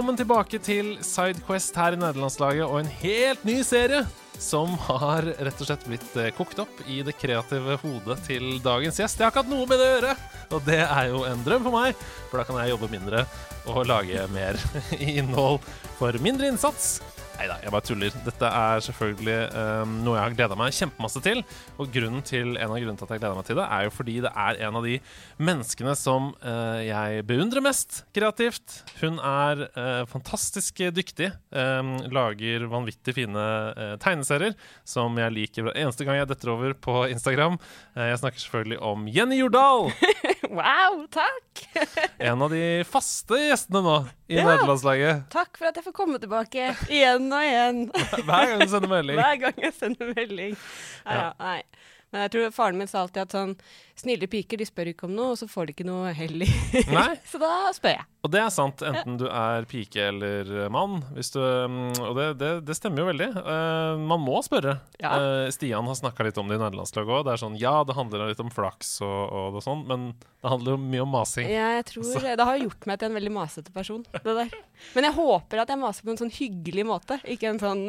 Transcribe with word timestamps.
Velkommen 0.00 0.16
tilbake 0.16 0.56
til 0.64 0.94
Sidequest 1.04 1.74
her 1.76 1.92
i 1.92 1.98
nederlandslaget 2.00 2.64
og 2.64 2.78
en 2.78 2.86
helt 3.02 3.42
ny 3.44 3.58
serie 3.68 3.98
som 4.40 4.72
har 4.86 5.26
rett 5.28 5.60
og 5.60 5.68
slett 5.68 5.82
blitt 5.84 6.14
eh, 6.16 6.30
kokt 6.32 6.62
opp 6.62 6.80
i 6.88 7.02
det 7.04 7.12
kreative 7.20 7.76
hodet 7.82 8.16
til 8.24 8.46
dagens 8.64 8.96
gjest. 8.96 9.20
Jeg 9.20 9.26
har 9.26 9.34
ikke 9.34 9.42
hatt 9.42 9.52
noe 9.52 9.68
med 9.68 9.76
det 9.76 9.90
å 9.90 9.92
gjøre, 9.98 10.14
og 10.56 10.64
det 10.70 10.78
er 10.86 11.10
jo 11.10 11.20
en 11.28 11.44
drøm 11.44 11.68
for 11.68 11.76
meg, 11.76 12.00
for 12.30 12.40
da 12.40 12.46
kan 12.48 12.62
jeg 12.62 12.72
jobbe 12.72 12.88
mindre 12.94 13.26
og 13.68 13.82
lage 13.92 14.24
mer 14.32 14.56
innhold 15.18 15.60
for 15.98 16.16
mindre 16.24 16.48
innsats. 16.48 16.94
Nei 17.40 17.46
da, 17.48 17.54
jeg 17.64 17.72
bare 17.72 17.86
tuller. 17.88 18.16
Dette 18.20 18.48
er 18.52 18.82
selvfølgelig 18.84 19.36
um, 19.56 19.92
noe 20.04 20.18
jeg 20.18 20.24
har 20.26 20.34
gleda 20.36 20.56
meg 20.60 20.74
kjempemasse 20.76 21.22
til. 21.24 21.38
Og 21.80 21.94
til, 22.28 22.50
en 22.52 22.74
av 22.74 22.76
grunnene 22.76 23.00
til 23.00 23.06
at 23.06 23.14
jeg 23.14 23.22
gleder 23.22 23.38
meg 23.38 23.46
til 23.48 23.56
det, 23.56 23.64
er 23.64 23.86
jo 23.86 23.92
fordi 23.96 24.16
det 24.26 24.32
er 24.42 24.58
en 24.66 24.76
av 24.76 24.84
de 24.84 24.98
menneskene 25.40 25.94
som 25.96 26.26
uh, 26.44 26.80
jeg 26.84 27.24
beundrer 27.30 27.64
mest 27.64 28.02
kreativt. 28.12 28.82
Hun 29.00 29.16
er 29.24 29.64
uh, 29.72 30.02
fantastisk 30.12 30.84
dyktig. 30.92 31.30
Um, 31.48 31.94
lager 32.12 32.68
vanvittig 32.68 33.16
fine 33.22 33.48
uh, 33.72 33.96
tegneserier 34.04 34.52
som 34.84 35.16
jeg 35.16 35.36
liker 35.38 35.72
eneste 35.72 36.04
gang 36.04 36.20
jeg 36.20 36.28
detter 36.34 36.52
over 36.52 36.76
på 36.76 37.06
Instagram. 37.08 37.56
jeg 37.96 38.20
snakker 38.20 38.44
selvfølgelig 38.44 38.82
om 38.84 39.08
Jenny 39.08 39.40
Jordal. 39.40 39.88
wow, 40.60 41.06
takk! 41.08 41.68
en 42.20 42.44
av 42.44 42.52
de 42.52 42.64
faste 42.84 43.46
gjestene 43.48 43.86
nå 43.88 44.00
i 44.30 44.36
ja, 44.38 44.44
nederlandslaget. 44.46 45.24
Takk 45.32 45.58
for 45.58 45.70
at 45.72 45.78
jeg 45.80 45.84
får 45.88 45.94
komme 45.96 46.18
tilbake 46.22 46.68
igjen 46.86 47.24
og 47.34 47.42
igjen. 47.42 47.80
Hver 48.28 48.52
gang 48.52 48.60
du 48.62 48.68
sender 48.70 48.92
melding. 48.92 49.18
Hver 49.18 49.40
gang 49.42 49.58
jeg 49.64 49.74
sender 49.74 50.12
melding. 50.14 50.54
Ja, 51.02 51.16
ja. 51.16 51.30
Nei. 51.42 51.62
Men 52.10 52.24
jeg 52.26 52.32
tror 52.34 52.54
faren 52.54 52.78
min 52.80 52.90
sa 52.90 53.04
alltid 53.04 53.22
at 53.22 53.34
sånn 53.36 53.52
snille 54.00 54.26
piker 54.30 54.58
de 54.58 54.66
spør 54.66 54.90
ikke 54.90 55.06
om 55.06 55.12
noe, 55.14 55.34
og 55.34 55.38
så 55.38 55.46
får 55.50 55.68
de 55.68 55.74
ikke 55.76 55.86
noe 55.86 56.10
heller. 56.16 56.48
så 57.30 57.38
da 57.38 57.52
spør 57.76 57.98
jeg. 57.98 58.06
Og 58.20 58.32
det 58.34 58.40
er 58.42 58.50
sant, 58.52 58.82
enten 58.84 59.16
du 59.20 59.26
er 59.28 59.66
pike 59.68 60.08
eller 60.10 60.50
mann. 60.72 60.98
Du, 61.14 61.38
mm, 61.40 62.00
og 62.04 62.16
det, 62.18 62.26
det, 62.40 62.50
det, 62.68 62.76
stemmer 62.76 63.04
jo 63.04 63.08
veldig. 63.12 63.28
Uh, 63.36 64.00
man 64.10 64.20
må 64.24 64.40
spørre. 64.44 64.78
Ja. 65.00 65.14
Uh, 65.16 65.46
Stian 65.54 65.88
har 65.88 65.96
snakka 65.96 66.26
litt 66.26 66.40
om 66.40 66.50
det 66.50 66.58
i 66.58 66.62
nederlandslaget 66.62 67.14
òg. 67.16 67.22
Det 67.28 67.34
er 67.34 67.42
sånn, 67.44 67.58
ja, 67.60 67.74
det 67.86 67.96
handler 67.96 68.26
litt 68.32 68.42
om 68.42 68.52
flaks 68.52 68.96
og, 69.06 69.20
og, 69.28 69.60
og 69.60 69.64
sånn, 69.64 69.84
men 69.88 70.08
det 70.18 70.52
handler 70.52 70.74
jo 70.74 70.80
mye 70.82 71.04
om 71.04 71.14
masing. 71.14 71.48
Ja, 71.52 71.68
jeg 71.78 71.86
tror 71.92 72.08
så. 72.08 72.24
Det 72.24 72.48
har 72.50 72.64
gjort 72.64 72.90
meg 72.90 73.00
til 73.00 73.10
en 73.10 73.20
veldig 73.20 73.36
masete 73.38 73.76
person, 73.76 74.02
det 74.16 74.34
der. 74.42 74.58
Men 74.96 75.08
jeg 75.08 75.16
håper 75.20 75.62
at 75.62 75.72
jeg 75.72 75.80
maser 75.84 76.08
på 76.08 76.12
en 76.12 76.20
sånn 76.24 76.34
hyggelig 76.34 76.88
måte, 76.90 77.20
ikke 77.30 77.54
en 77.54 77.62
sånn 77.62 77.86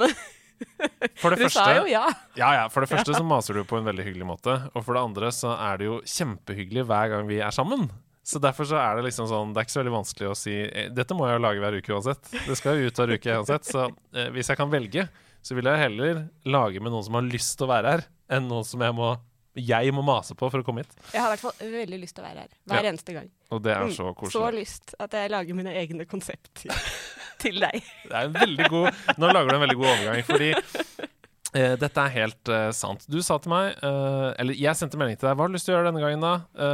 For 1.21 1.33
det 1.33 1.41
du 1.41 1.45
første, 1.47 1.63
sa 1.63 1.75
jo 1.79 1.87
ja. 1.89 2.05
Ja, 2.37 2.51
ja. 2.59 2.67
For 2.71 2.83
det 2.83 2.91
første 2.93 3.15
så 3.17 3.23
maser 3.25 3.57
du 3.57 3.65
på 3.67 3.79
en 3.79 3.87
veldig 3.87 4.05
hyggelig 4.05 4.27
måte. 4.29 4.55
Og 4.73 4.85
for 4.85 4.97
det 4.97 5.03
andre 5.03 5.31
så 5.35 5.55
er 5.57 5.81
det 5.81 5.89
jo 5.89 5.99
kjempehyggelig 6.05 6.85
hver 6.89 7.11
gang 7.15 7.27
vi 7.29 7.41
er 7.43 7.53
sammen. 7.55 7.89
Så 8.27 8.37
derfor 8.41 8.67
så 8.69 8.77
er 8.77 8.99
det 8.99 9.07
liksom 9.07 9.25
sånn 9.25 9.49
Det 9.49 9.57
er 9.57 9.65
ikke 9.65 9.73
så 9.73 9.79
veldig 9.81 9.93
vanskelig 9.95 10.27
å 10.29 10.35
si 10.37 10.53
eh, 10.61 10.91
Dette 10.93 11.15
må 11.17 11.25
jeg 11.25 11.39
jo 11.39 11.41
lage 11.41 11.63
hver 11.63 11.77
uke 11.79 11.95
uansett. 11.95 12.29
Det 12.45 12.57
skal 12.59 12.77
jo 12.77 12.91
ut 12.91 13.01
hver 13.01 13.13
uke 13.17 13.37
uansett. 13.39 13.65
Så 13.71 13.87
eh, 14.13 14.29
hvis 14.35 14.51
jeg 14.53 14.59
kan 14.59 14.69
velge, 14.71 15.07
så 15.41 15.57
vil 15.57 15.69
jeg 15.71 15.81
heller 15.81 16.23
lage 16.45 16.83
med 16.83 16.93
noen 16.93 17.07
som 17.07 17.17
har 17.17 17.25
lyst 17.25 17.57
til 17.57 17.65
å 17.65 17.71
være 17.73 17.95
her, 17.95 18.03
enn 18.37 18.45
noen 18.51 18.67
som 18.67 18.83
jeg 18.85 18.93
må 18.97 19.15
jeg 19.59 19.91
må 19.95 20.03
mase 20.05 20.35
på 20.37 20.47
for 20.47 20.63
å 20.63 20.65
komme 20.65 20.85
hit. 20.85 20.93
Jeg 21.11 21.19
har 21.19 21.31
i 21.31 21.35
hvert 21.35 21.43
fall 21.43 21.71
veldig 21.73 21.99
lyst 21.99 22.15
til 22.15 22.23
å 22.23 22.27
være 22.29 22.45
her. 22.45 22.51
Hver 22.71 22.85
ja. 22.85 22.91
eneste 22.93 23.15
gang. 23.17 23.29
Og 23.51 23.63
det 23.65 23.73
er 23.75 23.89
så 23.91 24.07
mm. 24.07 24.17
koselig. 24.19 24.35
Så 24.37 24.51
lyst 24.55 24.93
at 25.03 25.15
jeg 25.17 25.31
lager 25.33 25.57
mine 25.57 25.73
egne 25.75 26.07
konsept 26.07 26.63
til 27.43 27.59
deg. 27.59 27.81
Det 28.07 28.13
er 28.15 28.29
en 28.29 28.37
veldig 28.37 28.69
god 28.71 29.17
Nå 29.19 29.31
lager 29.31 29.49
du 29.49 29.57
en 29.57 29.65
veldig 29.65 29.79
god 29.81 29.89
overgang, 29.89 30.21
fordi 30.29 30.49
eh, 30.53 31.75
dette 31.81 32.05
er 32.05 32.13
helt 32.15 32.51
eh, 32.53 32.69
sant. 32.77 33.03
Du 33.11 33.19
sa 33.25 33.41
til 33.43 33.51
meg 33.51 33.73
eh, 33.75 34.29
Eller 34.39 34.55
jeg 34.55 34.79
sendte 34.79 35.01
melding 35.01 35.19
til 35.19 35.27
deg. 35.27 35.35
Hva 35.35 35.43
har 35.43 35.51
du 35.51 35.57
lyst 35.57 35.67
til 35.67 35.75
å 35.75 35.77
gjøre 35.79 35.91
denne 35.91 36.05
gangen, 36.05 36.23
da? 36.23 36.71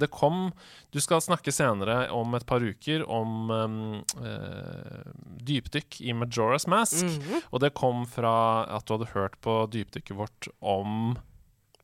det 0.00 0.10
kom 0.10 0.48
Du 0.90 0.98
skal 1.04 1.22
snakke 1.22 1.54
senere 1.54 2.00
om 2.16 2.34
et 2.34 2.48
par 2.48 2.64
uker 2.64 3.06
om 3.06 3.52
um, 3.52 3.78
dypdykk 5.46 6.00
i 6.02 6.18
Majora's 6.18 6.66
Mask. 6.66 7.04
Mm 7.04 7.22
-hmm. 7.22 7.46
Og 7.52 7.62
det 7.62 7.76
kom 7.78 8.06
fra 8.10 8.66
at 8.74 8.86
du 8.86 8.96
hadde 8.96 9.12
hørt 9.14 9.40
på 9.40 9.66
dypdykket 9.70 10.16
vårt 10.16 10.48
om 10.58 11.14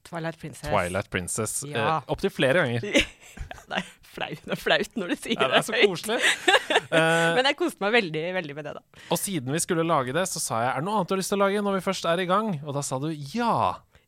Twilight 0.05 0.41
Princess. 0.41 0.69
Twilight 0.69 1.11
Princess. 1.13 1.55
Ja. 1.69 2.01
Opptil 2.13 2.33
flere 2.35 2.65
ganger. 2.65 2.85
ja, 3.75 3.81
flaut, 4.15 4.45
det 4.45 4.55
er 4.55 4.61
flaut 4.61 5.01
når 5.01 5.15
du 5.15 5.17
sier 5.19 5.41
ja, 5.41 5.49
det. 5.51 5.63
er 5.63 5.67
så 5.67 5.81
koselig. 5.81 6.21
Men 7.39 7.49
jeg 7.49 7.59
koste 7.59 7.83
meg 7.85 7.97
veldig 7.97 8.27
veldig 8.37 8.59
med 8.59 8.69
det, 8.69 8.77
da. 8.77 9.03
Og 9.09 9.21
siden 9.21 9.55
vi 9.55 9.63
skulle 9.65 9.87
lage 9.87 10.15
det, 10.17 10.27
så 10.31 10.43
sa 10.43 10.63
jeg 10.63 10.71
er 10.75 10.85
det 10.85 10.89
noe 10.89 11.01
annet 11.01 11.11
du 11.11 11.17
har 11.17 11.23
lyst 11.25 11.35
til 11.35 11.41
å 11.41 11.45
lage 11.47 11.65
når 11.67 11.81
vi 11.81 11.89
først 11.89 12.07
er 12.13 12.23
i 12.23 12.29
gang? 12.31 12.55
Og 12.63 12.77
da 12.77 12.85
sa 12.87 13.01
du 13.03 13.11
ja. 13.35 13.57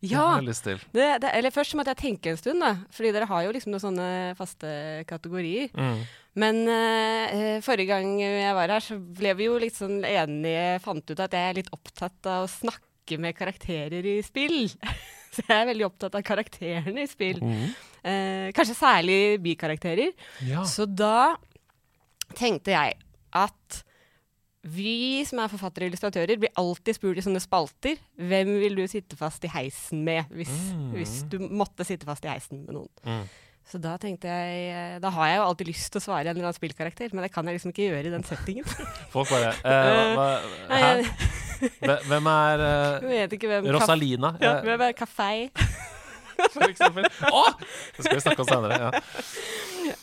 Ja. 0.04 0.36
Det, 0.38 0.84
det, 0.92 1.30
eller 1.32 1.50
først 1.54 1.74
måtte 1.78 1.94
jeg 1.94 2.02
tenke 2.02 2.30
en 2.30 2.38
stund, 2.38 2.62
da. 2.62 2.74
Fordi 2.94 3.12
dere 3.16 3.28
har 3.30 3.46
jo 3.46 3.52
liksom 3.56 3.72
noen 3.72 3.84
sånne 3.86 4.08
faste 4.38 4.70
kategorier. 5.08 5.72
Mm. 5.72 6.02
Men 6.36 6.62
uh, 6.68 7.56
forrige 7.64 7.94
gang 7.94 8.18
jeg 8.20 8.56
var 8.58 8.74
her, 8.74 8.84
så 8.84 8.98
ble 9.00 9.32
vi 9.38 9.48
jo 9.48 9.56
litt 9.60 9.76
sånn 9.78 10.02
enige, 10.04 10.76
fant 10.84 11.08
ut 11.08 11.22
at 11.24 11.32
jeg 11.32 11.50
er 11.50 11.58
litt 11.62 11.72
opptatt 11.74 12.28
av 12.28 12.44
å 12.44 12.52
snakke 12.52 13.18
med 13.22 13.38
karakterer 13.38 14.04
i 14.04 14.18
spill. 14.26 14.66
så 15.36 15.44
jeg 15.46 15.56
er 15.56 15.70
veldig 15.70 15.88
opptatt 15.88 16.16
av 16.18 16.24
karakterene 16.26 17.04
i 17.04 17.10
spill. 17.10 17.42
Mm. 17.42 17.66
Eh, 18.06 18.46
kanskje 18.56 18.78
særlig 18.78 19.18
bikarakterer. 19.44 20.14
Ja. 20.46 20.64
Så 20.68 20.88
da 20.88 21.36
tenkte 22.36 22.74
jeg 22.74 22.96
at 23.36 23.82
vi 24.66 25.22
som 25.26 25.38
er 25.38 25.50
forfattere 25.50 25.86
og 25.86 25.92
illustratører, 25.92 26.38
blir 26.42 26.54
alltid 26.58 26.96
spurt 26.98 27.20
i 27.20 27.24
sånne 27.24 27.42
spalter 27.42 28.00
hvem 28.18 28.56
vil 28.62 28.78
du 28.80 28.84
sitte 28.90 29.18
fast 29.18 29.44
i 29.46 29.50
heisen 29.52 30.02
med 30.06 30.26
hvis, 30.34 30.52
mm. 30.74 30.88
hvis 30.96 31.16
du 31.30 31.38
måtte 31.46 31.86
sitte 31.86 32.08
fast 32.08 32.26
i 32.26 32.32
heisen 32.32 32.64
med 32.64 32.74
noen. 32.74 32.90
Mm. 33.06 33.26
Så 33.66 33.80
da 33.82 33.96
tenkte 33.98 34.30
jeg 34.30 34.66
eh, 34.70 34.98
Da 35.02 35.10
har 35.16 35.30
jeg 35.30 35.38
jo 35.40 35.46
alltid 35.48 35.70
lyst 35.72 35.90
til 35.90 35.98
å 35.98 36.04
svare 36.04 36.28
en 36.28 36.36
eller 36.36 36.48
annen 36.48 36.58
spillkarakter, 36.58 37.10
men 37.12 37.26
det 37.26 37.32
kan 37.34 37.48
jeg 37.48 37.58
liksom 37.58 37.72
ikke 37.72 37.88
gjøre 37.88 38.06
i 38.06 38.12
den 38.14 38.26
settingen. 38.26 38.68
Folk 39.14 39.32
bare 39.32 39.50
eh, 39.58 40.12
hva, 40.14 40.28
Hæ? 40.70 40.92
Hvem 42.06 42.30
er 42.30 42.62
uh, 43.00 43.36
hvem 43.40 43.68
Rosalina? 43.74 44.34
Ja, 44.42 44.58
hvem 44.62 44.86
er 44.86 44.94
Kafei? 44.96 45.48
For 46.52 46.66
eksempel. 46.68 47.06
Å! 47.32 47.44
Det 47.96 48.04
skal 48.04 48.18
vi 48.18 48.22
snakke 48.26 48.44
om 48.44 48.50
senere. 48.50 48.76
Ja. 48.76 48.90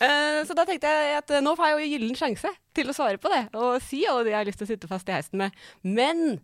Uh, 0.01 0.40
så 0.47 0.56
da 0.57 0.66
tenkte 0.66 0.90
jeg 0.90 1.19
at 1.19 1.34
nå 1.45 1.53
får 1.59 1.69
jeg 1.69 1.75
jo 1.75 1.91
gyllen 1.91 2.18
sjanse 2.18 2.50
til 2.74 2.90
å 2.90 2.95
svare 2.97 3.22
på 3.22 3.30
det, 3.30 3.44
og 3.53 3.78
si 3.85 4.01
alle 4.09 4.25
de 4.25 4.34
jeg 4.34 4.40
har 4.40 4.50
lyst 4.50 4.59
til 4.63 4.66
å 4.66 4.72
sitte 4.74 4.90
fast 4.90 5.12
i 5.12 5.16
heisen 5.16 5.44
med. 5.44 5.63
Men 5.85 6.41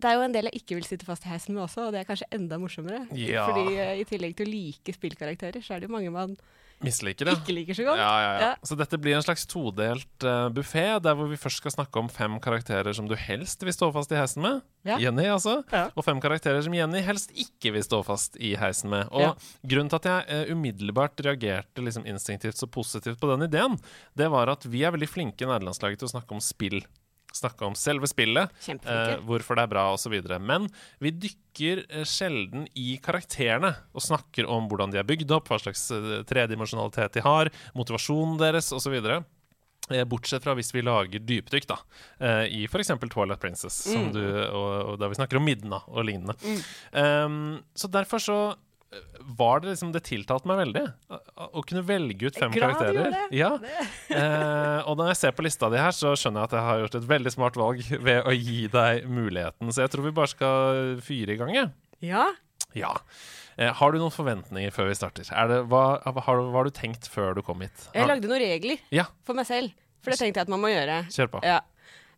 det 0.00 0.10
er 0.10 0.16
jo 0.18 0.24
en 0.26 0.34
del 0.34 0.48
jeg 0.50 0.62
ikke 0.62 0.78
vil 0.78 0.88
sitte 0.88 1.08
fast 1.08 1.26
i 1.26 1.32
heisen 1.32 1.56
med 1.56 1.66
også, 1.66 1.88
og 1.88 1.94
det 1.94 2.02
er 2.02 2.08
kanskje 2.08 2.30
enda 2.36 2.58
morsommere. 2.60 3.04
Ja. 3.16 3.44
Fordi 3.50 3.76
uh, 3.76 3.92
i 4.00 4.06
tillegg 4.08 4.38
til 4.38 4.48
å 4.48 4.54
like 4.54 4.96
spillkarakterer, 4.96 5.62
så 5.64 5.76
er 5.76 5.82
det 5.82 5.90
jo 5.90 5.96
mange 5.96 6.14
man 6.14 6.34
Misliker 6.80 7.28
det. 7.28 7.34
Ikke 7.42 7.52
liker 7.52 7.76
så 7.76 7.84
godt. 7.84 8.00
Ja, 8.00 8.12
ja, 8.24 8.28
ja. 8.40 8.50
Så 8.64 8.76
dette 8.80 8.96
blir 9.00 9.18
en 9.18 9.24
slags 9.24 9.44
todelt 9.48 10.24
uh, 10.24 10.48
buffé, 10.54 10.86
der 11.04 11.16
hvor 11.16 11.28
vi 11.28 11.36
først 11.36 11.60
skal 11.60 11.74
snakke 11.74 12.00
om 12.00 12.08
fem 12.08 12.38
karakterer 12.40 12.96
som 12.96 13.08
du 13.08 13.12
helst 13.20 13.60
vil 13.66 13.74
stå 13.76 13.90
fast 13.92 14.14
i 14.14 14.16
heisen 14.16 14.40
med. 14.46 14.62
Jenny, 14.88 15.26
altså. 15.28 15.58
Og 15.92 16.06
fem 16.06 16.22
karakterer 16.24 16.64
som 16.64 16.72
Jenny 16.72 17.02
helst 17.04 17.34
ikke 17.36 17.74
vil 17.74 17.84
stå 17.84 18.00
fast 18.06 18.40
i 18.40 18.54
heisen 18.56 18.94
med. 18.94 19.12
Og 19.12 19.36
grunnen 19.60 19.92
til 19.92 20.00
at 20.00 20.08
jeg 20.08 20.40
uh, 20.48 20.54
umiddelbart 20.56 21.20
reagerte 21.26 21.84
liksom 21.84 22.08
instinktivt 22.08 22.56
så 22.56 22.70
positivt 22.70 23.20
på 23.20 23.28
den 23.34 23.44
ideen, 23.50 23.76
det 24.16 24.30
var 24.32 24.48
at 24.48 24.64
vi 24.64 24.86
er 24.86 24.96
veldig 24.96 25.10
flinke 25.10 25.44
i 25.44 25.52
nederlandslaget 25.52 26.00
til 26.00 26.08
å 26.08 26.14
snakke 26.16 26.38
om 26.38 26.40
spill 26.44 26.80
snakke 27.36 27.66
om 27.66 27.76
selve 27.78 28.08
spillet, 28.10 28.52
eh, 28.68 29.16
hvorfor 29.26 29.58
det 29.58 29.64
er 29.64 29.72
bra 29.72 29.86
osv. 29.94 30.16
Men 30.40 30.68
vi 31.02 31.12
dykker 31.26 31.84
eh, 31.88 32.06
sjelden 32.08 32.66
i 32.78 32.94
karakterene 33.02 33.74
og 33.94 34.04
snakker 34.04 34.48
om 34.50 34.68
hvordan 34.70 34.94
de 34.94 35.00
er 35.00 35.08
bygd 35.08 35.34
opp, 35.36 35.50
hva 35.50 35.60
slags 35.62 35.88
eh, 35.94 36.22
tredimensjonalitet 36.28 37.18
de 37.18 37.26
har, 37.26 37.52
motivasjonen 37.78 38.38
deres 38.40 38.72
osv. 38.76 38.96
Eh, 39.00 40.06
bortsett 40.06 40.46
fra 40.46 40.54
hvis 40.58 40.72
vi 40.74 40.84
lager 40.86 41.22
dypdykk 41.26 41.68
da, 41.70 41.78
i 42.46 42.64
f.eks. 42.68 42.94
Twilight 43.10 43.42
Princess, 43.42 43.82
mm. 43.90 44.10
du, 44.14 44.24
og, 44.48 44.72
og 44.92 44.98
der 45.02 45.12
vi 45.12 45.20
snakker 45.20 45.40
om 45.40 45.46
Midna 45.46 45.82
og 45.88 46.06
lignende. 46.06 46.36
Mm. 46.44 46.60
Um, 46.94 47.54
så 47.74 47.90
derfor 47.90 48.22
så 48.22 48.40
var 49.20 49.60
det 49.60 49.70
liksom 49.70 49.92
Det 49.94 50.02
tiltalte 50.06 50.48
meg 50.50 50.58
veldig 50.64 50.82
å 51.40 51.62
kunne 51.66 51.82
velge 51.86 52.30
ut 52.30 52.38
fem 52.38 52.52
Glad 52.52 52.74
karakterer. 52.74 53.12
Det. 53.14 53.38
Ja. 53.38 53.50
eh, 54.18 54.88
og 54.90 54.98
når 54.98 55.12
jeg 55.12 55.20
ser 55.20 55.34
på 55.36 55.44
lista 55.46 55.70
di 55.72 55.78
her, 55.80 55.94
så 55.94 56.16
skjønner 56.18 56.42
jeg 56.42 56.50
at 56.50 56.56
jeg 56.58 56.66
har 56.66 56.80
gjort 56.82 56.96
et 56.98 57.10
veldig 57.12 57.32
smart 57.34 57.58
valg 57.60 57.84
ved 58.08 58.26
å 58.26 58.34
gi 58.34 58.64
deg 58.72 59.06
muligheten. 59.10 59.70
Så 59.70 59.84
jeg 59.84 59.94
tror 59.94 60.08
vi 60.08 60.14
bare 60.16 60.32
skal 60.32 60.96
fyre 61.06 61.36
i 61.36 61.38
gang, 61.40 61.54
jeg. 61.54 61.70
Ja. 62.10 62.26
ja. 62.76 62.92
Eh, 63.60 63.70
har 63.76 63.92
du 63.92 64.00
noen 64.00 64.14
forventninger 64.14 64.74
før 64.74 64.90
vi 64.90 64.98
starter? 64.98 65.26
Det, 65.26 65.62
hva, 65.70 65.84
har, 66.04 66.16
hva, 66.16 66.24
har, 66.58 66.66
du 66.66 66.74
tenkt 66.74 67.10
før 67.12 67.38
du 67.38 67.44
kom 67.46 67.62
hit? 67.64 67.90
Jeg 67.94 68.10
lagde 68.10 68.30
noen 68.30 68.42
regler 68.42 68.82
ja. 68.94 69.06
for 69.26 69.38
meg 69.38 69.48
selv. 69.48 69.74
For 70.00 70.14
det 70.14 70.20
tenkte 70.22 70.40
jeg 70.40 70.48
at 70.48 70.52
man 70.52 70.62
må 70.62 70.70
gjøre. 70.72 71.02
Kjør 71.12 71.34
på. 71.34 71.42
Ja. 71.44 71.60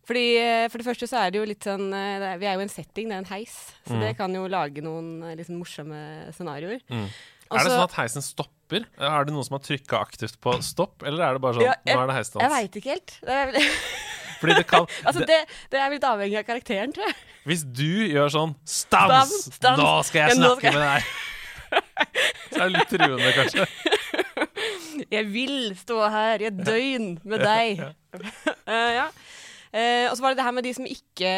Fordi, 0.03 0.23
eh, 0.39 0.65
for 0.67 0.81
det 0.81 0.87
første 0.87 1.07
så 1.07 1.21
er 1.21 1.31
det 1.31 1.39
jo 1.39 1.45
litt 1.47 1.63
sånn 1.63 1.93
er, 1.95 2.25
Vi 2.41 2.47
er 2.49 2.57
jo 2.57 2.65
en 2.65 2.71
setting, 2.71 3.07
det 3.07 3.15
er 3.15 3.21
en 3.23 3.29
heis. 3.29 3.53
Så 3.87 3.95
mm. 3.95 4.01
det 4.03 4.15
kan 4.19 4.33
jo 4.35 4.47
lage 4.51 4.83
noen 4.83 5.21
liksom 5.39 5.61
morsomme 5.61 6.01
scenarioer. 6.35 6.83
Mm. 6.91 7.07
Også, 7.53 7.59
er 7.59 7.67
det 7.67 7.75
sånn 7.75 7.85
at 7.85 7.95
heisen 7.99 8.25
stopper? 8.25 8.87
Er 8.97 9.27
det 9.27 9.35
noen 9.35 9.45
som 9.45 9.57
har 9.57 9.63
trykka 9.63 9.99
aktivt 10.01 10.39
på 10.43 10.55
stopp, 10.65 11.03
eller 11.05 11.27
er 11.27 11.37
det 11.37 11.43
bare 11.43 11.59
sånn 11.59 11.67
ja, 11.67 11.75
jeg, 11.85 11.95
nå 11.95 12.03
er 12.03 12.09
det 12.09 12.17
heisdans? 12.17 12.43
Jeg 12.43 12.53
veit 12.55 12.77
ikke 12.79 12.93
helt. 12.95 13.15
Det 13.21 13.39
er, 13.41 13.57
Fordi 14.43 14.55
det 14.59 14.65
kan 14.67 14.87
Altså, 15.07 15.27
det, 15.27 15.39
det 15.71 15.79
er 15.79 15.93
litt 15.93 16.07
avhengig 16.07 16.39
av 16.41 16.47
karakteren, 16.47 16.95
tror 16.95 17.07
jeg. 17.07 17.19
Hvis 17.47 17.65
du 17.67 17.91
gjør 18.09 18.33
sånn 18.33 18.55
Stans! 18.63 19.13
stans, 19.13 19.59
stans. 19.59 19.83
Nå 19.83 19.91
skal 20.07 20.25
jeg 20.25 20.39
snakke 20.39 20.57
skal 20.59 20.69
jeg... 20.69 20.79
med 20.79 20.89
deg! 20.89 21.03
Så 22.53 22.59
er 22.59 22.67
det 22.69 22.73
litt 22.75 22.91
truende, 22.93 23.29
kanskje. 23.33 23.65
Jeg 25.09 25.25
vil 25.33 25.55
stå 25.77 25.97
her 26.13 26.43
i 26.43 26.47
et 26.51 26.59
døgn 26.59 27.07
med 27.25 27.41
deg. 27.41 27.81
uh, 27.81 28.91
ja. 28.93 29.07
Uh, 29.73 30.05
og 30.11 30.13
så 30.13 30.21
var 30.21 30.33
det 30.33 30.37
det 30.37 30.45
her 30.45 30.53
med 30.53 30.65
de 30.67 30.71
som 30.77 30.85
ikke, 30.85 31.29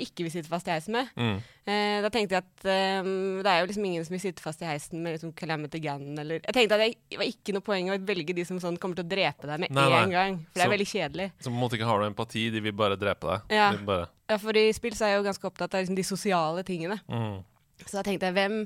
ikke 0.00 0.24
vil 0.24 0.32
sitte 0.32 0.48
fast 0.48 0.68
i 0.68 0.72
heisen 0.72 0.94
med. 0.96 1.10
Mm. 1.12 1.42
Uh, 1.68 1.98
da 2.00 2.10
tenkte 2.14 2.38
jeg 2.38 2.44
at 2.46 2.64
um, 3.04 3.42
det 3.44 3.50
er 3.52 3.58
jo 3.60 3.68
liksom 3.68 3.84
ingen 3.84 4.06
som 4.06 4.16
vil 4.16 4.22
sitte 4.22 4.44
fast 4.44 4.64
i 4.64 4.68
heisen 4.68 5.02
med 5.04 5.18
liksom 5.18 5.34
Calamity 5.36 5.78
Gun 5.84 6.16
eller 6.18 6.40
Jeg 6.40 6.56
tenkte 6.56 6.78
at 6.78 6.82
det 6.86 7.20
var 7.20 7.28
ikke 7.28 7.54
noe 7.54 7.66
poeng 7.66 7.92
å 7.92 7.98
velge 8.08 8.34
de 8.38 8.46
som 8.48 8.58
sånn 8.62 8.80
kommer 8.80 8.96
til 8.96 9.04
å 9.04 9.12
drepe 9.12 9.50
deg 9.50 9.60
med 9.66 9.76
nei, 9.76 9.86
en 9.98 10.16
gang. 10.16 10.40
For 10.48 10.62
det 10.62 10.66
er 10.66 10.72
veldig 10.72 10.88
kjedelig. 10.94 11.28
Så 11.36 11.50
på 11.50 11.54
en 11.54 11.62
måte 11.66 11.76
ikke 11.78 11.92
har 11.92 12.00
du 12.00 12.08
empati, 12.08 12.48
de 12.54 12.64
vil 12.64 12.76
bare 12.80 12.96
drepe 13.00 13.28
deg. 13.28 13.56
Ja, 13.60 13.68
bare... 13.92 14.08
ja 14.32 14.40
for 14.40 14.56
i 14.56 14.66
spill 14.72 14.96
så 14.96 15.06
er 15.06 15.14
jeg 15.14 15.20
jo 15.20 15.28
ganske 15.28 15.52
opptatt 15.52 15.76
av 15.76 15.84
liksom, 15.84 16.00
de 16.00 16.08
sosiale 16.08 16.64
tingene. 16.66 16.96
Mm. 17.12 17.42
Så 17.84 17.98
da 17.98 18.06
tenkte 18.08 18.30
jeg 18.30 18.38
hvem 18.40 18.62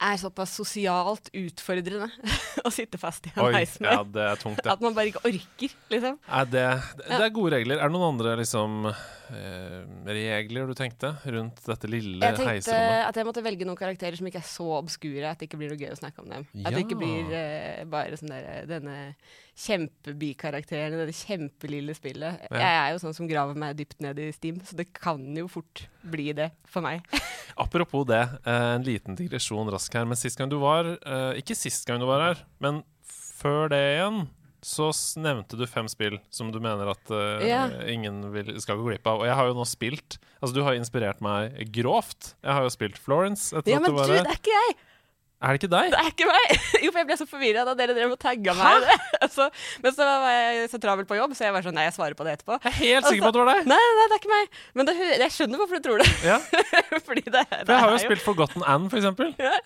er 0.00 0.18
såpass 0.20 0.54
sosialt 0.56 1.28
utfordrende 1.36 2.08
å 2.66 2.72
sitte 2.72 2.98
fast 3.00 3.28
i 3.28 3.32
en 3.34 3.54
heis 3.54 3.76
med. 3.82 3.90
Ja, 3.92 4.04
det 4.04 4.26
er 4.26 4.40
tungt, 4.40 4.60
ja. 4.64 4.74
At 4.74 4.84
man 4.84 4.96
bare 4.96 5.12
ikke 5.12 5.22
orker, 5.28 5.74
liksom. 5.92 6.18
Er 6.24 6.48
det, 6.48 6.66
det, 7.02 7.18
er 7.18 7.34
gode 7.36 7.58
regler. 7.58 7.80
Er 7.80 7.90
det 7.90 7.96
noen 7.96 8.14
andre 8.14 8.36
liksom, 8.40 8.88
eh, 8.88 9.76
regler 10.08 10.70
du 10.70 10.76
tenkte 10.78 11.12
rundt 11.26 11.60
dette 11.66 11.90
lille 11.90 12.16
heiserommet? 12.16 12.24
jeg 12.24 12.38
tenkte 12.40 12.54
heiserommet? 12.54 13.04
At 13.10 13.20
jeg 13.20 13.28
måtte 13.28 13.44
velge 13.44 13.68
noen 13.68 13.80
karakterer 13.80 14.20
som 14.20 14.30
ikke 14.30 14.42
er 14.42 14.48
så 14.48 14.70
obskure 14.78 15.28
at 15.30 15.40
det 15.40 15.50
ikke 15.50 15.60
blir 15.60 15.74
noe 15.74 15.80
gøy 15.80 15.92
å 15.92 16.00
snakke 16.00 16.24
om 16.24 16.32
dem. 16.32 16.48
At 16.64 16.74
det 16.76 16.84
ikke 16.86 17.00
blir 17.00 17.36
eh, 17.36 17.84
bare 17.90 18.20
sånn 18.20 18.32
der, 18.32 18.50
denne 18.70 18.98
kjempebikarakteren 19.60 20.94
i 20.94 21.00
dette 21.02 21.16
kjempelille 21.16 21.94
spillet. 21.96 22.46
Ja. 22.48 22.60
Jeg 22.62 22.78
er 22.78 22.94
jo 22.94 23.02
sånn 23.02 23.16
som 23.16 23.28
graver 23.30 23.58
meg 23.58 23.76
dypt 23.78 24.00
ned 24.04 24.20
i 24.22 24.30
Steam, 24.34 24.60
så 24.64 24.78
det 24.78 24.88
kan 24.96 25.22
jo 25.36 25.46
fort 25.50 25.84
bli 26.00 26.30
det 26.36 26.50
for 26.70 26.84
meg. 26.84 27.04
Apropos 27.64 28.06
det, 28.08 28.22
eh, 28.44 28.66
en 28.76 28.86
liten 28.86 29.18
digresjon 29.18 29.70
rask 29.72 29.94
her. 29.96 30.08
Men 30.08 30.20
sist 30.20 30.40
gang 30.40 30.50
du 30.52 30.60
var 30.62 30.86
eh, 30.96 31.40
Ikke 31.40 31.56
sist 31.58 31.84
gang 31.88 32.00
du 32.00 32.08
var 32.08 32.22
her, 32.24 32.44
men 32.62 32.84
før 33.40 33.72
det 33.72 33.80
igjen 33.94 34.28
så 34.60 34.90
nevnte 35.16 35.56
du 35.56 35.64
fem 35.68 35.86
spill 35.88 36.18
som 36.28 36.50
du 36.52 36.58
mener 36.60 36.90
at 36.92 37.12
uh, 37.12 37.40
ja. 37.40 37.62
ingen 37.88 38.26
vil, 38.34 38.52
skal 38.60 38.76
gå 38.76 38.90
glipp 38.90 39.08
av. 39.08 39.22
Og 39.22 39.28
jeg 39.30 39.36
har 39.38 39.48
jo 39.48 39.56
nå 39.56 39.64
spilt 39.68 40.18
Altså, 40.40 40.52
du 40.56 40.60
har 40.64 40.76
inspirert 40.76 41.20
meg 41.24 41.56
grovt. 41.72 42.34
Jeg 42.44 42.52
har 42.56 42.64
jo 42.64 42.72
spilt 42.72 43.00
Florence. 43.00 43.52
ja, 43.64 43.80
men 43.80 43.92
du, 43.92 44.00
det 44.08 44.20
er 44.20 44.36
ikke 44.36 44.52
jeg! 44.52 44.76
Er 45.40 45.56
det 45.56 45.62
ikke 45.62 45.70
deg? 45.72 45.92
Det 45.94 46.00
er 46.02 46.08
ikke 46.10 46.26
meg! 46.28 46.50
Jo, 46.84 46.90
for 46.92 47.00
jeg 47.00 47.06
ble 47.08 47.16
så 47.16 47.26
forvirra 47.28 47.62
da 47.64 47.72
dere 47.76 47.94
drev 47.96 48.12
og 48.12 48.18
tagga 48.20 48.52
meg. 48.58 48.84
altså, 49.24 49.46
men 49.80 49.94
så 49.96 50.04
var 50.04 50.34
jeg 50.34 50.66
så 50.72 50.80
travel 50.82 51.06
på 51.08 51.16
jobb, 51.16 51.32
så 51.36 51.46
jeg 51.46 51.54
var 51.54 51.64
sånn 51.64 51.76
Nei, 51.78 51.86
jeg 51.86 51.94
svarer 51.96 52.16
på 52.18 52.26
det 52.26 52.34
etterpå. 52.36 52.58
Jeg 52.66 52.72
er 52.72 52.76
helt 52.80 53.08
sikker 53.08 53.24
på 53.24 53.30
at 53.30 53.36
det 53.38 53.40
var 53.40 53.48
deg. 53.54 53.70
Nei, 53.72 53.78
nei, 53.80 54.04
det 54.04 54.16
er 54.16 54.20
ikke 54.20 54.32
meg. 54.32 54.58
Men 54.76 54.90
det, 54.90 54.94
jeg 55.08 55.34
skjønner 55.36 55.62
hvorfor 55.62 55.80
du 55.80 55.88
tror 55.88 56.04
det. 56.04 56.08
Ja. 56.28 56.36
Fordi 57.08 57.24
det, 57.24 57.32
det 57.32 57.62
For 57.62 57.72
jeg 57.72 57.84
har 57.86 57.94
jo 57.94 58.02
spilt 58.04 58.24
Forgotten 58.26 58.66
Anne, 58.68 58.92
for 58.92 59.00
eksempel. 59.00 59.32
Ja. 59.40 59.56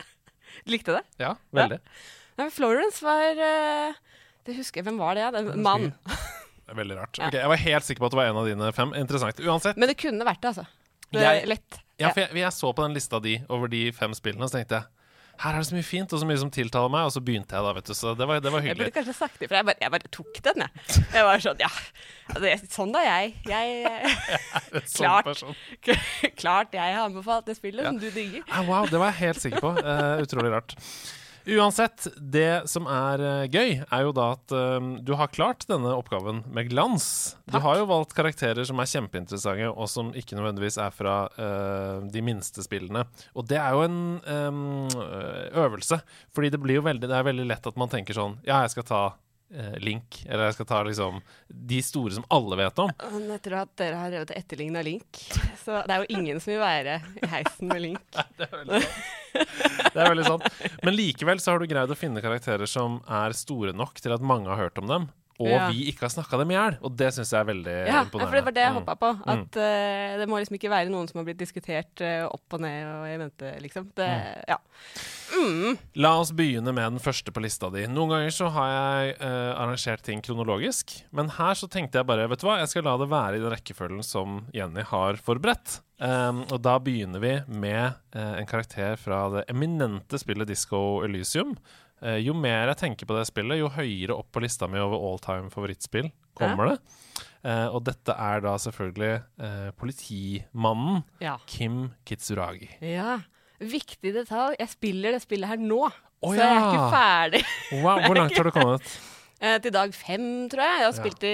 Likte 0.70 0.94
det? 1.00 1.02
Ja, 1.24 1.34
veldig. 1.58 1.82
Ja. 1.82 2.08
Nei, 2.38 2.48
Florence 2.54 3.02
var 3.04 3.42
uh, 3.42 4.00
Det 4.46 4.58
husker 4.60 4.80
jeg. 4.80 4.88
Hvem 4.92 5.02
var 5.02 5.18
det? 5.18 5.26
En 5.42 5.52
mann. 5.66 5.90
Det 5.98 6.70
er 6.70 6.82
veldig 6.84 7.02
rart. 7.02 7.18
Okay, 7.18 7.40
jeg 7.42 7.50
var 7.50 7.64
helt 7.66 7.90
sikker 7.90 8.04
på 8.04 8.12
at 8.12 8.14
det 8.14 8.22
var 8.22 8.30
en 8.30 8.42
av 8.44 8.46
dine 8.48 8.74
fem. 8.78 8.94
Interessant. 9.02 9.42
Uansett. 9.42 9.78
Men 9.80 9.90
det 9.90 9.98
kunne 10.00 10.26
vært 10.26 10.42
det, 10.44 10.54
altså. 10.54 10.68
Det 11.10 11.22
jeg, 11.22 11.46
lett. 11.50 11.82
Ja, 11.98 12.14
for 12.14 12.24
jeg, 12.24 12.36
jeg 12.40 12.54
så 12.54 12.70
på 12.70 12.86
den 12.86 12.94
lista 12.94 13.18
di 13.22 13.40
over 13.52 13.70
de 13.70 13.88
fem 13.94 14.14
spillene, 14.16 14.46
så 14.46 14.60
tenkte 14.60 14.80
jeg 14.80 15.03
her 15.42 15.56
er 15.56 15.62
det 15.62 15.68
så 15.68 15.76
mye 15.76 15.86
fint 15.86 16.12
og 16.14 16.20
så 16.22 16.28
mye 16.28 16.40
som 16.40 16.50
tiltaler 16.52 16.92
meg, 16.92 17.08
og 17.08 17.14
så 17.14 17.22
begynte 17.24 17.56
jeg 17.56 17.66
da, 17.66 17.72
vet 17.76 17.88
du. 17.90 17.94
Så 17.98 18.12
det 18.18 18.28
var, 18.30 18.42
det 18.44 18.52
var 18.54 18.62
hyggelig. 18.64 18.86
Jeg 18.86 18.92
burde 18.92 18.96
kanskje 18.98 19.16
sagt 19.18 19.40
det, 19.40 19.48
for 19.48 19.58
jeg 19.58 19.68
bare, 19.68 19.80
jeg 19.82 19.94
bare 19.94 20.12
tok 20.14 20.38
den, 20.46 20.64
jeg. 20.64 21.02
Jeg 21.16 21.26
var 21.28 21.44
sånn, 21.44 21.64
ja. 21.64 21.72
Altså, 22.34 22.70
sånn 22.76 22.94
da 22.94 23.02
jeg. 23.04 23.34
Jeg, 23.50 23.74
jeg 24.76 24.84
sånn 24.92 25.04
klart, 25.08 25.44
klart 26.44 26.78
jeg 26.78 26.96
har 26.96 27.08
anbefalt 27.08 27.50
det 27.50 27.58
spillet 27.58 27.82
ja. 27.84 27.90
som 27.92 28.00
du 28.00 28.08
digger. 28.14 28.46
Ah, 28.48 28.64
wow, 28.68 28.88
det 28.90 29.02
var 29.02 29.12
jeg 29.12 29.20
helt 29.24 29.44
sikker 29.44 29.64
på. 29.64 29.74
Uh, 29.82 30.22
utrolig 30.24 30.54
rart. 30.54 30.78
Uansett, 31.44 32.06
det 32.16 32.64
som 32.72 32.86
er 32.88 33.20
uh, 33.20 33.44
gøy, 33.44 33.82
er 33.84 34.04
jo 34.06 34.12
da 34.16 34.30
at 34.36 34.54
um, 34.56 34.94
du 35.04 35.12
har 35.18 35.32
klart 35.32 35.66
denne 35.68 35.92
oppgaven 35.92 36.42
med 36.48 36.70
glans. 36.70 37.06
Takk. 37.44 37.52
Du 37.52 37.58
har 37.66 37.80
jo 37.80 37.88
valgt 37.90 38.14
karakterer 38.16 38.64
som 38.64 38.80
er 38.80 38.88
kjempeinteressante, 38.88 39.68
og 39.72 39.90
som 39.92 40.14
ikke 40.16 40.38
nødvendigvis 40.38 40.80
er 40.80 40.94
fra 40.94 41.16
uh, 41.36 42.06
de 42.08 42.24
minste 42.24 42.64
spillene. 42.64 43.04
Og 43.36 43.48
det 43.50 43.60
er 43.60 43.76
jo 43.76 43.84
en 43.84 44.00
um, 44.24 44.64
øvelse, 45.64 46.00
fordi 46.32 46.54
det 46.54 46.62
blir 46.64 46.80
jo 46.80 46.86
veldig, 46.88 47.10
det 47.10 47.18
er 47.18 47.28
veldig 47.28 47.50
lett 47.52 47.68
at 47.68 47.78
man 47.80 47.92
tenker 47.92 48.16
sånn 48.16 48.38
Ja, 48.46 48.62
jeg 48.64 48.72
skal 48.74 48.88
ta 48.88 49.04
Eh, 49.06 49.23
Link. 49.78 50.22
Eller 50.26 50.48
jeg 50.48 50.56
skal 50.56 50.66
ta 50.66 50.80
liksom 50.86 51.20
de 51.48 51.80
store 51.84 52.16
som 52.16 52.24
alle 52.32 52.58
vet 52.58 52.80
om. 52.82 52.92
Jeg 52.98 53.42
tror 53.44 53.58
at 53.60 53.74
dere 53.78 53.98
har 54.00 54.14
revet 54.14 54.32
etterligna 54.34 54.82
Link, 54.86 55.20
så 55.60 55.82
det 55.86 55.94
er 55.94 56.02
jo 56.02 56.18
ingen 56.18 56.40
som 56.42 56.54
vil 56.54 56.62
være 56.62 56.96
i 57.22 57.30
heisen 57.36 57.70
med 57.70 57.84
Link. 57.84 58.02
det, 58.38 58.48
er 58.48 58.56
veldig 58.56 58.80
sant. 58.80 59.02
det 59.94 60.00
er 60.00 60.10
veldig 60.10 60.26
sant. 60.28 60.48
Men 60.82 60.98
likevel 60.98 61.42
så 61.42 61.54
har 61.54 61.62
du 61.62 61.70
greid 61.70 61.92
å 61.92 61.98
finne 61.98 62.24
karakterer 62.24 62.70
som 62.70 62.98
er 63.06 63.36
store 63.36 63.76
nok 63.76 64.02
til 64.02 64.16
at 64.16 64.24
mange 64.24 64.50
har 64.50 64.66
hørt 64.66 64.82
om 64.82 64.90
dem 64.90 65.12
og 65.42 65.50
ja. 65.50 65.64
vi 65.72 65.88
ikke 65.90 66.06
har 66.06 66.12
snakka 66.14 66.38
dem 66.38 66.52
i 66.52 66.54
hjel. 66.54 66.76
Og 66.86 66.94
det 66.94 67.08
syns 67.16 67.32
jeg 67.34 67.40
er 67.40 67.48
veldig 67.48 67.74
ja, 67.74 68.02
imponerende. 68.04 68.22
Ja, 68.22 68.28
for 68.30 68.38
det 68.38 68.44
var 68.46 68.54
det 68.54 68.62
jeg 68.62 68.72
mm. 68.72 68.78
hoppa 68.78 68.94
på. 69.00 69.10
At 69.34 69.58
mm. 69.58 69.64
uh, 69.64 70.14
det 70.20 70.28
må 70.30 70.38
liksom 70.38 70.58
ikke 70.60 70.70
være 70.70 70.92
noen 70.92 71.10
som 71.10 71.20
har 71.20 71.26
blitt 71.26 71.40
diskutert 71.42 72.04
uh, 72.06 72.26
opp 72.28 72.56
og 72.56 72.62
ned 72.62 72.86
og 72.92 73.08
i 73.10 73.16
mente, 73.18 73.50
liksom. 73.64 73.88
Det, 73.98 74.06
mm. 74.06 74.44
Ja. 74.52 74.58
Mm. 75.34 75.80
La 76.04 76.12
oss 76.20 76.30
begynne 76.36 76.74
med 76.76 76.94
den 76.94 77.02
første 77.02 77.34
på 77.34 77.42
lista 77.42 77.72
di. 77.74 77.86
Noen 77.90 78.14
ganger 78.14 78.36
så 78.36 78.52
har 78.54 78.70
jeg 78.70 79.16
uh, 79.24 79.52
arrangert 79.64 80.06
ting 80.06 80.22
kronologisk, 80.22 80.94
men 81.10 81.32
her 81.34 81.58
så 81.58 81.70
tenkte 81.70 81.98
jeg 81.98 82.10
bare, 82.12 82.28
vet 82.30 82.44
du 82.44 82.46
hva, 82.46 82.60
jeg 82.62 82.70
skal 82.70 82.86
la 82.86 82.94
det 83.02 83.10
være 83.10 83.40
i 83.40 83.42
den 83.42 83.54
rekkefølgen 83.56 84.06
som 84.06 84.44
Jenny 84.54 84.86
har 84.86 85.18
forberedt. 85.18 85.80
Um, 85.98 86.42
og 86.50 86.58
da 86.62 86.78
begynner 86.82 87.22
vi 87.22 87.36
med 87.54 87.94
en 88.14 88.46
karakter 88.50 88.98
fra 88.98 89.24
det 89.30 89.44
eminente 89.50 90.18
spillet 90.18 90.46
Disco 90.50 91.00
Elysium. 91.06 91.54
Eh, 92.04 92.20
jo 92.20 92.34
mer 92.36 92.68
jeg 92.68 92.80
tenker 92.82 93.08
på 93.08 93.16
det 93.16 93.24
spillet, 93.30 93.62
jo 93.62 93.70
høyere 93.72 94.18
opp 94.18 94.28
på 94.34 94.42
lista 94.44 94.68
mi 94.68 94.80
over 94.82 95.00
all 95.00 95.20
time 95.24 95.48
favorittspill 95.52 96.10
kommer 96.36 96.74
det. 96.74 96.78
Uh, 97.44 97.68
og 97.76 97.82
dette 97.84 98.14
er 98.16 98.40
da 98.40 98.54
selvfølgelig 98.58 99.12
uh, 99.36 99.68
politimannen 99.76 101.02
ja. 101.22 101.36
Kim 101.46 101.90
Kitsuragi. 102.08 102.70
Ja. 102.80 103.18
Viktig 103.60 104.14
detalj. 104.16 104.56
Jeg 104.58 104.72
spiller 104.72 105.14
det 105.14 105.20
spillet 105.22 105.52
her 105.52 105.60
nå, 105.60 105.82
oh, 105.84 106.32
så 106.32 106.40
ja. 106.40 106.46
jeg 106.48 106.54
er 106.56 106.70
ikke 106.70 106.94
ferdig. 106.96 107.42
wow, 107.84 108.00
Hvor 108.06 108.18
langt 108.18 108.40
har 108.40 108.48
du 108.48 108.54
kommet? 108.56 108.88
Til 109.60 109.74
dag 109.74 109.90
fem, 109.92 110.22
tror 110.48 110.62
jeg. 110.62 110.76
Jeg 110.80 110.86
har 110.86 110.94
spilt 110.96 111.24
i 111.28 111.32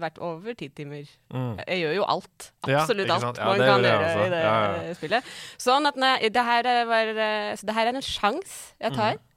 hvert 0.00 0.18
over 0.24 0.54
ti 0.56 0.70
timer. 0.72 1.08
Mm. 1.28 1.58
Jeg, 1.58 1.80
gjør 1.82 1.96
jo 1.98 2.04
alt. 2.08 2.46
Absolutt 2.64 3.10
alt 3.12 3.40
man 3.42 3.60
kan 3.60 3.84
gjøre 3.84 4.12
i 4.22 4.30
det 4.32 4.94
spillet. 4.96 5.32
Sånn 5.60 5.88
at 5.90 5.98
nei, 6.00 6.14
det, 6.32 6.44
her 6.46 6.70
var, 6.88 7.10
det 7.12 7.74
her 7.76 7.90
er 7.90 7.98
en 7.98 8.06
sjanse 8.06 8.78
jeg 8.80 8.96
tar. 8.96 9.18
Mm. 9.18 9.29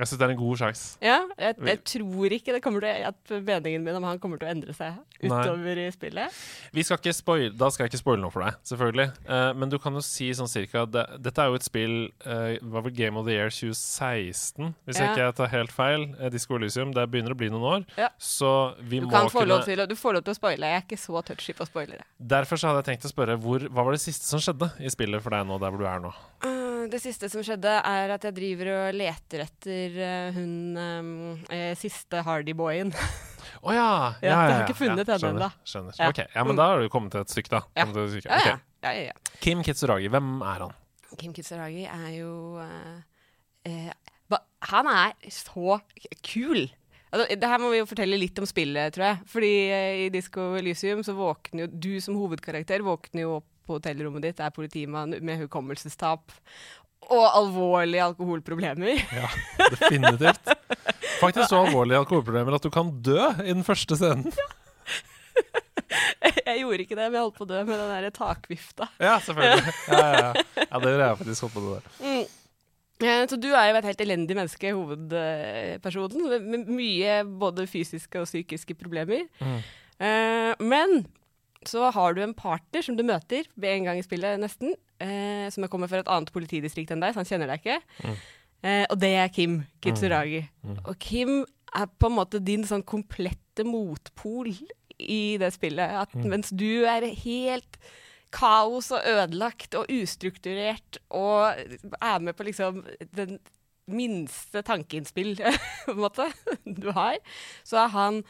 Jeg 0.00 0.08
syns 0.08 0.20
det 0.20 0.26
er 0.26 0.32
en 0.32 0.38
god 0.40 0.60
sjanse. 0.60 0.84
Ja, 1.04 1.18
jeg, 1.36 1.56
jeg, 1.68 1.80
tror 1.92 2.34
ikke 2.36 2.54
det 2.56 2.62
kommer 2.64 2.84
til 2.84 3.04
at 3.10 3.32
meningen 3.44 3.84
min 3.84 3.98
om 3.98 4.06
han 4.08 4.20
kommer 4.22 4.40
til 4.40 4.48
å 4.48 4.52
endre 4.54 4.72
seg 4.76 4.96
utover 5.20 5.76
Nei. 5.76 5.88
i 5.90 5.92
spillet. 5.92 6.38
Vi 6.76 6.84
skal 6.86 7.12
spoil, 7.16 7.50
da 7.58 7.68
skal 7.72 7.84
jeg 7.84 7.92
ikke 7.92 8.00
spoile 8.00 8.22
noe 8.22 8.32
for 8.32 8.46
deg, 8.46 8.56
selvfølgelig. 8.70 9.08
Uh, 9.28 9.50
men 9.60 9.72
du 9.72 9.76
kan 9.82 9.96
jo 9.96 10.02
si 10.04 10.30
sånn 10.36 10.48
cirka 10.48 10.86
det, 10.88 11.04
Dette 11.20 11.44
er 11.44 11.52
jo 11.52 11.58
et 11.58 11.66
spill 11.66 11.96
uh, 12.24 12.56
var 12.72 12.86
vel 12.86 12.94
Game 12.96 13.20
of 13.20 13.28
the 13.28 13.36
Year 13.36 13.52
2016, 13.52 14.72
hvis 14.88 15.00
ja. 15.00 15.04
jeg 15.04 15.12
ikke 15.18 15.36
tar 15.42 15.52
helt 15.52 15.74
feil. 15.74 16.08
Uh, 16.16 16.30
Disco 16.32 16.56
Elysium. 16.56 16.94
Det 16.96 17.04
begynner 17.12 17.36
å 17.36 17.40
bli 17.42 17.50
noen 17.52 17.68
år. 17.74 17.84
Ja. 18.00 18.08
Så 18.16 18.54
vi 18.80 19.02
du 19.02 19.10
må 19.10 19.26
få 19.28 19.44
kunne 19.44 19.60
til, 19.68 19.84
Du 19.90 19.96
får 19.98 20.16
lov 20.16 20.24
til 20.24 20.36
å 20.36 20.38
spoile. 20.38 20.72
Jeg 20.72 20.80
er 20.80 20.86
ikke 20.86 21.00
så 21.04 21.24
touchy 21.28 21.56
på 21.56 21.68
spoilere. 21.68 22.08
Derfor 22.16 22.60
så 22.60 22.70
hadde 22.70 22.84
jeg 22.84 22.94
tenkt 22.94 23.10
å 23.10 23.12
spørre 23.12 23.36
hvor, 23.40 23.68
hva 23.68 23.84
var 23.84 23.96
det 23.96 24.02
siste 24.06 24.28
som 24.28 24.40
skjedde 24.40 24.72
i 24.80 24.92
spillet 24.92 25.20
for 25.20 25.36
deg 25.36 25.44
nå, 25.48 25.60
der 25.60 25.74
hvor 25.74 25.84
du 25.84 25.90
er 25.90 26.02
nå? 26.08 26.14
Det 26.88 27.00
siste 27.02 27.28
som 27.32 27.42
skjedde, 27.44 27.72
er 27.84 28.12
at 28.14 28.24
jeg 28.28 28.36
driver 28.36 28.70
og 28.76 28.96
leter 28.96 29.44
etter 29.44 29.98
uh, 30.00 30.36
hun 30.36 30.78
um, 30.78 31.10
eh, 31.52 31.72
siste 31.78 32.22
Hardy-boyen. 32.26 32.94
Å 33.60 33.68
oh, 33.68 33.74
ja. 33.74 33.84
ja, 34.22 34.30
ja, 34.30 34.30
Jeg 34.32 34.54
har 34.54 34.64
ikke 34.64 34.78
funnet 34.78 35.04
ja, 35.04 35.16
henne 35.18 35.30
ennå. 35.34 35.48
Skjønner. 35.68 35.96
Ja. 35.98 36.08
Ok, 36.08 36.20
ja, 36.24 36.44
Men 36.48 36.56
da 36.56 36.68
har 36.70 36.80
du 36.80 36.88
kommet 36.92 37.12
til 37.12 37.24
et 37.26 37.32
stykke, 37.32 37.52
da. 37.52 37.60
Ja. 37.76 37.86
Okay. 37.90 38.56
Ja, 38.80 38.92
ja, 38.96 39.10
ja, 39.10 39.36
Kim 39.44 39.60
Kitsuragi, 39.66 40.08
hvem 40.12 40.30
er 40.40 40.64
han? 40.64 40.76
Kim 41.20 41.34
Kitsuragi 41.36 41.84
er 41.90 42.10
jo 42.14 42.32
uh, 42.62 43.00
uh, 43.68 44.38
Han 44.72 44.88
er 44.88 45.16
så 45.28 45.80
kul! 46.24 46.70
Altså, 47.10 47.26
det 47.34 47.50
her 47.50 47.58
må 47.58 47.72
vi 47.72 47.80
jo 47.80 47.88
fortelle 47.90 48.20
litt 48.22 48.38
om 48.38 48.46
spillet, 48.46 48.94
tror 48.94 49.08
jeg. 49.10 49.22
Fordi 49.32 49.54
uh, 49.68 49.92
i 50.06 50.10
Disco 50.14 50.52
Elysium 50.56 51.04
så 51.04 51.16
våkner 51.18 51.66
jo 51.66 51.72
du 51.74 51.92
som 52.00 52.16
hovedkarakter 52.16 52.86
våkner 52.86 53.26
jo 53.26 53.38
opp 53.42 53.48
på 53.66 53.78
hotellrommet 53.78 54.28
ditt, 54.28 54.40
er 54.42 54.54
politimann 54.54 55.16
med 55.24 55.44
hukommelsestap 55.44 56.34
og 57.10 57.26
alvorlige 57.26 58.04
alkoholproblemer. 58.04 59.00
Ja, 59.16 59.28
definitivt. 59.72 60.50
Faktisk 61.20 61.48
så 61.50 61.64
alvorlige 61.64 62.00
alkoholproblemer 62.00 62.56
at 62.56 62.66
du 62.66 62.70
kan 62.72 62.92
dø 63.02 63.20
i 63.44 63.52
den 63.52 63.64
første 63.66 63.96
scenen. 63.98 64.28
jeg 66.46 66.60
gjorde 66.60 66.84
ikke 66.84 66.96
det, 66.96 67.06
men 67.06 67.18
jeg 67.18 67.24
holdt 67.24 67.38
på 67.38 67.46
å 67.46 67.50
dø 67.50 67.62
med 67.64 67.80
den 67.80 67.94
der 67.94 68.12
takvifta. 68.14 68.90
Ja, 69.00 69.16
selvfølgelig. 69.24 69.74
Ja, 69.88 70.02
ja, 70.04 70.20
ja. 70.20 70.44
ja 70.66 70.82
det 70.82 70.92
gjorde 70.92 71.08
jeg 71.08 71.18
faktisk. 71.22 71.46
Holdt 71.46 71.56
på 71.56 71.64
det 71.64 71.72
der. 71.78 71.98
Mm. 72.04 72.28
Så 73.00 73.38
du 73.40 73.48
er 73.48 73.70
jo 73.70 73.78
et 73.78 73.86
helt 73.88 74.02
elendig 74.04 74.36
menneske, 74.36 74.74
hovedpersonen, 74.76 76.42
med 76.44 76.68
mye 76.68 77.22
både 77.24 77.64
fysiske 77.70 78.20
og 78.20 78.28
psykiske 78.28 78.76
problemer. 78.76 79.24
Mm. 79.40 79.62
Uh, 80.00 80.52
men 80.60 81.00
så 81.68 81.90
har 81.92 82.14
du 82.16 82.22
en 82.24 82.34
partner 82.36 82.84
som 82.84 82.96
du 82.96 83.04
møter 83.04 83.48
ved 83.60 83.74
en 83.74 83.88
gang 83.90 84.00
i 84.00 84.04
spillet, 84.04 84.40
nesten, 84.40 84.74
eh, 85.02 85.46
som 85.52 85.64
er 85.64 85.72
kommet 85.72 85.92
fra 85.92 86.00
et 86.00 86.10
annet 86.10 86.32
politidistrikt 86.32 86.92
enn 86.94 87.02
deg, 87.04 87.12
så 87.12 87.20
han 87.20 87.28
kjenner 87.28 87.50
deg 87.50 87.60
ikke. 87.60 87.80
Mm. 88.04 88.20
Eh, 88.60 88.84
og 88.86 88.98
det 89.00 89.12
er 89.16 89.32
Kim 89.34 89.62
Kitsuragi. 89.84 90.44
Mm. 90.62 90.70
mm. 90.70 90.82
Og 90.84 91.00
Kim 91.02 91.34
er 91.76 91.88
på 92.00 92.10
en 92.10 92.16
måte 92.16 92.40
din 92.42 92.64
sånn 92.66 92.84
komplette 92.86 93.64
motpol 93.66 94.50
i 95.00 95.36
det 95.40 95.52
spillet. 95.54 95.96
At 96.02 96.16
mm. 96.16 96.28
mens 96.32 96.52
du 96.52 96.84
er 96.88 97.06
helt 97.24 97.80
kaos 98.34 98.92
og 98.94 99.06
ødelagt 99.10 99.74
og 99.78 99.90
ustrukturert 99.90 101.00
og 101.10 101.56
er 101.98 102.20
med 102.22 102.36
på 102.38 102.46
liksom 102.46 102.84
den 103.16 103.40
minste 103.90 104.62
tankeinnspill 104.62 105.34
på 105.86 105.96
en 105.96 106.04
måte 106.04 106.28
du 106.64 106.92
har, 106.94 107.18
så 107.66 107.84
er 107.84 107.94
han 107.96 108.22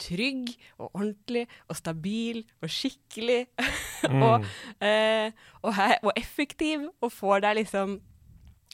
trygg 0.00 0.50
og 0.78 0.90
ordentlig 0.90 1.44
og 1.68 1.78
stabil 1.78 2.42
og 2.62 2.72
skikkelig 2.72 3.44
mm. 4.10 4.24
og, 4.24 4.48
eh, 4.82 5.30
og, 5.62 5.70
og, 6.02 6.12
effektiv 6.16 6.88
og 7.00 7.12
får 7.14 7.46
deg 7.46 7.62
liksom 7.62 8.00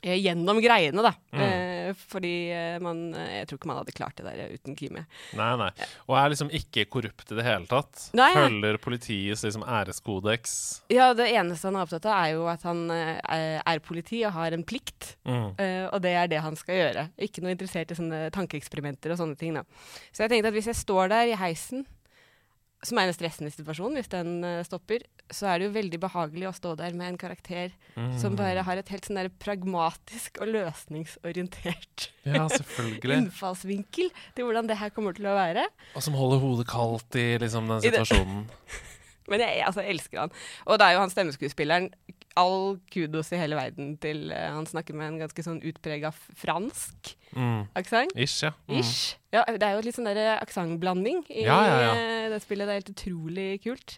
Eh, 0.00 0.16
gjennom 0.16 0.60
greiene, 0.64 1.02
da. 1.04 1.12
Mm. 1.36 1.40
Eh, 1.90 1.96
fordi 2.10 2.34
eh, 2.54 2.78
man 2.82 3.02
eh, 3.14 3.40
Jeg 3.40 3.48
tror 3.48 3.60
ikke 3.60 3.70
man 3.70 3.80
hadde 3.80 3.94
klart 3.96 4.20
det 4.20 4.26
der 4.26 4.54
uten 4.54 4.76
Kimi. 4.78 5.04
Nei, 5.38 5.50
nei. 5.60 5.70
Og 6.08 6.16
er 6.18 6.32
liksom 6.32 6.50
ikke 6.54 6.86
korrupt 6.90 7.32
i 7.32 7.38
det 7.38 7.46
hele 7.46 7.68
tatt. 7.70 8.08
Nei, 8.16 8.30
Følger 8.36 8.80
politiets 8.82 9.44
liksom 9.46 9.64
æreskodeks. 9.66 10.54
Ja, 10.92 11.10
det 11.16 11.30
eneste 11.34 11.68
han 11.68 11.78
er 11.78 11.86
opptatt 11.86 12.08
av, 12.08 12.24
er 12.24 12.34
jo 12.36 12.48
at 12.50 12.64
han 12.66 12.82
er, 12.92 13.60
er 13.60 13.84
politi 13.84 14.22
og 14.26 14.34
har 14.36 14.56
en 14.56 14.64
plikt. 14.66 15.14
Mm. 15.28 15.54
Og 15.90 15.98
det 16.02 16.14
er 16.16 16.28
det 16.30 16.42
han 16.44 16.58
skal 16.58 16.78
gjøre. 16.78 17.06
Ikke 17.22 17.44
noe 17.44 17.54
interessert 17.54 17.92
i 17.92 17.98
sånne 17.98 18.26
tankeeksperimenter 18.34 19.14
og 19.14 19.20
sånne 19.20 19.38
ting. 19.40 19.56
da. 19.56 19.64
Så 20.10 20.24
jeg 20.24 20.34
tenkte 20.34 20.52
at 20.52 20.58
hvis 20.58 20.70
jeg 20.70 20.80
står 20.80 21.10
der 21.12 21.32
i 21.32 21.38
heisen 21.40 21.86
som 22.86 22.98
er 23.00 23.10
en 23.10 23.16
stressende 23.16 23.50
situasjon 23.52 23.96
hvis 23.98 24.08
den 24.12 24.44
uh, 24.44 24.60
stopper, 24.64 25.04
så 25.30 25.50
er 25.50 25.60
det 25.60 25.68
jo 25.68 25.74
veldig 25.74 26.00
behagelig 26.02 26.48
å 26.48 26.54
stå 26.56 26.74
der 26.80 26.96
med 26.96 27.12
en 27.12 27.18
karakter 27.20 27.74
mm. 27.94 28.14
som 28.22 28.38
bare 28.38 28.64
har 28.66 28.80
et 28.80 28.92
helt 28.92 29.06
sånn 29.06 29.20
der 29.20 29.28
pragmatisk 29.42 30.40
og 30.40 30.52
løsningsorientert 30.54 32.08
ja, 32.24 32.46
innfallsvinkel 33.18 34.08
til 34.36 34.48
hvordan 34.48 34.70
det 34.70 34.80
her 34.80 34.94
kommer 34.96 35.16
til 35.16 35.28
å 35.28 35.36
være. 35.36 35.66
Og 35.94 36.06
som 36.06 36.16
holder 36.16 36.40
hodet 36.42 36.66
kaldt 36.70 37.20
i 37.20 37.26
liksom, 37.42 37.68
den 37.70 37.84
situasjonen. 37.84 38.48
Men 39.30 39.44
jeg, 39.44 39.60
altså, 39.62 39.84
jeg 39.84 39.94
elsker 39.94 40.24
han. 40.24 40.32
Og 40.66 40.80
det 40.80 40.88
er 40.88 40.96
jo 40.96 41.04
han 41.04 41.12
stemmeskuespilleren 41.12 41.92
all 42.38 42.78
kudos 42.92 43.32
i 43.34 43.40
hele 43.40 43.58
verden 43.58 43.94
til 44.02 44.30
uh, 44.30 44.50
Han 44.56 44.68
snakker 44.68 44.96
med 44.96 45.08
en 45.08 45.20
ganske 45.24 45.44
sånn 45.44 45.60
utprega 45.66 46.12
fransk 46.14 47.14
mm. 47.34 47.70
aksent. 47.78 48.14
Ish, 48.14 48.44
ja. 48.46 48.52
Mm. 48.68 48.80
Ish. 48.80 49.16
ja. 49.34 49.44
Det 49.50 49.66
er 49.66 49.78
jo 49.78 49.86
litt 49.86 49.98
sånn 49.98 50.10
der 50.10 50.36
aksentblanding 50.38 51.24
i 51.28 51.46
ja, 51.46 51.60
ja, 51.66 51.78
ja. 51.88 51.94
Uh, 51.94 52.26
det 52.34 52.42
spillet. 52.44 52.68
Det 52.68 52.74
er 52.74 52.82
helt 52.82 52.92
utrolig 52.94 53.48
kult. 53.64 53.96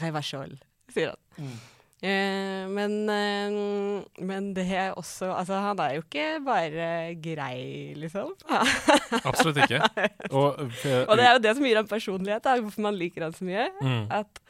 Revachol, 0.00 0.56
sier 0.94 1.14
han. 1.14 1.22
Mm. 1.38 1.60
Uh, 2.00 2.64
men, 2.72 2.92
uh, 3.12 4.24
men 4.24 4.46
det 4.56 4.64
er 4.72 4.94
også 4.96 5.26
Altså, 5.34 5.58
han 5.60 5.80
er 5.84 5.98
jo 5.98 6.04
ikke 6.06 6.28
bare 6.46 7.14
grei, 7.20 7.92
liksom. 8.00 8.32
Absolutt 9.28 9.60
ikke. 9.66 9.82
Og, 10.30 10.62
og, 10.64 11.16
det 11.18 11.26
er 11.26 11.32
jo 11.34 11.42
det 11.44 11.52
som 11.58 11.66
gir 11.66 11.76
ham 11.76 11.90
personlighet, 11.90 12.44
da, 12.44 12.56
hvorfor 12.62 12.86
man 12.86 12.96
liker 12.96 13.26
han 13.26 13.34
så 13.36 13.44
mye. 13.44 13.66
Mm. 13.82 14.06
At 14.16 14.40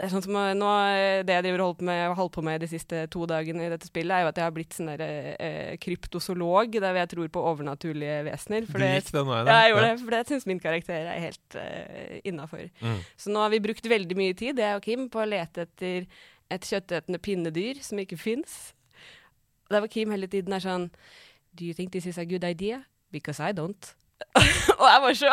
det 0.00 0.06
er 0.06 0.12
sånn 0.14 0.22
som 0.24 0.36
nå, 0.56 0.68
det 1.28 1.34
jeg 1.34 1.44
driver 1.44 1.60
holdt, 1.60 1.82
med, 1.84 2.14
holdt 2.16 2.32
på 2.32 2.44
med 2.46 2.62
de 2.62 2.68
siste 2.70 3.02
to 3.12 3.26
dagene 3.28 3.66
i 3.66 3.68
dette 3.68 3.84
spillet, 3.84 4.14
er 4.16 4.22
jo 4.24 4.30
at 4.30 4.38
jeg 4.40 4.46
har 4.46 4.54
blitt 4.56 4.72
sånn 4.72 4.88
der, 4.88 5.02
eh, 5.34 5.74
kryptozoolog, 5.82 6.78
der 6.80 6.96
jeg 7.02 7.10
tror 7.10 7.28
på 7.34 7.42
overnaturlige 7.50 8.14
vesener. 8.30 8.64
For 8.64 8.80
du 8.80 8.86
gikk 8.86 9.10
den 9.12 9.28
veien? 9.28 9.50
Ja, 9.52 9.58
jeg 9.60 9.74
gjorde 9.74 9.84
ja. 9.84 9.90
det, 9.90 10.00
for 10.06 10.16
det 10.16 10.22
syns 10.30 10.48
min 10.48 10.62
karakter 10.64 11.10
er 11.12 11.20
helt 11.26 11.58
eh, 11.60 12.16
innafor. 12.32 12.64
Mm. 12.80 12.96
Så 13.20 13.34
nå 13.34 13.44
har 13.44 13.52
vi 13.52 13.60
brukt 13.68 13.90
veldig 13.92 14.16
mye 14.16 14.38
tid, 14.40 14.64
jeg 14.64 14.80
og 14.80 14.88
Kim, 14.88 15.04
på 15.12 15.20
å 15.20 15.28
lete 15.28 15.68
etter 15.68 16.08
et 16.50 16.72
kjøttetende 16.72 17.20
pinnedyr 17.20 17.84
som 17.84 18.00
ikke 18.00 18.16
fins. 18.24 18.58
Der 19.68 19.84
var 19.84 19.92
Kim 19.92 20.16
hele 20.16 20.32
tiden 20.32 20.56
er 20.56 20.64
sånn 20.64 20.88
Do 21.52 21.68
you 21.68 21.76
think 21.76 21.92
this 21.92 22.08
is 22.08 22.16
a 22.16 22.24
good 22.24 22.48
idea? 22.48 22.86
Because 23.12 23.36
I 23.36 23.52
don't. 23.52 23.92
og 24.80 24.86
jeg 24.86 25.02
var 25.04 25.16
så 25.18 25.32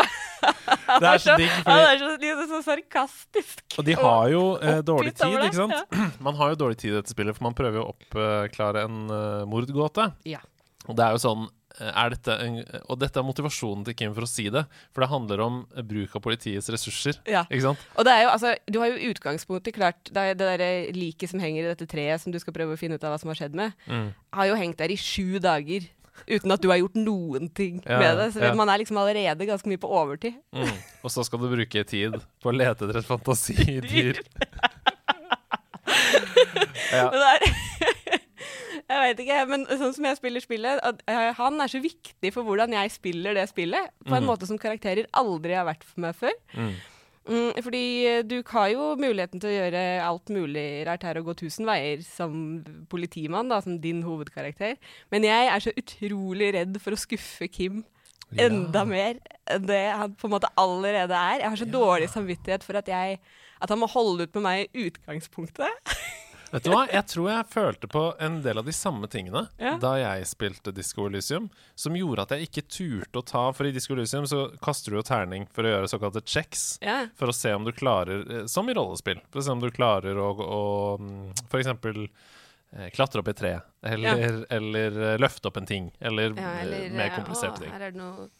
Det 1.02 1.10
er 1.10 1.22
så 1.22 1.36
digg. 1.40 1.52
Han 1.68 1.82
er 1.82 2.00
så, 2.02 2.12
liksom, 2.22 2.50
så 2.52 2.62
sarkastisk. 2.66 3.64
Og 3.78 3.88
de 3.88 3.96
har 3.98 4.30
jo 4.34 4.44
eh, 4.62 4.82
dårlig 4.86 5.14
tid, 5.18 5.38
ikke 5.38 5.62
sant? 5.64 5.78
Ja. 5.78 6.10
Man 6.28 6.38
har 6.40 6.54
jo 6.54 6.62
dårlig 6.66 6.80
tid 6.82 6.94
i 6.94 6.98
dette 7.00 7.14
spillet, 7.14 7.38
for 7.38 7.48
man 7.48 7.58
prøver 7.58 7.82
jo 7.82 7.88
å 7.88 7.94
oppklare 7.94 8.86
en 8.88 9.06
uh, 9.12 9.46
mordgåte. 9.50 10.12
Ja. 10.28 10.42
Og 10.88 10.98
det 10.98 11.06
er 11.06 11.16
jo 11.16 11.22
sånn 11.22 11.46
eh, 11.80 11.90
er 11.92 12.14
dette 12.14 12.36
en, 12.44 12.60
og 12.88 13.00
dette 13.02 13.20
er 13.20 13.26
motivasjonen 13.28 13.84
til 13.88 13.98
Kim 13.98 14.14
for 14.16 14.28
å 14.28 14.30
si 14.30 14.48
det. 14.54 14.64
For 14.96 15.04
det 15.04 15.10
handler 15.12 15.44
om 15.44 15.60
bruk 15.90 16.16
av 16.18 16.24
politiets 16.26 16.70
ressurser. 16.74 17.20
Ja. 17.30 17.44
Ikke 17.50 17.66
sant? 17.70 17.84
Og 17.98 18.08
det 18.08 18.14
er 18.14 18.26
jo, 18.26 18.32
altså, 18.36 18.54
du 18.70 18.80
har 18.84 18.94
jo 18.94 19.12
utgangspunktet 19.12 19.78
klart. 19.78 20.02
Det, 20.08 20.30
det 20.40 20.54
der 20.62 20.96
liket 20.96 21.34
som 21.34 21.44
henger 21.44 21.66
i 21.66 21.70
dette 21.74 21.90
treet, 21.90 22.24
som 22.24 22.34
du 22.34 22.40
skal 22.44 22.56
prøve 22.56 22.78
å 22.78 22.80
finne 22.80 22.98
ut 22.98 23.06
av 23.08 23.16
hva 23.16 23.22
som 23.22 23.34
har 23.34 23.42
skjedd 23.42 23.58
med, 23.58 23.76
mm. 23.90 24.10
har 24.40 24.52
jo 24.52 24.60
hengt 24.62 24.80
der 24.82 24.94
i 24.94 25.00
sju 25.02 25.42
dager 25.44 25.90
uten 26.26 26.56
at 26.56 26.64
du 26.64 26.70
har 26.72 26.80
gjort 26.82 26.98
noen 27.00 27.50
ting 27.54 27.82
ja, 27.86 28.00
med 28.02 28.22
det. 28.22 28.28
Så 28.36 28.44
ja. 28.44 28.54
man 28.58 28.72
er 28.72 28.82
liksom 28.82 29.00
allerede 29.02 29.50
ganske 29.50 29.70
mye 29.70 29.82
på 29.82 29.92
overtid. 29.92 30.40
Mm. 30.56 30.74
Og 31.04 31.14
så 31.14 31.26
skal 31.28 31.44
du 31.44 31.50
bruke 31.52 31.84
tid 31.88 32.18
på 32.44 32.52
å 32.52 32.56
lete 32.56 32.88
etter 32.88 33.02
et 33.02 33.08
fantasidyr. 33.08 34.22
ja. 36.98 37.08
jeg 38.88 39.00
veit 39.04 39.24
ikke, 39.24 39.40
men 39.52 39.66
sånn 39.70 39.96
som 39.96 40.08
jeg 40.08 40.20
spiller 40.20 40.44
spillet 40.44 40.84
uh, 40.84 41.32
Han 41.40 41.60
er 41.64 41.72
så 41.72 41.80
viktig 41.84 42.32
for 42.36 42.48
hvordan 42.48 42.76
jeg 42.76 42.94
spiller 42.96 43.38
det 43.38 43.48
spillet, 43.52 43.92
på 44.08 44.14
en 44.14 44.26
mm. 44.26 44.30
måte 44.30 44.50
som 44.50 44.60
karakterer 44.62 45.10
aldri 45.18 45.58
har 45.58 45.68
vært 45.70 45.86
for 45.88 46.08
meg 46.08 46.18
før. 46.18 46.36
Mm. 46.56 46.74
Mm, 47.28 47.58
fordi 47.64 47.84
eh, 48.08 48.22
du 48.24 48.38
har 48.48 48.70
jo 48.72 48.94
muligheten 49.00 49.42
til 49.44 49.52
å 49.52 49.56
gjøre 49.58 49.84
alt 50.06 50.32
mulig 50.32 50.68
rart 50.88 51.04
her 51.04 51.20
og 51.20 51.28
gå 51.30 51.36
tusen 51.44 51.68
veier 51.68 52.04
som 52.06 52.64
politimann, 52.92 53.52
da, 53.52 53.60
som 53.64 53.80
din 53.84 54.00
hovedkarakter. 54.06 54.78
Men 55.12 55.28
jeg 55.28 55.52
er 55.52 55.64
så 55.64 55.74
utrolig 55.76 56.54
redd 56.56 56.80
for 56.84 56.96
å 56.96 57.00
skuffe 57.00 57.50
Kim 57.52 57.84
ja. 58.32 58.48
enda 58.48 58.84
mer 58.88 59.20
enn 59.52 59.68
det 59.68 59.84
han 59.92 60.16
på 60.16 60.30
en 60.30 60.36
måte 60.38 60.52
allerede 60.60 61.16
er. 61.16 61.44
Jeg 61.44 61.52
har 61.52 61.60
så 61.60 61.68
ja. 61.68 61.76
dårlig 61.76 62.10
samvittighet 62.14 62.64
for 62.68 62.80
at, 62.80 62.92
jeg, 62.92 63.20
at 63.60 63.76
han 63.76 63.84
må 63.84 63.92
holde 63.92 64.28
ut 64.28 64.40
med 64.40 64.48
meg 64.48 64.64
i 64.72 64.88
utgangspunktet. 64.88 65.96
Vet 66.52 66.64
du 66.64 66.72
hva, 66.72 66.86
Jeg 66.92 67.06
tror 67.12 67.30
jeg 67.32 67.48
følte 67.52 67.90
på 67.92 68.04
en 68.24 68.40
del 68.46 68.62
av 68.62 68.68
de 68.68 68.76
samme 68.76 69.10
tingene 69.12 69.46
ja. 69.60 69.76
da 69.82 69.94
jeg 70.00 70.28
spilte 70.30 70.74
Disco 70.76 71.08
Elysium, 71.10 71.50
som 71.76 71.98
gjorde 71.98 72.24
at 72.24 72.36
jeg 72.36 72.48
ikke 72.48 72.66
turte 72.72 73.22
å 73.22 73.26
ta 73.28 73.44
For 73.58 73.68
i 73.68 73.74
Disco 73.76 73.98
Elysium 73.98 74.28
så 74.30 74.48
kaster 74.64 74.94
du 74.94 75.00
jo 75.00 75.06
terning 75.08 75.48
for 75.54 75.68
å 75.68 75.74
gjøre 75.74 75.92
såkalte 75.92 76.24
checks, 76.26 76.66
ja. 76.84 77.04
for 77.20 77.32
å 77.32 77.36
se 77.36 77.54
om 77.56 77.68
du 77.68 77.74
klarer 77.76 78.24
eh, 78.24 78.46
Som 78.52 78.72
i 78.72 78.76
rollespill. 78.78 79.22
For 79.32 79.42
å 79.42 79.46
se 79.46 79.54
om 79.54 79.64
du 79.64 79.70
klarer 79.74 80.20
å, 80.22 80.32
å 80.32 80.64
for 81.50 81.60
eksempel 81.60 82.06
eh, 82.08 82.90
klatre 82.96 83.24
opp 83.24 83.32
i 83.32 83.38
tre, 83.38 83.54
eller, 83.84 84.24
ja. 84.24 84.34
eller, 84.58 85.00
eh, 85.12 85.20
løfte 85.22 85.52
opp 85.52 85.60
en 85.62 85.70
ting, 85.70 85.92
eller, 86.00 86.36
eller 86.38 86.92
mer 86.96 87.14
kompliserte 87.16 87.66
ting. 87.66 87.74
Her 87.74 87.90
er 87.90 87.96
det 87.96 88.02
noen 88.02 88.32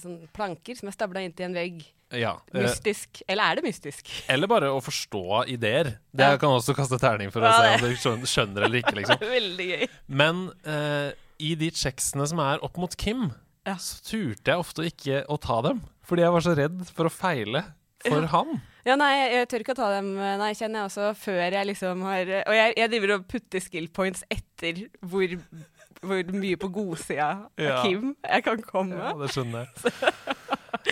sånn 0.00 0.20
planker 0.36 0.78
som 0.78 0.90
er 0.90 0.96
stabla 0.96 1.24
inntil 1.24 1.50
en 1.50 1.58
vegg. 1.58 1.82
Ja, 2.10 2.32
eh, 2.52 2.64
mystisk. 2.64 3.22
Eller 3.30 3.50
er 3.50 3.58
det 3.60 3.64
mystisk? 3.68 4.10
Eller 4.30 4.50
bare 4.50 4.70
å 4.74 4.80
forstå 4.82 5.44
ideer. 5.52 5.92
Det 6.10 6.30
ja. 6.32 6.38
kan 6.40 6.56
også 6.56 6.74
kaste 6.76 6.98
terning 7.00 7.30
for 7.34 7.46
å 7.46 7.52
se 7.54 8.10
om 8.10 8.22
du 8.22 8.28
skjønner 8.28 8.66
eller 8.66 8.82
ikke. 8.82 8.96
liksom 8.98 9.20
Veldig 9.36 9.68
gøy 9.68 9.84
Men 10.08 10.48
uh, 10.66 11.12
i 11.38 11.52
de 11.58 11.70
checksene 11.74 12.26
som 12.26 12.42
er 12.42 12.64
opp 12.66 12.80
mot 12.80 12.96
Kim, 12.98 13.28
ja. 13.68 13.76
så 13.78 14.00
turte 14.06 14.52
jeg 14.52 14.64
ofte 14.64 14.88
ikke 14.90 15.22
å 15.30 15.38
ta 15.40 15.60
dem. 15.70 15.84
Fordi 16.08 16.26
jeg 16.26 16.34
var 16.34 16.46
så 16.46 16.56
redd 16.58 16.82
for 16.90 17.06
å 17.06 17.14
feile 17.14 17.64
for 18.02 18.24
ja. 18.24 18.32
han. 18.34 18.60
Ja, 18.88 18.96
nei, 18.96 19.12
jeg 19.36 19.48
tør 19.52 19.62
ikke 19.62 19.74
å 19.76 19.82
ta 19.82 19.90
dem, 19.92 20.14
nei, 20.16 20.54
kjenner 20.56 20.80
jeg 20.80 20.88
også, 20.88 21.10
før 21.20 21.42
jeg 21.52 21.66
liksom 21.68 22.00
har 22.08 22.30
Og 22.48 22.54
jeg, 22.56 22.70
jeg 22.80 22.90
driver 22.94 23.12
og 23.18 23.26
putter 23.28 23.60
skill 23.60 23.90
points 23.92 24.24
etter 24.32 24.86
hvor 25.04 25.34
hvor 26.00 26.30
mye 26.32 26.56
på 26.56 26.70
godsida 26.72 27.26
av 27.28 27.60
ja. 27.60 27.80
Kim 27.84 28.14
jeg 28.24 28.44
kan 28.46 28.62
komme. 28.64 28.96
Ja, 28.96 29.12
det 29.20 29.28
skjønner 29.34 29.66
jeg. 29.66 30.36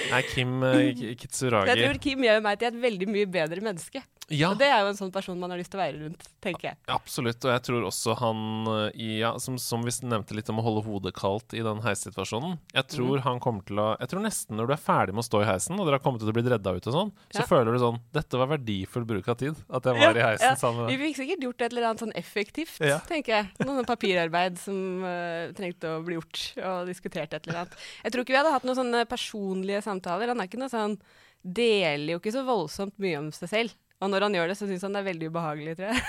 Nei, 0.09 0.23
Kim 0.29 0.63
uh, 0.63 0.79
Kitsuragi 1.19 1.75
Jeg 1.75 1.85
tror 1.85 2.01
Kim 2.03 2.25
gjør 2.27 2.41
meg 2.45 2.61
til 2.61 2.71
et 2.71 2.81
veldig 2.87 3.11
mye 3.11 3.29
bedre 3.39 3.65
menneske. 3.65 4.03
Ja. 4.29 4.51
Og 4.53 4.59
det 4.61 4.67
er 4.69 4.83
jo 4.85 4.91
en 4.91 4.99
sånn 4.99 5.13
person 5.13 5.39
man 5.41 5.53
har 5.53 5.61
lyst 5.61 5.71
til 5.73 5.81
å 5.81 5.83
være 5.83 6.03
rundt, 6.03 6.27
tenker 6.45 6.71
jeg. 6.71 6.79
Absolutt, 6.93 7.41
og 7.47 7.53
jeg 7.55 7.63
tror 7.65 7.87
også 7.89 8.17
han 8.21 8.69
eh, 8.75 9.05
ja, 9.23 9.31
som, 9.41 9.57
som, 9.63 9.85
vi 9.87 9.95
nevnte 10.05 10.37
litt 10.37 10.51
om 10.53 10.61
å 10.61 10.65
holde 10.67 10.83
hodet 10.85 11.15
kaldt 11.17 11.55
i 11.57 11.63
den 11.65 11.81
heissituasjonen 11.85 12.59
Jeg 12.75 12.85
mm. 12.85 12.91
tror 12.93 13.15
mm. 13.17 13.23
han 13.25 13.41
kommer 13.43 13.65
til 13.69 13.81
å 13.81 13.87
Jeg 13.97 14.11
tror 14.13 14.25
nesten 14.27 14.59
når 14.59 14.69
du 14.69 14.75
er 14.75 14.83
ferdig 14.83 15.15
med 15.17 15.25
å 15.25 15.29
stå 15.29 15.41
i 15.45 15.49
heisen, 15.49 15.79
og 15.79 15.89
dere 15.89 15.97
har 15.97 16.05
kommet 16.05 16.21
til 16.21 16.33
å 16.33 16.37
bli 16.37 16.45
redda 16.45 16.75
ut 16.77 16.91
og 16.91 16.97
sånn, 16.99 17.13
så 17.35 17.47
føler 17.49 17.73
du 17.73 17.81
sånn 17.83 18.01
Dette 18.19 18.41
var 18.41 18.51
verdifull 18.53 19.07
bruk 19.09 19.31
av 19.33 19.39
tid. 19.41 19.63
At 19.73 19.89
jeg 19.89 19.97
var 19.97 20.05
ja, 20.05 20.13
i 20.13 20.27
heisen 20.27 20.61
sammen 20.61 20.83
med 20.83 20.91
deg. 20.91 20.99
Vi 20.99 21.09
fikk 21.09 21.21
sikkert 21.23 21.49
gjort 21.49 21.65
et 21.65 21.73
eller 21.73 21.89
annet 21.89 22.05
sånn 22.05 22.15
effektivt, 22.19 22.77
tenker 23.09 23.35
jeg. 23.39 23.49
Noe 23.63 23.79
sånn 23.79 23.89
papirarbeid 23.89 24.61
som 24.61 25.07
uh, 25.07 25.49
trengte 25.57 25.95
å 25.95 26.03
bli 26.05 26.19
gjort, 26.19 26.43
og 26.61 26.91
diskutert 26.91 27.33
et 27.33 27.49
eller 27.49 27.65
annet. 27.65 27.81
Jeg 28.05 28.15
tror 28.15 28.27
ikke 28.27 28.37
vi 28.37 28.41
hadde 28.43 28.55
hatt 28.55 28.69
noen 28.69 28.81
sånne 28.83 29.05
personlige 29.09 29.83
samtaler. 29.87 30.33
Han 30.33 30.45
er 30.45 30.51
ikke 30.51 30.61
noe 30.61 30.73
sånn 30.73 30.99
Deler 31.39 32.17
jo 32.17 32.19
ikke 32.19 32.35
så 32.35 32.43
voldsomt 32.45 32.97
mye 33.01 33.21
om 33.21 33.29
seg 33.33 33.51
selv. 33.53 33.77
Og 33.99 34.11
når 34.13 34.29
han 34.29 34.37
gjør 34.39 34.51
det, 34.53 34.59
så 34.59 34.69
syns 34.69 34.85
han 34.87 34.95
det 34.95 35.03
er 35.03 35.09
veldig 35.09 35.31
ubehagelig, 35.33 35.77
tror 35.79 35.91
jeg. 35.91 36.03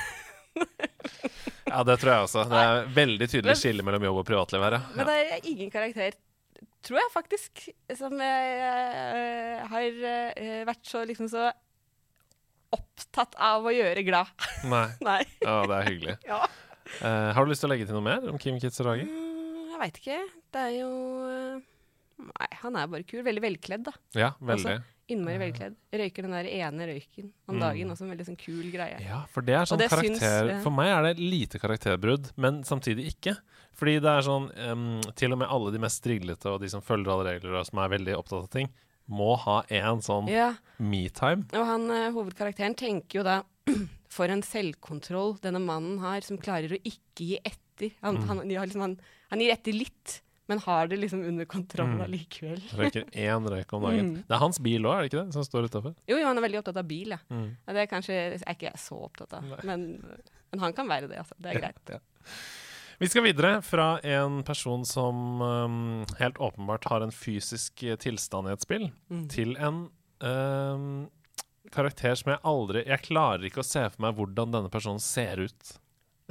ja, 1.71 1.79
det 1.87 1.95
tror 2.01 2.11
jeg 2.13 2.25
også. 2.27 2.43
Det 2.51 2.59
er 2.65 2.91
veldig 2.97 3.29
tydelig 3.31 3.55
skille 3.57 3.85
mellom 3.85 4.05
jobb 4.09 4.19
og 4.21 4.27
privatliv 4.27 4.65
her. 4.65 4.77
Ja. 4.77 4.91
Men 4.97 5.09
det 5.09 5.15
er 5.21 5.47
ingen 5.49 5.71
karakter, 5.73 6.17
tror 6.85 7.01
jeg 7.01 7.13
faktisk, 7.15 7.63
som 7.97 8.21
jeg, 8.21 8.59
uh, 8.61 9.65
har 9.73 9.97
uh, 10.03 10.61
vært 10.69 10.91
så 10.91 11.01
liksom 11.09 11.31
så 11.31 11.49
opptatt 12.75 13.33
av 13.41 13.65
å 13.65 13.73
gjøre 13.73 14.05
glad. 14.05 14.29
Nei. 14.69 14.85
Nei. 15.09 15.23
Ja, 15.41 15.57
det 15.65 15.79
er 15.79 15.89
hyggelig. 15.89 16.17
ja. 16.31 16.43
uh, 17.01 17.31
har 17.33 17.41
du 17.41 17.53
lyst 17.55 17.65
til 17.65 17.71
å 17.71 17.73
legge 17.73 17.89
til 17.89 17.97
noe 17.97 18.05
mer 18.05 18.29
om 18.29 18.37
Kim 18.41 18.61
Kitsuragi? 18.61 19.09
Mm, 19.09 19.73
jeg 19.73 19.81
veit 19.81 19.99
ikke. 20.03 20.21
Det 20.53 20.69
er 20.69 20.77
jo 20.81 20.93
Nei, 22.19 22.47
han 22.59 22.75
er 22.75 22.87
bare 22.91 23.05
kul. 23.07 23.21
Veldig 23.23 23.41
velkledd, 23.45 23.85
da. 23.87 23.93
Ja, 24.11 24.33
veldig. 24.43 24.73
Også. 24.75 24.98
Innmari 25.09 25.39
velkledd. 25.41 25.77
Røyker 26.01 26.25
den 26.25 26.33
der 26.35 26.47
ene 26.51 26.85
røyken 26.89 27.29
om 27.49 27.55
mm. 27.57 27.61
dagen. 27.63 27.93
Også 27.93 28.05
en 28.05 28.11
veldig 28.13 28.27
sånn 28.27 28.39
kul 28.39 28.67
greie. 28.73 28.99
Ja, 29.01 29.23
for 29.33 29.45
det 29.45 29.55
er 29.57 29.69
sånn 29.69 29.81
karakter 29.81 30.19
syns, 30.19 30.51
ja. 30.51 30.59
For 30.65 30.75
meg 30.75 30.91
er 30.93 31.07
det 31.07 31.23
lite 31.23 31.61
karakterbrudd, 31.61 32.29
men 32.41 32.61
samtidig 32.67 33.09
ikke. 33.15 33.33
Fordi 33.79 33.95
det 34.03 34.11
er 34.11 34.25
sånn 34.25 34.49
um, 34.69 34.87
Til 35.17 35.35
og 35.35 35.39
med 35.41 35.51
alle 35.55 35.71
de 35.71 35.81
mest 35.81 36.01
striglete 36.01 36.51
og 36.51 36.59
de 36.63 36.69
som 36.71 36.83
følger 36.83 37.13
alle 37.13 37.35
regler 37.35 37.59
og 37.61 37.67
som 37.69 37.81
er 37.81 37.93
veldig 37.95 38.17
opptatt 38.17 38.45
av 38.45 38.51
ting, 38.53 38.71
må 39.09 39.33
ha 39.41 39.61
en 39.73 40.03
sånn 40.05 40.29
ja. 40.29 40.51
me-time. 40.77 41.47
Og 41.57 41.65
han 41.65 41.87
uh, 41.89 42.09
hovedkarakteren 42.13 42.77
tenker 42.77 43.21
jo 43.21 43.25
da 43.27 43.41
For 44.09 44.31
en 44.33 44.41
selvkontroll 44.41 45.35
denne 45.43 45.59
mannen 45.61 45.99
har, 46.01 46.23
som 46.25 46.39
klarer 46.41 46.73
å 46.73 46.79
ikke 46.81 47.27
gi 47.27 47.35
etter. 47.45 47.91
Han, 48.01 48.17
mm. 48.17 48.23
han, 48.25 48.39
liksom, 48.49 48.81
han, 48.81 48.95
han 49.29 49.43
gir 49.43 49.53
etter 49.53 49.77
litt 49.77 50.15
men 50.49 50.59
har 50.59 50.87
det 50.89 50.97
liksom 50.97 51.21
under 51.23 51.45
kontroll 51.45 51.91
mm. 51.93 52.01
allikevel. 52.01 52.61
Røyker 52.79 53.03
én 53.13 53.49
røyk 53.53 53.73
om 53.77 53.83
dagen. 53.85 54.07
Mm. 54.07 54.21
Det 54.25 54.33
er 54.33 54.41
hans 54.41 54.57
bil 54.65 54.87
òg, 54.87 54.95
er 54.95 55.03
det 55.03 55.11
ikke 55.11 55.19
det? 55.19 55.35
Som 55.35 55.45
står 55.45 55.67
utafor? 55.69 55.93
Jo, 56.09 56.17
jo, 56.17 56.25
han 56.25 56.41
er 56.41 56.45
veldig 56.47 56.61
opptatt 56.63 56.79
av 56.81 56.87
bil, 56.89 57.13
ja. 57.13 57.19
Mm. 57.29 57.51
ja 57.53 57.75
det 57.77 57.83
er 57.83 57.91
kanskje 57.91 58.15
er 58.17 58.55
ikke 58.55 58.71
jeg 58.71 58.81
så 58.81 58.97
opptatt 59.05 59.35
av, 59.37 59.51
men, 59.67 59.85
men, 60.49 60.63
han 60.63 60.73
kan 60.73 60.89
være 60.89 61.11
det, 61.11 61.19
altså. 61.21 61.37
Det 61.37 61.51
er 61.53 61.61
greit. 61.61 61.93
Ja. 61.93 62.01
Vi 62.99 63.07
skal 63.07 63.23
videre 63.27 63.51
fra 63.63 63.91
en 64.01 64.41
person 64.43 64.81
som 64.89 65.43
um, 65.45 65.77
helt 66.17 66.41
åpenbart 66.41 66.89
har 66.89 67.05
en 67.05 67.13
fysisk 67.13 67.85
tilstand 68.01 68.49
i 68.49 68.55
et 68.57 68.65
spill, 68.65 68.89
mm. 69.13 69.21
til 69.31 69.53
en 69.61 69.85
um, 70.25 70.89
karakter 71.69 72.17
som 72.17 72.33
jeg 72.33 72.41
aldri 72.49 72.81
Jeg 72.87 73.05
klarer 73.05 73.45
ikke 73.45 73.61
å 73.61 73.67
se 73.69 73.85
for 73.93 74.01
meg 74.03 74.17
hvordan 74.17 74.57
denne 74.57 74.73
personen 74.73 75.03
ser 75.03 75.45
ut 75.45 75.75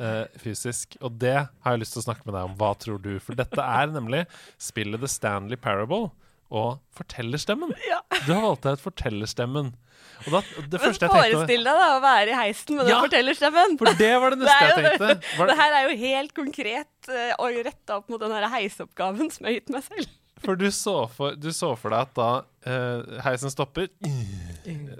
uh, 0.00 0.25
fysisk. 0.40 0.97
Og 1.05 1.19
det 1.21 1.37
har 1.37 1.75
jeg 1.75 1.83
lyst 1.83 1.97
til 1.97 2.02
å 2.02 2.09
snakke 2.09 2.26
med 2.26 2.37
deg 2.37 2.49
om. 2.49 2.57
Hva 2.61 2.73
tror 2.81 3.02
du? 3.02 3.12
For 3.23 3.38
dette 3.38 3.64
er 3.64 3.93
nemlig 3.93 4.25
spillet 4.62 5.02
The 5.02 5.11
Stanley 5.11 5.61
Parable 5.61 6.09
og 6.49 6.78
fortellerstemmen. 6.97 7.75
Ja. 7.88 8.00
Du 8.25 8.33
har 8.33 8.45
valgt 8.47 8.64
deg 8.64 8.78
ut 8.78 8.85
fortellerstemmen. 8.87 9.75
Og 10.25 10.33
da, 10.33 10.40
det 10.57 10.81
Men 10.81 10.95
Forestill 10.97 11.67
deg 11.67 11.78
da 11.78 11.88
å 11.97 11.99
være 12.02 12.33
i 12.33 12.37
heisen 12.38 12.78
med 12.78 12.88
ja, 12.88 12.95
den 12.95 13.05
fortellerstemmen. 13.07 13.76
For 13.81 13.99
det 14.00 14.12
var 14.23 14.35
det 14.35 14.40
neste 14.43 14.71
det 14.71 14.71
jeg 14.71 15.00
tenkte. 15.02 15.35
Var 15.38 15.50
det, 15.50 15.59
her 15.61 15.76
er 15.76 15.85
jo 15.85 15.99
helt 16.00 16.35
konkret 16.37 17.11
uh, 17.12 17.35
og 17.45 17.61
retta 17.69 17.99
opp 18.00 18.09
mot 18.12 18.23
den 18.23 18.49
heisoppgaven 18.55 19.31
som 19.35 19.47
jeg 19.47 19.50
har 19.50 19.61
gitt 19.61 19.75
meg 19.76 19.85
selv. 19.87 20.17
For 20.38 20.59
du 20.59 20.69
så 20.71 20.95
for, 21.11 21.35
du 21.35 21.50
så 21.55 21.73
for 21.78 21.90
deg 21.90 22.07
at 22.07 22.14
da 22.14 22.31
uh, 22.71 23.19
heisen 23.26 23.50
stopper, 23.50 23.90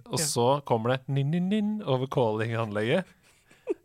og 0.09 0.19
så 0.19 0.49
kommer 0.67 0.97
det 0.97 1.15
nin-nin-nin 1.15 1.79
over 1.87 2.11
calling-anlegget. 2.11 3.07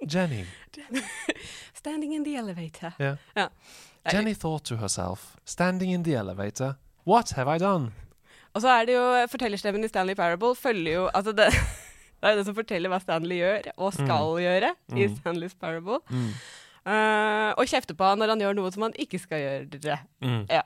Jenny. 0.10 0.46
Standing 1.84 2.14
in 2.16 2.24
the 2.24 2.36
elevator. 2.38 2.94
Yeah. 3.00 3.18
Ja. 3.36 3.50
Jenny 4.12 4.34
thought 4.36 4.66
to 4.66 4.76
herself, 4.76 5.38
standing 5.46 5.92
in 5.92 6.04
the 6.04 6.16
elevator, 6.16 6.76
what 7.06 7.32
have 7.32 7.48
I 7.56 7.58
done? 7.58 7.92
Og 8.54 8.62
så 8.62 8.70
er 8.70 8.86
det 8.86 8.96
jo 8.96 9.04
Fortellerstemmen 9.32 9.84
i 9.84 9.90
Stanley 9.90 10.16
Parable 10.16 10.56
følger 10.56 10.94
jo 10.94 11.06
Altså 11.14 11.32
det, 11.32 11.48
det 12.22 12.30
er 12.30 12.36
det 12.38 12.46
som 12.46 12.56
forteller 12.56 12.92
hva 12.92 13.00
Stanley 13.02 13.40
gjør, 13.40 13.72
og 13.78 13.94
skal 13.96 14.28
mm. 14.28 14.44
gjøre, 14.44 14.76
i 14.94 15.08
mm. 15.08 15.16
Stanleys 15.22 15.56
Parable. 15.56 16.00
Mm. 16.10 16.30
Uh, 16.84 17.56
og 17.56 17.68
kjefter 17.72 17.96
på 17.96 18.04
han 18.04 18.20
når 18.20 18.34
han 18.34 18.42
gjør 18.44 18.56
noe 18.60 18.72
som 18.76 18.84
han 18.84 18.96
ikke 19.00 19.20
skal 19.24 19.40
gjøre. 19.40 19.98
Mm. 20.20 20.42
Ja. 20.52 20.64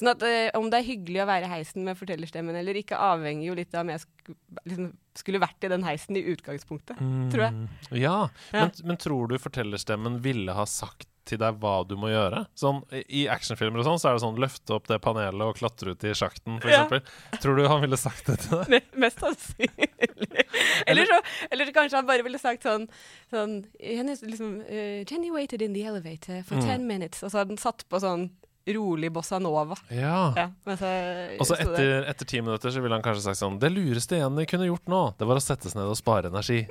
Sånn 0.00 0.14
at 0.14 0.24
uh, 0.24 0.48
Om 0.56 0.70
det 0.72 0.80
er 0.80 0.88
hyggelig 0.88 1.20
å 1.22 1.28
være 1.28 1.48
i 1.48 1.52
heisen 1.52 1.84
med 1.84 1.98
fortellerstemmen 2.00 2.56
eller 2.56 2.78
ikke, 2.80 2.96
avhenger 2.96 3.50
jo 3.50 3.58
litt 3.58 3.76
av 3.76 3.84
om 3.84 3.92
jeg 3.92 4.04
sk 4.06 4.34
liksom, 4.64 4.90
skulle 5.20 5.40
vært 5.42 5.66
i 5.66 5.70
den 5.72 5.84
heisen 5.84 6.16
i 6.16 6.22
utgangspunktet, 6.32 7.00
mm. 7.02 7.30
tror 7.32 7.42
jeg. 7.48 7.68
Ja, 7.98 8.16
ja. 8.54 8.64
Men, 8.64 8.74
men, 8.86 8.98
tror 9.00 9.28
du 9.28 9.36
fortellerstemmen 9.42 10.20
ville 10.24 10.54
ha 10.56 10.64
sagt 10.70 11.08
til 11.28 11.40
deg 11.42 11.58
hva 11.62 11.80
du 11.86 11.96
må 12.00 12.10
gjøre? 12.10 12.44
Sånn, 12.58 12.80
I 12.90 13.26
actionfilmer 13.30 13.82
og 13.82 13.86
sånn 13.86 14.00
så 14.00 14.10
er 14.10 14.16
det 14.16 14.22
sånn 14.24 14.40
løfte 14.40 14.74
opp 14.76 14.88
det 14.90 15.00
panelet 15.04 15.44
og 15.44 15.58
klatre 15.58 15.94
ut 15.94 16.06
i 16.06 16.14
sjakten, 16.16 16.58
f.eks. 16.62 16.96
Ja. 17.02 17.38
Tror 17.42 17.58
du 17.58 17.66
han 17.70 17.82
ville 17.84 17.98
sagt 18.00 18.30
det 18.30 18.38
til 18.44 18.62
deg? 18.62 18.88
Mest 19.04 19.22
sannsynlig. 19.22 19.90
eller, 20.90 21.10
så, 21.10 21.20
eller 21.50 21.72
kanskje 21.76 22.00
han 22.00 22.08
bare 22.08 22.26
ville 22.26 22.40
sagt 22.40 22.66
sånn, 22.66 22.88
sånn 23.34 23.60
liksom, 23.76 24.60
uh, 24.64 25.02
Jenny 25.04 25.34
waited 25.34 25.62
in 25.66 25.76
the 25.76 25.84
elevator 25.86 26.40
for 26.46 26.62
mm. 26.62 26.66
ten 26.70 26.88
minutes, 26.88 27.22
og 27.26 27.34
så 27.34 27.42
hadde 27.42 27.56
han 27.56 27.62
satt 27.62 27.86
på 27.90 28.02
sånn 28.02 28.30
rolig 28.66 29.12
bossa 29.12 29.38
nova. 29.38 29.76
Ja. 29.88 30.32
ja 30.36 30.46
og 30.68 31.46
så 31.48 31.56
etter, 31.56 32.04
etter, 32.10 32.28
ti 32.28 32.40
minutter 32.42 32.72
så 32.72 32.82
ville 32.82 32.96
han 32.96 33.04
kanskje 33.04 33.24
sagt 33.24 33.40
sånn 33.40 33.56
Det 33.60 33.70
lureste 33.72 34.18
Jenny 34.18 34.44
kunne 34.48 34.68
gjort 34.68 34.90
nå, 34.90 35.00
det 35.18 35.28
var 35.28 35.40
å 35.40 35.42
sette 35.42 35.70
seg 35.70 35.80
ned 35.80 35.90
og 35.90 35.98
spare 35.98 36.30
energi. 36.30 36.62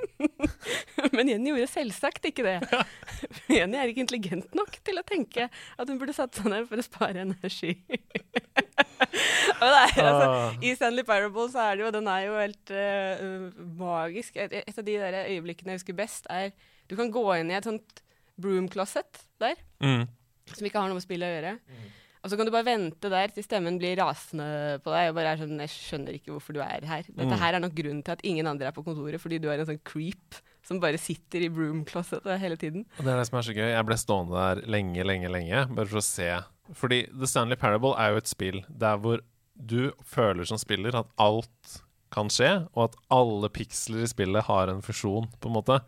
Men 1.16 1.32
Jenny 1.32 1.52
gjorde 1.52 1.70
selvsagt 1.72 2.28
ikke 2.30 2.46
det. 2.46 2.56
Ja. 2.70 2.82
Jenny 3.58 3.80
er 3.80 3.90
ikke 3.90 4.04
intelligent 4.06 4.54
nok 4.56 4.78
til 4.86 5.00
å 5.00 5.06
tenke 5.06 5.48
at 5.50 5.90
hun 5.90 5.98
burde 6.00 6.14
satt 6.16 6.38
seg 6.38 6.50
ned 6.52 6.68
for 6.70 6.80
å 6.80 6.86
spare 6.86 7.24
energi. 7.26 7.74
og 9.60 9.66
er, 9.66 9.96
altså, 9.96 10.28
ah. 10.28 10.54
I 10.62 10.76
Stanley 10.78 11.06
Parable 11.08 11.48
så 11.52 11.64
er 11.64 11.76
det 11.76 11.84
jo 11.84 11.90
Den 11.94 12.08
er 12.12 12.22
jo 12.26 12.38
helt 12.38 12.72
uh, 12.72 13.50
magisk. 13.80 14.38
Et, 14.38 14.60
et, 14.62 14.78
av 14.78 14.86
de 14.86 14.96
der 15.02 15.18
øyeblikkene 15.26 15.74
jeg 15.74 15.82
husker 15.82 15.98
best, 15.98 16.30
er 16.30 16.54
Du 16.88 16.96
kan 16.98 17.12
gå 17.12 17.26
inn 17.40 17.50
i 17.52 17.58
et 17.58 17.66
sånt 17.66 18.02
broom 18.40 18.70
closet 18.72 19.26
der. 19.42 19.58
Mm 19.84 20.08
som 20.56 20.68
ikke 20.68 20.82
har 20.82 20.90
noe 20.90 20.98
med 20.98 21.06
spillet 21.06 21.28
å 21.28 21.34
gjøre. 21.36 21.56
Mm. 21.70 21.88
Og 22.20 22.28
så 22.28 22.36
kan 22.36 22.48
du 22.48 22.52
bare 22.52 22.68
vente 22.68 23.10
der 23.12 23.32
til 23.32 23.44
stemmen 23.46 23.78
blir 23.80 23.96
rasende 23.96 24.78
på 24.84 24.92
deg. 24.92 25.08
og 25.08 25.16
bare 25.16 25.32
er 25.32 25.40
sånn, 25.40 25.60
Jeg 25.62 25.72
skjønner 25.72 26.18
ikke 26.18 26.34
hvorfor 26.34 26.56
du 26.56 26.60
er 26.60 26.84
her. 26.84 27.06
Dette 27.08 27.32
mm. 27.32 27.40
her 27.40 27.56
er 27.56 27.64
nok 27.64 27.76
grunnen 27.78 28.02
til 28.04 28.12
at 28.12 28.24
ingen 28.28 28.46
andre 28.46 28.68
er 28.68 28.76
på 28.76 28.84
kontoret, 28.84 29.20
fordi 29.22 29.40
du 29.40 29.48
er 29.48 29.62
en 29.62 29.70
sånn 29.70 29.80
creep 29.80 30.36
som 30.66 30.80
bare 30.82 31.00
sitter 31.00 31.46
i 31.46 31.48
broom 31.48 31.84
closetet 31.88 32.40
hele 32.42 32.58
tiden. 32.60 32.84
Og 32.98 33.06
det 33.06 33.12
er 33.12 33.22
det 33.22 33.28
som 33.30 33.38
er 33.40 33.46
så 33.48 33.56
gøy. 33.56 33.68
Jeg 33.72 33.86
ble 33.88 33.96
stående 33.96 34.36
der 34.36 34.60
lenge, 34.68 35.06
lenge, 35.08 35.32
lenge 35.32 35.64
bare 35.72 35.88
for 35.88 36.02
å 36.02 36.04
se. 36.04 36.28
Fordi 36.76 37.00
The 37.08 37.28
Stanley 37.30 37.58
Parable 37.58 37.94
er 37.98 38.12
jo 38.12 38.20
et 38.20 38.30
spill 38.30 38.60
der 38.68 39.00
hvor 39.00 39.24
du 39.56 39.92
føler 40.08 40.48
som 40.48 40.60
spiller 40.60 41.00
at 41.00 41.08
alt 41.20 41.80
kan 42.12 42.30
skje, 42.32 42.50
og 42.74 42.88
at 42.88 42.96
alle 43.14 43.50
piksler 43.52 44.04
i 44.04 44.10
spillet 44.10 44.46
har 44.48 44.70
en 44.72 44.82
fusjon, 44.84 45.28
på 45.40 45.50
en 45.50 45.54
måte. 45.54 45.78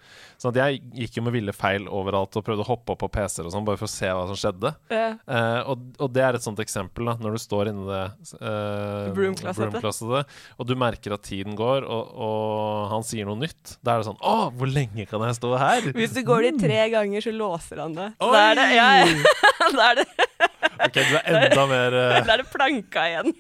Sånn 0.41 0.53
at 0.53 0.61
jeg 0.61 0.83
gikk 1.03 1.19
jo 1.19 1.25
med 1.27 1.35
ville 1.37 1.55
feil 1.57 1.89
overalt 1.91 2.37
og 2.39 2.45
prøvde 2.47 2.65
å 2.65 2.69
hoppe 2.69 2.95
opp 2.95 3.03
på 3.03 3.11
PC-er 3.17 3.49
og 3.49 3.55
sånn, 3.55 3.67
bare 3.67 3.81
for 3.81 3.89
å 3.89 3.93
se 3.93 4.11
hva 4.11 4.25
som 4.31 4.39
skjedde. 4.39 4.75
Yeah. 4.93 5.19
Uh, 5.27 5.73
og, 5.73 5.85
og, 5.99 6.13
det 6.15 6.25
er 6.27 6.39
et 6.39 6.47
sånt 6.47 6.63
eksempel, 6.63 7.11
da, 7.11 7.17
når 7.23 7.37
du 7.37 7.43
står 7.43 7.73
inne 7.73 7.87
det 7.89 8.03
uh, 8.39 9.11
broom-closetet, 9.17 10.39
og 10.59 10.69
du 10.71 10.75
merker 10.79 11.17
at 11.17 11.27
tiden 11.27 11.59
går, 11.59 11.87
og, 11.87 12.15
og, 12.15 12.89
han 12.93 13.07
sier 13.07 13.29
noe 13.29 13.41
nytt. 13.41 13.77
Da 13.83 13.97
er 13.97 14.03
det 14.03 14.11
sånn 14.11 14.21
Å, 14.23 14.37
hvor 14.59 14.71
lenge 14.71 15.07
kan 15.11 15.25
jeg 15.27 15.39
stå 15.39 15.55
her? 15.59 15.93
Hvis 15.97 16.15
du 16.15 16.23
går 16.27 16.49
dit 16.49 16.63
tre 16.63 16.85
ganger, 16.93 17.25
så 17.25 17.35
låser 17.35 17.83
han 17.83 17.97
det. 17.99 18.13
Da 18.23 18.45
er 18.51 18.59
det, 18.59 18.69
ja, 18.77 18.91
ja. 19.03 19.39
da 19.79 19.91
er 19.93 20.03
det 20.03 20.11
OK, 20.83 20.99
du 20.99 21.17
er 21.19 21.49
enda 21.49 21.65
mer 21.71 21.97
uh... 21.97 22.19
Da 22.27 22.37
er 22.37 22.43
det 22.43 22.51
planka 22.53 23.09
igjen. 23.11 23.35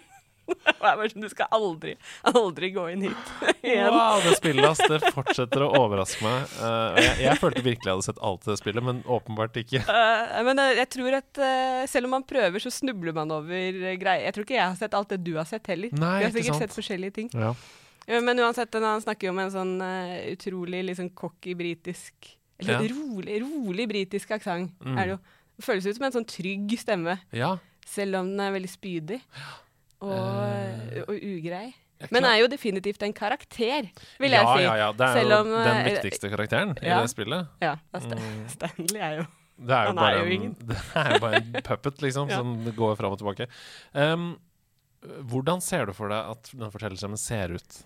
Du 1.14 1.28
skal 1.28 1.46
aldri, 1.50 1.94
aldri 2.22 2.70
gå 2.74 2.84
inn 2.92 3.04
hit 3.06 3.32
igjen. 3.62 3.92
Wow, 3.92 4.20
det 4.24 4.36
spillet 4.38 4.66
ass, 4.66 4.80
det 4.90 5.12
fortsetter 5.14 5.64
å 5.66 5.70
overraske 5.78 6.24
meg. 6.24 6.54
Uh, 6.58 6.98
jeg, 6.98 7.14
jeg, 7.26 7.38
følte 7.40 7.64
virkelig 7.64 7.90
jeg 7.90 7.96
hadde 7.96 8.06
sett 8.08 8.22
alt 8.30 8.48
det 8.48 8.56
spillet, 8.60 8.86
men 8.86 9.02
åpenbart 9.06 9.58
ikke. 9.62 9.82
Uh, 9.86 10.40
men 10.48 10.62
uh, 10.62 10.70
jeg 10.78 10.88
tror 10.96 11.18
at 11.20 11.42
selv 11.90 12.08
om 12.08 12.16
man 12.18 12.26
prøver, 12.26 12.62
så 12.62 12.72
snubler 12.72 13.16
man 13.16 13.32
over 13.34 13.78
greier. 14.00 14.26
Jeg 14.28 14.36
tror 14.36 14.46
ikke 14.46 14.58
jeg 14.58 14.64
har 14.64 14.78
sett 14.80 14.98
alt 14.98 15.14
det 15.14 15.22
du 15.24 15.34
har 15.38 15.48
sett 15.48 15.72
heller. 15.72 15.94
Nei, 15.94 16.16
Vi 16.22 16.28
har 16.28 16.36
sikkert 16.36 16.62
sett 16.64 16.76
forskjellige 16.76 17.16
ting. 17.20 17.32
Ja. 17.34 17.54
Men 18.22 18.40
uansett, 18.42 18.74
han 18.74 19.02
snakker 19.02 19.28
jo 19.28 19.34
om 19.34 19.42
en 19.44 19.52
sånn 19.54 19.74
utrolig 20.32 20.80
liksom 20.88 21.12
cocky 21.14 21.52
britisk 21.54 22.32
Eller 22.58 22.82
ja. 22.82 22.88
rolig, 22.90 23.36
rolig 23.44 23.86
britisk 23.90 24.32
aksent, 24.34 24.74
mm. 24.82 24.96
er 24.96 25.06
det 25.06 25.14
jo. 25.14 25.20
Det 25.52 25.66
føles 25.66 25.86
ut 25.86 25.98
som 25.98 26.08
en 26.08 26.14
sånn 26.16 26.26
trygg 26.28 26.74
stemme. 26.80 27.14
Ja. 27.36 27.54
Selv 27.86 28.18
om 28.22 28.32
den 28.32 28.42
er 28.42 28.54
veldig 28.54 28.70
spydig. 28.72 29.20
Ja 29.36 29.52
og, 30.02 30.12
uh, 30.12 31.00
og 31.06 31.16
ugrei. 31.16 31.68
Men 32.10 32.26
er 32.26 32.40
jo 32.40 32.48
definitivt 32.50 33.04
en 33.06 33.14
karakter, 33.14 33.86
vil 34.18 34.34
jeg 34.34 34.48
si. 34.48 34.64
Ja, 34.64 34.72
ja, 34.80 34.88
Det 34.96 35.06
er 35.06 35.22
jo 35.22 35.36
om, 35.38 35.52
den 35.54 35.76
eh, 35.76 35.84
viktigste 35.92 36.32
karakteren 36.32 36.74
i 36.80 36.90
det 36.90 37.12
spillet. 37.12 37.52
Ja, 37.62 37.76
mm. 37.94 38.48
Stanley 38.56 38.98
er 38.98 39.20
jo 39.20 39.28
det 39.62 39.76
er 39.76 39.86
jo, 39.86 39.94
bare, 39.94 40.16
er 40.16 40.26
jo 40.26 40.38
en, 40.40 40.54
det 40.72 40.80
er 40.98 41.12
jo 41.12 41.22
bare 41.22 41.38
en 41.38 41.52
puppet, 41.62 42.02
liksom, 42.02 42.32
ja. 42.32 42.40
som 42.40 42.74
går 42.74 42.96
fram 42.98 43.14
og 43.14 43.20
tilbake. 43.20 43.46
Um, 43.94 44.32
hvordan 45.30 45.62
ser 45.62 45.86
du 45.86 45.94
for 45.94 46.10
deg 46.10 46.34
at 46.34 46.50
den 46.50 46.72
fortellerstemmen 46.72 47.20
ser 47.20 47.54
ut? 47.54 47.78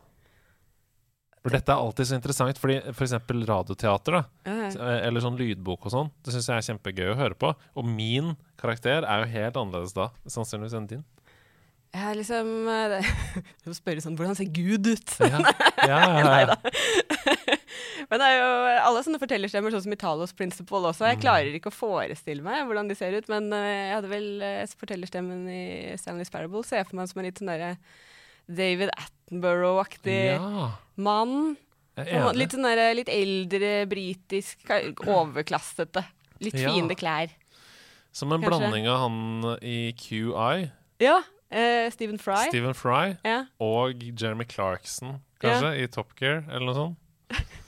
For 1.42 1.54
dette 1.54 1.70
er 1.70 1.78
alltid 1.78 2.08
så 2.08 2.16
interessant, 2.16 2.58
fordi 2.58 2.78
f.eks. 2.90 3.12
For 3.28 3.44
radioteater, 3.50 4.16
da, 4.16 4.22
uh 4.50 4.78
eller 5.06 5.22
sånn 5.22 5.36
lydbok 5.38 5.84
og 5.86 5.92
sånn, 5.92 6.08
det 6.24 6.32
syns 6.34 6.48
jeg 6.50 6.56
er 6.56 6.66
kjempegøy 6.70 7.12
å 7.12 7.18
høre 7.20 7.38
på. 7.38 7.52
Og 7.78 7.86
min 7.86 8.32
karakter 8.58 9.06
er 9.06 9.22
jo 9.22 9.28
helt 9.34 9.60
annerledes 9.60 9.94
da, 9.94 10.08
sannsynligvis 10.26 10.74
enn 10.80 10.88
din. 10.90 11.04
Jeg 11.96 12.18
liksom 12.18 12.48
Du 13.62 13.70
må 13.70 13.76
spørre 13.76 14.02
sånn 14.04 14.16
Hvordan 14.18 14.36
ser 14.38 14.50
Gud 14.52 14.88
ut? 14.90 15.14
Ja, 15.22 15.40
ja, 15.86 16.00
ja, 16.00 16.24
Nei 16.32 16.42
da. 16.50 16.56
Men 18.10 18.20
det 18.22 18.26
er 18.28 18.36
jo 18.36 18.48
alle 18.86 19.02
sånne 19.02 19.18
fortellerstemmer, 19.18 19.72
sånn 19.74 19.84
som 19.86 19.94
i 19.94 19.98
Talos 19.98 20.34
Principle 20.36 20.78
også. 20.92 21.08
Jeg 21.08 21.18
mm. 21.18 21.22
klarer 21.24 21.56
ikke 21.56 21.72
å 21.72 21.74
forestille 21.74 22.44
meg 22.44 22.62
hvordan 22.68 22.90
de 22.90 22.96
ser 22.98 23.16
ut, 23.16 23.26
men 23.32 23.48
uh, 23.50 23.58
jeg 23.66 23.94
hadde 23.96 24.10
vel 24.12 24.28
uh, 24.44 24.76
fortellerstemmen 24.78 25.40
i 25.50 25.64
Stanley's 25.98 26.30
Parable. 26.30 26.62
Ser 26.66 26.80
jeg 26.80 26.88
for 26.90 27.00
meg 27.00 27.10
som 27.10 27.20
en 27.20 27.26
litt 27.26 27.42
sånn 27.42 27.50
derre 27.50 27.72
David 28.46 28.92
Attenborough-aktig 28.94 30.38
mann. 31.02 31.56
Litt 32.36 32.54
sånn 32.54 32.68
der, 32.68 32.84
litt 32.94 33.10
eldre, 33.10 33.72
britisk, 33.90 34.70
overklassete. 35.02 36.04
Litt 36.44 36.60
fine 36.60 36.98
klær. 36.98 37.32
Som 38.14 38.32
en 38.32 38.44
Kanskje? 38.44 38.60
blanding 38.62 38.86
av 38.92 39.02
han 39.02 39.56
i 39.66 39.78
QI. 39.98 40.68
Ja. 41.02 41.18
Uh, 41.52 41.90
Stephen 41.94 42.18
Fry. 42.18 42.48
Stephen 42.48 42.74
Fry 42.74 43.14
ja. 43.24 43.44
Og 43.62 44.02
Jeremy 44.02 44.44
Clarkson, 44.50 45.20
kanskje, 45.40 45.68
ja. 45.68 45.84
i 45.84 45.86
Top 45.86 46.16
Gear, 46.18 46.42
eller 46.50 46.66
noe 46.66 46.74
sånt. 46.74 46.98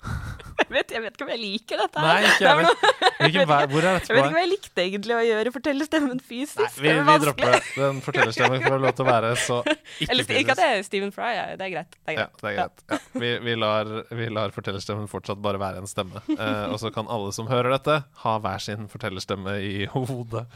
jeg, 0.00 0.68
vet, 0.72 0.92
jeg 0.94 1.02
vet 1.02 1.16
ikke 1.16 1.24
om 1.26 1.30
jeg 1.32 1.40
liker 1.40 1.80
dette. 1.82 2.02
Nei, 2.04 2.20
ikke 2.28 2.52
vet. 2.60 2.84
Hvilken 3.20 3.50
hvor 3.50 3.84
er 3.84 3.98
dette 3.98 4.10
Jeg 4.10 4.16
vet 4.16 4.26
ikke 4.26 4.36
hva 4.36 4.42
jeg 4.42 4.50
likte 4.50 4.84
egentlig 4.84 5.16
å 5.16 5.20
gjøre, 5.24 5.52
fortellerstemmen 5.56 6.20
fysisk. 6.24 6.60
Nei, 6.60 6.68
vi, 6.80 6.92
vi 7.08 7.16
dropper 7.24 7.52
det. 7.54 7.60
Den 7.76 7.98
fortellerstemmen 8.04 8.64
får 8.64 8.84
lov 8.84 8.94
til 8.96 9.04
å 9.04 9.08
være 9.10 9.32
så 9.40 9.58
ikke-fysisk. 9.66 10.32
Ikke 10.40 10.54
at 10.56 10.62
det 10.62 10.68
er 10.68 10.84
Stephen 10.86 11.12
Fry, 11.14 11.32
ja. 11.36 11.44
det 11.60 11.66
er 11.66 11.74
greit. 11.74 11.98
Det 11.98 12.14
er 12.14 12.18
greit. 12.18 12.22
Ja, 12.22 12.42
det 12.42 12.52
er 12.52 12.56
greit. 12.58 12.84
Ja. 12.86 13.00
Vi, 13.24 13.32
vi, 13.48 13.56
lar, 13.60 13.92
vi, 14.20 14.28
lar, 14.38 14.54
fortellerstemmen 14.56 15.10
fortsatt 15.10 15.42
bare 15.44 15.60
være 15.60 15.82
en 15.82 15.90
stemme. 15.90 16.22
Eh, 16.36 16.64
og 16.70 16.78
så 16.82 16.92
kan 16.94 17.10
alle 17.12 17.34
som 17.36 17.50
hører 17.50 17.74
dette, 17.76 17.98
ha 18.24 18.36
hver 18.40 18.64
sin 18.64 18.88
fortellerstemme 18.92 19.58
i 19.66 19.74
hodet. 19.92 20.46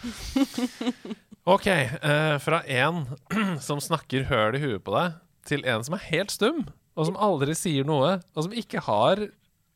OK. 1.45 1.69
Eh, 1.69 2.39
fra 2.41 2.63
en 2.65 3.05
som 3.67 3.83
snakker 3.83 4.31
høl 4.31 4.57
i 4.57 4.65
huet 4.65 4.87
på 4.87 4.97
deg, 4.97 5.21
til 5.45 5.67
en 5.69 5.85
som 5.85 5.99
er 5.99 6.09
helt 6.09 6.33
stum 6.33 6.65
og 6.95 7.09
som 7.09 7.17
aldri 7.19 7.57
sier 7.59 7.87
noe, 7.87 8.19
og 8.35 8.47
som 8.47 8.55
ikke 8.55 8.83
har 8.87 9.27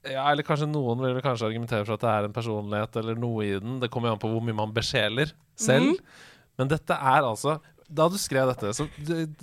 ja, 0.06 0.22
Eller 0.30 0.46
kanskje 0.46 0.68
noen 0.70 1.00
vil 1.02 1.18
kanskje 1.20 1.48
argumentere 1.48 1.84
for 1.84 1.96
at 1.96 2.04
det 2.04 2.10
er 2.10 2.26
en 2.28 2.34
personlighet 2.34 2.96
eller 3.00 3.18
noe 3.18 3.42
i 3.44 3.56
den. 3.60 3.80
Det 3.82 3.90
kommer 3.92 4.08
jo 4.08 4.14
an 4.14 4.20
på 4.22 4.30
hvor 4.30 4.44
mye 4.46 4.56
man 4.56 4.70
besjeler 4.72 5.32
selv. 5.58 5.98
Mm. 5.98 6.28
Men 6.62 6.70
dette 6.70 6.94
er 6.94 7.26
altså 7.26 7.56
Da 7.90 8.06
du 8.08 8.16
skrev 8.20 8.48
dette, 8.52 8.70
så 8.78 8.86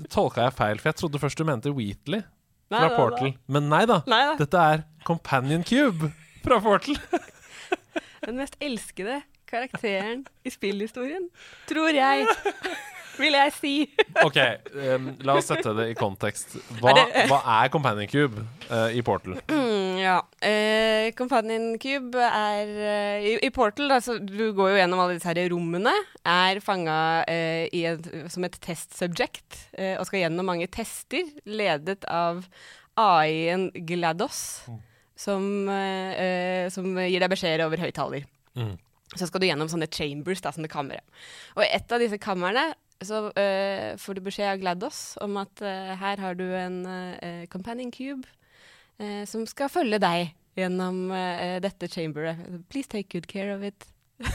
tolka 0.10 0.48
jeg 0.48 0.56
feil, 0.56 0.80
for 0.80 0.90
jeg 0.90 1.00
trodde 1.02 1.22
først 1.22 1.42
du 1.42 1.46
mente 1.48 1.74
Wheatley 1.76 2.24
fra 2.72 2.88
nei, 2.88 2.96
Portal. 2.96 3.32
Da. 3.36 3.44
Men 3.58 3.70
nei 3.70 3.84
da. 3.90 4.00
nei 4.10 4.22
da. 4.32 4.36
Dette 4.40 4.66
er 4.74 4.86
Companion 5.06 5.66
Cube 5.68 6.12
fra 6.46 6.62
Portal. 6.64 6.98
Den 8.26 8.40
mest 8.40 8.56
elskede 8.64 9.20
karakteren 9.56 10.26
i 10.46 10.54
spillhistorien, 10.54 11.32
tror 11.72 11.96
jeg 11.96 12.28
vil 13.20 13.36
jeg 13.36 13.54
si. 13.56 13.74
OK, 14.24 14.38
um, 14.76 15.10
la 15.26 15.36
oss 15.40 15.50
sette 15.50 15.74
det 15.78 15.88
i 15.92 15.96
kontekst. 15.98 16.58
Hva 16.82 16.94
er, 16.96 17.28
hva 17.30 17.40
er 17.58 17.72
Companion 17.74 18.10
Cube 18.12 18.44
uh, 18.70 18.90
i 18.96 19.04
Portal? 19.06 19.38
Mm, 19.52 20.00
ja. 20.02 20.18
Uh, 20.40 21.10
Companion 21.18 21.74
Cube 21.82 22.22
er 22.22 22.72
uh, 22.76 23.26
i, 23.26 23.36
i, 23.40 23.52
Portal, 23.56 23.92
altså, 23.96 24.18
du 24.20 24.50
går 24.58 24.74
jo 24.74 24.80
gjennom 24.82 25.04
alle 25.04 25.18
disse 25.18 25.32
her 25.32 25.42
rommene. 25.54 25.94
Er 26.26 26.62
fanga 26.64 26.98
som 28.32 28.48
et 28.48 28.56
testsubject 28.64 29.60
og 30.00 30.06
skal 30.08 30.24
gjennom 30.24 30.48
mange 30.50 30.68
tester, 30.72 31.28
ledet 31.46 32.02
av 32.10 32.42
AI-en 33.00 33.68
GLaDOS, 33.76 34.40
mm. 34.72 34.80
som, 35.20 35.46
som, 36.74 36.90
gir 37.04 37.22
deg 37.22 37.32
beskjeder 37.32 37.66
over 37.68 37.84
høyttaler. 37.84 38.26
Mm. 38.58 38.74
Så 39.16 39.30
skal 39.30 39.42
du 39.42 39.48
gjennom 39.48 39.70
sånne 39.72 39.90
chambers, 39.92 40.42
da, 40.44 40.52
sånne 40.56 40.72
kamre. 40.72 41.02
Og 41.56 41.64
i 41.66 41.72
et 41.78 41.92
av 41.94 42.02
disse 42.04 42.20
kamrene 42.22 42.72
så 43.04 43.28
uh, 43.28 43.92
får 44.00 44.16
du 44.16 44.24
beskjed 44.24 44.54
av 44.54 44.62
GLaDOS 44.62 45.02
om 45.26 45.36
at 45.42 45.64
uh, 45.66 45.94
her 46.00 46.22
har 46.24 46.38
du 46.40 46.46
en 46.56 46.80
uh, 46.88 47.46
companion 47.52 47.92
cube 47.94 48.28
som 49.28 49.42
skal 49.44 49.68
følge 49.68 49.98
deg 50.00 50.30
gjennom 50.56 51.10
dette 51.60 51.90
chamberet. 51.92 52.40
Please 52.72 52.88
take 52.88 53.10
good 53.12 53.26
care 53.28 53.52
of 53.52 53.60
it. 53.68 53.90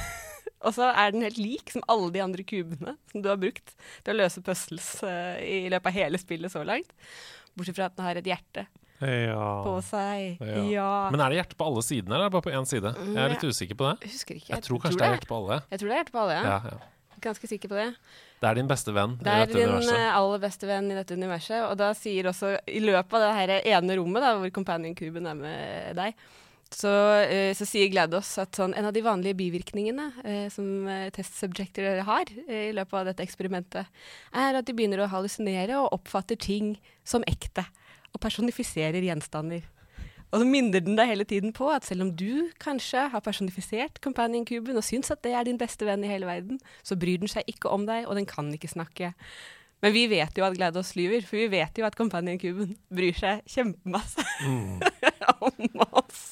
og 0.67 0.75
så 0.77 0.91
er 0.91 1.15
den 1.15 1.25
helt 1.25 1.39
lik 1.41 1.73
som 1.73 1.87
alle 1.89 2.11
de 2.13 2.21
andre 2.21 2.45
kubene 2.45 2.93
som 3.09 3.25
du 3.25 3.31
har 3.31 3.39
brukt 3.41 3.73
til 4.05 4.13
å 4.13 4.19
løse 4.19 4.43
puzzles 4.45 4.91
i 5.41 5.63
løpet 5.73 5.89
av 5.89 5.97
hele 5.97 6.21
spillet 6.21 6.53
så 6.53 6.61
langt. 6.69 6.93
Bortsett 7.57 7.81
fra 7.81 7.89
at 7.89 7.97
den 7.97 8.05
har 8.05 8.21
et 8.21 8.29
hjerte. 8.29 8.67
Ja. 9.01 9.49
På 9.65 9.79
seg. 9.85 10.41
Ja. 10.45 10.63
ja. 10.69 10.93
Men 11.13 11.23
er 11.25 11.33
det 11.33 11.41
hjerte 11.41 11.57
på 11.57 11.69
alle 11.71 11.83
sidene, 11.85 12.17
eller 12.19 12.33
bare 12.33 12.45
på 12.45 12.53
én 12.53 12.69
side? 12.69 12.93
Jeg 13.01 13.21
er 13.25 13.35
litt 13.35 13.45
usikker 13.49 13.79
på 13.81 13.91
det. 13.91 14.11
Husker 14.13 14.37
ikke. 14.37 14.51
jeg, 14.51 14.57
jeg 14.59 14.67
tror 14.67 14.83
kanskje 14.83 14.99
tror 14.99 15.05
det 15.05 15.09
er 15.09 15.17
hjerte 15.17 15.31
på 15.31 15.39
alle. 15.39 15.61
Jeg 15.71 15.83
tror 15.83 15.91
det 15.91 15.95
er 15.95 16.03
hjerte 16.03 16.17
på 16.17 16.25
alle, 16.25 16.41
ja. 16.41 16.59
ja 16.71 16.81
Ganske 17.21 17.49
sikker 17.51 17.69
på 17.69 17.77
det. 17.77 17.89
Det 18.41 18.49
er 18.49 18.57
din 18.57 18.69
beste 18.69 18.93
venn 18.97 19.19
i 19.19 19.25
dette 19.25 19.53
universet? 19.53 19.91
Det 19.91 19.97
er 19.97 20.05
din 20.07 20.15
aller 20.17 20.39
beste 20.41 20.69
venn 20.69 20.87
i 20.89 20.97
dette 20.97 21.17
universet. 21.17 21.65
Og 21.67 21.75
da 21.81 21.91
sier 21.97 22.29
også, 22.31 22.55
i 22.65 22.81
løpet 22.81 23.17
av 23.19 23.25
det 23.27 23.33
her 23.37 23.57
ene 23.77 23.97
rommet 24.01 24.25
da, 24.25 24.31
hvor 24.41 24.53
companion-kuben 24.57 25.29
er 25.29 25.37
med 25.37 25.99
deg, 26.01 26.23
så, 26.71 26.91
uh, 27.27 27.51
så, 27.59 27.67
sier 27.67 27.91
GLaDOS 27.91 28.31
at 28.45 28.57
sånn, 28.57 28.77
en 28.79 28.87
av 28.87 28.95
de 28.95 29.03
vanlige 29.03 29.37
bivirkningene 29.41 30.07
uh, 30.23 30.47
som 30.55 30.87
uh, 30.87 31.09
testsubjekter 31.13 32.05
har 32.07 32.31
i 32.47 32.71
løpet 32.77 32.97
av 33.01 33.11
dette 33.11 33.27
eksperimentet, 33.27 33.91
er 34.31 34.59
at 34.61 34.69
de 34.69 34.77
begynner 34.79 35.03
å 35.03 35.11
hallusinere 35.11 35.81
og 35.83 35.99
oppfatter 35.99 36.39
ting 36.41 36.77
som 37.05 37.27
ekte. 37.29 37.67
Og 38.15 38.23
personifiserer 38.23 39.05
gjenstander. 39.07 39.67
Og 40.31 40.43
så 40.43 40.47
minner 40.47 40.83
den 40.83 40.99
deg 40.99 41.11
hele 41.11 41.27
tiden 41.27 41.55
på 41.55 41.67
at 41.75 41.87
selv 41.87 42.05
om 42.05 42.11
du 42.15 42.51
kanskje 42.63 43.09
har 43.11 43.23
personifisert 43.25 43.99
Companion-kuben 44.03 44.79
og 44.79 44.87
syns 44.87 45.11
at 45.11 45.25
det 45.27 45.33
er 45.35 45.49
din 45.49 45.59
beste 45.59 45.87
venn 45.89 46.05
i 46.07 46.11
hele 46.11 46.29
verden, 46.29 46.61
så 46.87 46.95
bryr 46.99 47.19
den 47.19 47.31
seg 47.31 47.49
ikke 47.51 47.73
om 47.73 47.87
deg, 47.89 48.07
og 48.07 48.15
den 48.19 48.29
kan 48.31 48.53
ikke 48.55 48.71
snakke. 48.71 49.11
Men 49.81 49.95
vi 49.97 50.05
vet 50.11 50.37
jo 50.37 50.45
at 50.45 50.57
GLaDOS 50.57 50.93
lyver, 50.99 51.25
for 51.25 51.41
vi 51.41 51.49
vet 51.53 51.79
jo 51.81 51.87
at 51.89 51.97
Companion-kuben 51.97 52.75
bryr 52.93 53.17
seg 53.17 53.41
kjempemasse 53.49 54.25
mm. 54.45 54.81
om 55.47 55.85
oss. 55.87 56.25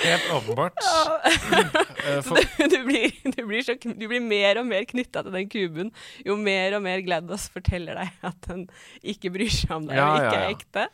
Helt 0.00 0.30
åpenbart. 0.34 0.78
Eh, 0.80 2.22
du, 2.24 2.68
du, 2.72 2.78
blir, 2.86 3.12
du, 3.36 3.42
blir 3.46 3.62
så, 3.62 3.76
du, 3.76 4.06
blir, 4.08 4.22
mer 4.24 4.60
og 4.60 4.66
mer 4.70 4.86
knytta 4.88 5.22
til 5.26 5.34
den 5.36 5.50
kuben 5.52 5.92
jo 6.26 6.36
mer 6.40 6.78
og 6.78 6.84
mer 6.86 7.04
GLaDOS 7.04 7.50
forteller 7.54 8.00
deg 8.00 8.24
at 8.30 8.48
den 8.48 8.66
ikke 9.02 9.32
bryr 9.34 9.52
seg 9.52 9.76
om 9.76 9.90
deg 9.90 10.00
ja, 10.00 10.08
og 10.08 10.24
ikke 10.24 10.40
er 10.40 10.56
ekte. 10.56 10.88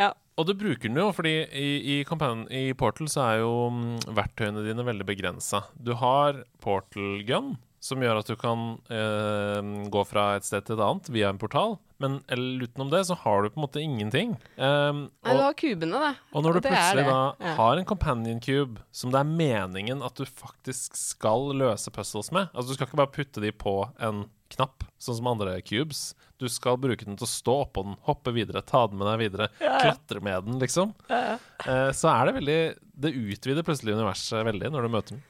Ja. 0.00 0.10
Og 0.40 0.48
du 0.48 0.54
bruker 0.56 0.88
den 0.88 0.96
jo, 0.96 1.10
fordi 1.14 1.34
i, 1.44 1.68
i, 1.94 1.96
i 2.02 2.62
Portal 2.78 3.10
så 3.12 3.26
er 3.26 3.42
jo 3.42 3.50
um, 3.68 3.82
verktøyene 4.16 4.64
dine 4.64 4.84
veldig 4.86 5.06
begrensa. 5.08 5.66
Du 5.76 5.92
har 6.00 6.42
Portal 6.64 7.20
Gun, 7.28 7.54
som 7.82 8.02
gjør 8.02 8.20
at 8.20 8.28
du 8.30 8.36
kan 8.38 8.76
eh, 8.94 9.70
gå 9.90 10.02
fra 10.06 10.36
et 10.36 10.46
sted 10.46 10.68
til 10.68 10.76
et 10.76 10.84
annet 10.86 11.08
via 11.10 11.32
en 11.32 11.40
portal. 11.40 11.80
Men 12.02 12.20
utenom 12.26 12.90
det 12.90 13.04
så 13.06 13.14
har 13.14 13.42
du 13.42 13.50
på 13.50 13.60
en 13.60 13.64
måte 13.64 13.82
ingenting. 13.82 14.34
Um, 14.56 15.04
og, 15.22 15.36
du 15.38 15.42
har 15.44 15.56
kubene, 15.58 16.00
da. 16.02 16.12
Og 16.34 16.42
når 16.42 16.58
du 16.58 16.60
plutselig 16.64 17.04
da 17.06 17.18
ja. 17.38 17.54
har 17.58 17.78
en 17.78 17.86
companion 17.86 18.40
cube 18.42 18.82
som 18.94 19.14
det 19.14 19.20
er 19.22 19.30
meningen 19.30 20.02
at 20.02 20.18
du 20.18 20.26
faktisk 20.26 20.98
skal 20.98 21.52
løse 21.58 21.92
puzzles 21.94 22.32
med 22.34 22.50
Altså 22.50 22.72
du 22.72 22.74
skal 22.74 22.88
ikke 22.88 22.98
bare 23.04 23.14
putte 23.14 23.42
de 23.44 23.52
på 23.54 23.76
en 24.02 24.24
knapp, 24.52 24.84
sånn 25.00 25.16
som 25.18 25.30
andre 25.30 25.56
cubes. 25.64 26.12
Du 26.42 26.48
skal 26.50 26.78
bruke 26.80 27.06
den 27.06 27.16
til 27.18 27.26
å 27.26 27.30
stå 27.30 27.54
oppå 27.64 27.86
den, 27.86 27.98
hoppe 28.08 28.34
videre, 28.36 28.64
ta 28.66 28.84
den 28.90 29.00
med 29.00 29.08
deg 29.08 29.22
videre, 29.22 29.48
ja, 29.62 29.70
ja. 29.70 29.82
klatre 29.86 30.22
med 30.24 30.48
den, 30.48 30.58
liksom. 30.62 30.92
Ja, 31.08 31.38
eh, 31.64 31.90
så 31.96 32.10
er 32.12 32.28
det 32.28 32.38
veldig 32.40 32.60
Det 33.02 33.14
utvider 33.16 33.66
plutselig 33.66 33.96
universet 33.96 34.44
veldig 34.50 34.74
når 34.74 34.84
du 34.84 34.92
møter 34.92 35.16
den. 35.16 35.22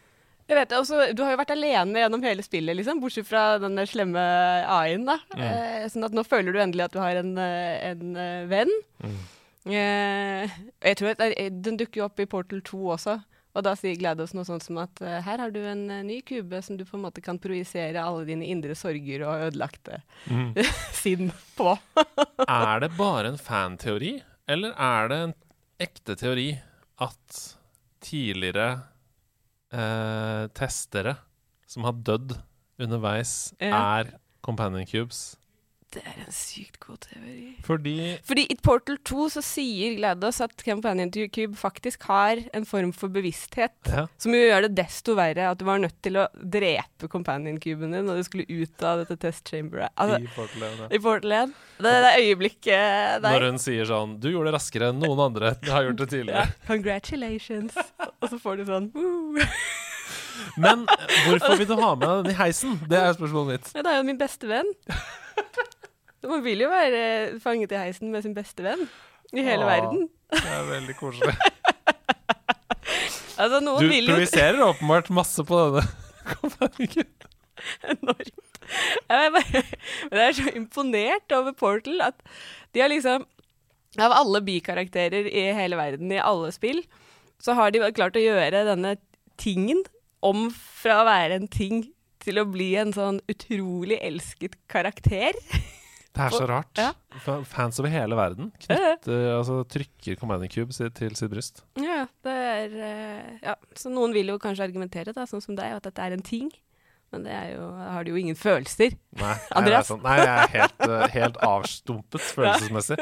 Jeg 0.53 0.59
vet 0.59 0.73
det, 0.73 0.79
også, 0.83 1.05
Du 1.17 1.23
har 1.25 1.33
jo 1.33 1.41
vært 1.41 1.55
alene 1.55 2.03
gjennom 2.03 2.25
hele 2.27 2.45
spillet, 2.45 2.77
liksom, 2.77 3.01
bortsett 3.01 3.29
fra 3.29 3.57
den 3.63 3.81
slemme 3.89 4.23
A-en. 4.69 5.07
da. 5.09 5.17
Mm. 5.33 5.45
Eh, 5.49 5.87
sånn 5.93 6.05
at 6.05 6.17
nå 6.17 6.25
føler 6.29 6.53
du 6.53 6.61
endelig 6.61 6.91
at 6.91 6.97
du 6.97 7.01
har 7.01 7.21
en, 7.23 7.33
eh, 7.41 7.93
en 7.93 8.19
uh, 8.19 8.45
venn. 8.51 8.73
Mm. 9.01 9.21
Eh, 9.73 10.57
jeg 10.83 10.99
tror 10.99 11.15
at 11.15 11.23
Den 11.63 11.79
dukker 11.79 12.03
jo 12.03 12.09
opp 12.09 12.21
i 12.21 12.29
Portal 12.29 12.61
2 12.67 12.83
også. 12.99 13.17
Og 13.53 13.65
da 13.65 13.75
sier 13.77 13.97
GLaDOS 14.01 14.33
noe 14.37 14.47
sånt 14.49 14.65
som 14.65 14.79
at 14.81 15.01
uh, 15.05 15.19
her 15.25 15.41
har 15.41 15.53
du 15.53 15.61
en 15.61 15.85
uh, 15.91 16.05
ny 16.05 16.21
kube 16.25 16.61
som 16.65 16.77
du 16.77 16.87
på 16.89 16.97
en 16.97 17.05
måte 17.05 17.25
kan 17.25 17.41
projisere 17.41 18.01
alle 18.01 18.25
dine 18.29 18.49
indre 18.49 18.77
sorger 18.77 19.25
og 19.29 19.49
ødelagte 19.49 20.01
mm. 20.29 20.53
sinn 21.03 21.33
på. 21.57 21.75
er 22.49 22.85
det 22.85 22.93
bare 22.97 23.33
en 23.33 23.41
fanteori, 23.41 24.15
eller 24.49 24.73
er 24.77 25.13
det 25.13 25.21
en 25.27 25.37
ekte 25.85 26.17
teori 26.17 26.49
at 27.05 27.43
tidligere 28.03 28.71
testere 30.55 31.17
som 31.67 31.87
har 31.87 31.97
dødd 32.05 32.35
underveis, 32.83 33.55
ja. 33.61 34.01
er 34.03 34.13
companion 34.45 34.85
cubes? 34.89 35.33
Det 35.93 36.01
er 36.09 36.21
en 36.23 36.33
sykt 36.33 36.79
god 36.81 37.03
teori. 37.05 37.53
Fordi 37.67 37.97
Fordi 38.25 38.47
i 38.49 38.57
Portal 38.65 38.97
2 39.05 39.27
så 39.35 39.43
sier 39.45 39.97
GLaDOS 39.99 40.41
at 40.47 40.65
Companion 40.65 41.11
to 41.13 41.27
Cube 41.33 41.59
faktisk 41.59 42.07
har 42.09 42.41
en 42.57 42.65
form 42.69 42.95
for 42.97 43.13
bevissthet, 43.13 43.75
ja. 43.93 44.07
som 44.17 44.33
jo 44.33 44.41
gjør 44.41 44.67
det 44.67 44.73
desto 44.79 45.17
verre 45.19 45.51
at 45.51 45.61
du 45.61 45.67
var 45.69 45.83
nødt 45.83 45.99
til 46.05 46.17
å 46.23 46.27
drepe 46.33 47.11
Companion-kuben 47.13 47.93
din 47.93 48.09
når 48.09 48.23
du 48.23 48.29
skulle 48.29 48.49
ut 48.49 48.87
av 48.89 49.03
dette 49.03 49.19
testchamberet. 49.27 49.93
Altså, 50.01 50.23
I 50.23 50.33
Portal 50.33 50.67
1. 50.71 50.81
Ja. 50.81 50.89
I 50.89 51.03
Portal 51.05 51.37
1. 51.43 51.55
Det, 51.83 51.95
det 52.07 52.15
øyeblikket 52.23 53.23
der. 53.27 53.29
Når 53.29 53.49
hun 53.51 53.59
sier 53.59 53.89
sånn 53.89 54.13
Du 54.23 54.29
gjorde 54.31 54.53
det 54.53 54.57
raskere 54.57 54.93
enn 54.93 55.01
noen 55.03 55.21
andre 55.25 55.55
har 55.69 55.89
gjort 55.89 56.03
det 56.05 56.09
tidligere. 56.15 56.47
Ja. 56.47 56.67
Congratulations. 56.69 57.77
Og 58.23 58.31
så 58.31 58.39
får 58.41 58.63
du 58.63 58.69
sånn 58.71 58.89
Men 60.61 60.87
hvorfor 61.27 61.57
vil 61.59 61.69
du 61.69 61.77
ha 61.81 61.93
med 61.97 62.07
deg 62.07 62.25
den 62.25 62.33
i 62.35 62.39
heisen? 62.39 62.81
Det 62.89 62.99
er 62.99 63.15
spørsmålet 63.17 63.55
mitt. 63.55 63.71
Ja, 63.77 63.85
det 63.85 63.93
er 63.93 64.01
jo 64.01 64.09
min 64.09 64.21
beste 64.21 64.51
venn. 64.51 64.73
Man 66.29 66.45
vil 66.45 66.63
jo 66.65 66.69
være 66.71 67.41
fanget 67.43 67.73
i 67.75 67.81
heisen 67.81 68.13
med 68.13 68.23
sin 68.23 68.35
beste 68.37 68.63
venn 68.65 68.87
i 69.33 69.43
hele 69.43 69.65
Åh, 69.65 69.71
verden. 69.71 70.07
Det 70.33 70.43
er 70.45 70.69
veldig 70.69 70.97
koselig. 70.99 71.35
altså, 73.43 73.61
du 73.61 73.89
projiserer 74.13 74.63
åpenbart 74.67 75.11
masse 75.11 75.45
på 75.49 75.59
denne 75.59 75.85
Enormt. 77.93 78.35
Jeg, 79.11 79.31
bare, 79.35 79.63
jeg 80.11 80.25
er 80.25 80.37
så 80.37 80.51
imponert 80.57 81.35
over 81.37 81.55
Portal 81.59 82.03
at 82.09 82.19
de 82.75 82.83
har 82.83 82.91
liksom 82.91 83.27
Av 84.01 84.15
alle 84.17 84.41
bikarakterer 84.41 85.27
i 85.29 85.51
hele 85.53 85.77
verden 85.77 86.13
i 86.15 86.21
alle 86.23 86.49
spill, 86.55 86.79
så 87.43 87.53
har 87.59 87.75
de 87.75 87.83
klart 87.93 88.17
å 88.17 88.23
gjøre 88.23 88.63
denne 88.65 88.95
tingen 89.37 89.83
om 90.25 90.47
fra 90.55 91.03
å 91.03 91.05
være 91.05 91.37
en 91.37 91.51
ting 91.53 91.83
til 92.23 92.41
å 92.41 92.47
bli 92.49 92.71
en 92.81 92.95
sånn 92.97 93.19
utrolig 93.29 93.99
elsket 94.01 94.57
karakter. 94.73 95.37
Det 96.13 96.25
er 96.27 96.35
så 96.35 96.47
rart. 96.49 96.77
Ja. 96.77 96.91
Fans 97.49 97.79
over 97.81 97.93
hele 97.93 98.17
verden 98.19 98.51
knytter, 98.61 99.13
ja. 99.17 99.37
altså, 99.39 99.63
trykker 99.65 100.19
Commanding 100.21 100.53
Cube 100.53 100.75
til 100.77 101.17
sitt 101.17 101.33
bryst. 101.33 101.63
Ja, 101.81 102.05
det 102.27 102.35
er 102.37 102.75
uh, 102.77 103.31
Ja, 103.41 103.55
så 103.79 103.93
noen 103.93 104.13
vil 104.17 104.29
jo 104.33 104.37
kanskje 104.43 104.67
argumentere, 104.69 105.15
da, 105.17 105.25
sånn 105.29 105.45
som 105.45 105.57
deg, 105.57 105.79
at 105.79 105.89
dette 105.89 106.05
er 106.05 106.17
en 106.17 106.25
ting. 106.27 106.53
Men 107.13 107.27
det 107.27 107.39
jo, 107.53 107.67
har 107.77 108.05
du 108.05 108.15
jo 108.15 108.17
ingen 108.17 108.37
følelser. 108.39 108.95
Nei, 109.21 109.35
Andreas? 109.59 109.91
Sånn. 109.91 110.01
Nei, 110.01 110.15
jeg 110.23 110.31
er 110.33 110.53
helt, 110.55 110.85
uh, 110.89 111.03
helt 111.13 111.35
avstumpet 111.45 112.25
følelsesmessig. 112.39 112.97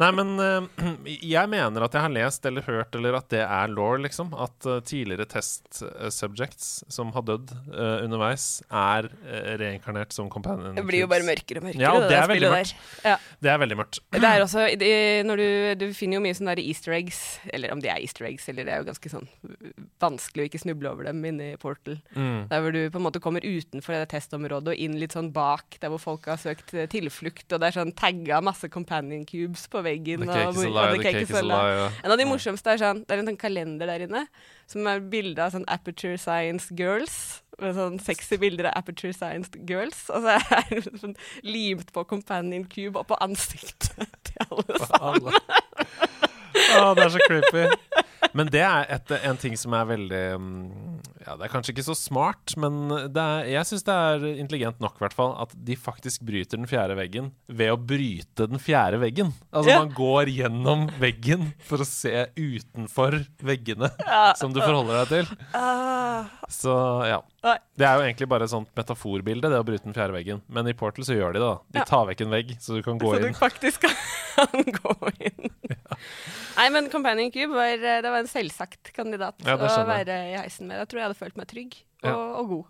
Nei, 0.00 0.08
men 0.16 0.30
uh, 0.40 0.86
jeg 1.04 1.50
mener 1.52 1.84
at 1.84 1.96
jeg 1.96 2.06
har 2.06 2.14
lest 2.14 2.48
eller 2.48 2.64
hørt, 2.64 2.96
eller 2.96 3.18
at 3.18 3.28
det 3.34 3.42
er 3.44 3.74
law, 3.74 3.98
liksom. 4.00 4.32
At 4.32 4.64
uh, 4.64 4.78
tidligere 4.80 5.28
test 5.28 5.82
subjects 6.14 6.70
som 6.88 7.12
har 7.12 7.26
dødd 7.28 7.52
underveis, 7.70 8.62
er 8.72 9.10
reinkarnert 9.60 10.14
som 10.16 10.30
companion. 10.32 10.72
Det 10.78 10.84
blir 10.88 11.04
jo 11.04 11.10
bare 11.10 11.26
mørkere 11.26 11.60
og 11.60 11.68
mørkere. 11.68 11.84
Ja, 11.84 11.92
og 11.92 12.06
det, 12.06 12.14
det 12.14 12.18
er 12.22 12.32
veldig 12.32 12.52
mørkt. 12.54 12.88
Ja. 13.04 13.16
Det 13.40 13.52
er 13.52 13.60
veldig 13.64 13.78
mørkt. 13.82 14.00
Det 14.20 14.28
er 14.28 14.42
også, 14.44 14.64
det, 14.78 14.90
når 15.26 15.40
du, 15.40 15.46
du, 15.80 15.86
finner 15.96 16.18
jo 16.18 16.24
mye 16.24 16.36
sånne 16.36 16.54
der 16.54 16.62
easter 16.62 16.94
eggs, 16.94 17.20
eller 17.52 17.72
om 17.74 17.80
de 17.82 17.88
er 17.90 18.02
easter 18.04 18.26
eggs, 18.28 18.48
eller 18.52 18.66
det 18.66 18.74
er 18.74 18.82
jo 18.82 18.88
ganske 18.90 19.12
sånn 19.12 19.28
vanskelig 20.02 20.44
å 20.44 20.48
ikke 20.50 20.60
snuble 20.62 20.92
over 20.92 21.08
dem 21.08 21.24
inne 21.26 21.52
i 21.54 21.60
Portal. 21.60 21.98
Mm. 22.14 22.48
Der 22.50 22.64
hvor 22.64 22.74
du 22.76 22.80
på 22.92 23.00
en 23.00 23.06
måte 23.06 23.22
kommer 23.22 23.44
utenfor 23.50 23.96
det 23.96 24.10
testområdet 24.12 24.74
og 24.74 24.84
inn 24.86 24.96
litt 25.00 25.16
sånn 25.16 25.32
bak 25.34 25.78
der 25.82 25.92
hvor 25.92 26.02
folk 26.02 26.28
har 26.30 26.40
søkt 26.40 26.74
eh, 26.76 26.88
tilflukt, 26.90 27.46
og 27.50 27.60
det 27.60 27.70
er 27.70 27.78
sånn 27.80 27.92
tagga 27.98 28.40
masse 28.44 28.70
companion 28.72 29.26
cubes 29.28 29.66
på 29.72 29.82
veggen. 29.86 30.24
The 30.24 30.32
cake 30.32 30.54
is 30.54 30.64
alive, 30.68 30.96
the 30.96 31.04
cake 31.04 31.26
is 31.26 31.34
alive. 31.34 31.76
Ja. 31.80 31.90
En 32.04 32.14
av 32.14 32.20
de 32.20 32.28
morsomste 32.30 32.74
er 32.74 32.82
sånn, 32.82 33.04
det 33.06 33.16
er 33.16 33.22
en 33.22 33.32
sånn 33.32 33.40
kalender 33.40 33.90
der 33.90 34.06
inne 34.08 34.26
som 34.70 34.86
er 34.86 35.02
bilde 35.12 35.42
av 35.42 35.54
sånn 35.54 35.66
Aperture 35.70 36.18
Science 36.20 36.70
Girls. 36.78 37.16
Med 37.60 37.74
sånn 37.76 37.98
sexy 38.00 38.38
bilder 38.40 38.70
av 38.70 38.78
Aperture 38.80 39.12
Science 39.12 39.50
Girls. 39.68 40.06
Og 40.14 40.24
så 40.24 40.38
er 40.38 40.70
det 40.70 40.94
sånn 41.02 41.16
limt 41.44 41.90
på 41.96 42.06
companion 42.08 42.64
cube 42.70 43.00
og 43.00 43.08
på 43.10 43.18
ansiktet 43.24 44.06
til 44.28 44.46
alle 44.46 44.80
sammen. 44.86 45.40
Å, 46.60 46.94
det 46.94 47.04
er 47.04 47.12
så 47.12 47.26
creepy. 47.26 47.66
Men 48.36 48.50
det 48.52 48.62
er 48.62 48.86
et, 48.92 49.12
en 49.26 49.38
ting 49.40 49.56
som 49.58 49.74
er 49.76 49.86
veldig 49.88 50.22
mm, 50.40 50.58
Ja, 51.24 51.36
det 51.38 51.46
er 51.46 51.52
kanskje 51.52 51.74
ikke 51.74 51.86
så 51.86 51.96
smart, 51.98 52.54
men 52.60 52.92
er, 52.92 53.48
jeg 53.48 53.68
syns 53.68 53.86
det 53.86 53.96
er 53.96 54.26
intelligent 54.32 54.80
nok, 54.82 54.98
i 54.98 55.04
hvert 55.04 55.16
fall, 55.16 55.34
at 55.42 55.54
de 55.54 55.76
faktisk 55.78 56.24
bryter 56.28 56.60
den 56.60 56.68
fjerde 56.70 56.96
veggen 56.98 57.30
ved 57.48 57.72
å 57.72 57.78
bryte 57.78 58.48
den 58.50 58.60
fjerde 58.62 59.00
veggen. 59.02 59.32
Altså, 59.50 59.72
ja. 59.72 59.80
man 59.82 59.92
går 59.96 60.32
gjennom 60.34 60.86
veggen 61.00 61.50
for 61.66 61.82
å 61.82 61.88
se 61.88 62.26
utenfor 62.36 63.20
veggene 63.46 63.90
ja. 64.04 64.30
som 64.38 64.54
du 64.54 64.60
forholder 64.62 65.02
deg 65.02 65.12
til. 65.12 65.34
Ah. 65.56 66.28
Så 66.50 66.72
ja. 67.08 67.20
Det 67.40 67.86
er 67.86 67.96
jo 67.96 68.04
egentlig 68.04 68.28
bare 68.28 68.44
et 68.44 68.52
sånt 68.52 68.68
metaforbilde, 68.76 69.48
det 69.48 69.60
å 69.60 69.66
bryte 69.66 69.86
den 69.86 69.96
fjerde 69.96 70.16
veggen. 70.16 70.42
Men 70.52 70.68
i 70.68 70.76
Portal 70.76 71.06
så 71.06 71.16
gjør 71.16 71.36
de 71.36 71.40
det. 71.40 71.46
da 71.46 71.78
De 71.78 71.86
tar 71.88 72.08
vekk 72.10 72.24
en 72.26 72.34
vegg, 72.36 72.56
så 72.60 72.76
du 72.76 72.82
kan 72.84 73.00
gå 73.00 73.14
inn. 73.16 73.22
Så 73.22 73.32
du 73.32 73.40
faktisk 73.40 73.86
kan 73.86 74.66
gå 74.82 74.96
inn. 75.30 75.52
Ja. 75.70 76.00
Nei, 76.60 76.68
men 76.74 76.90
Companion 76.92 77.32
Cube 77.32 77.56
var, 77.56 77.72
eh, 77.72 78.02
det 78.04 78.12
var 78.12 78.20
en 78.20 78.28
selvsagt 78.28 78.92
kandidat 78.96 79.40
ja, 79.46 79.56
å 79.56 79.84
være 79.88 80.18
i 80.28 80.36
heisen 80.36 80.68
med. 80.68 80.82
Jeg 80.82 80.92
tror 80.92 81.00
jeg 81.00 81.08
hadde 81.08 81.20
følt 81.22 81.40
meg 81.40 81.48
trygg 81.48 81.80
og, 82.04 82.20
og 82.42 82.54
god. 82.54 82.68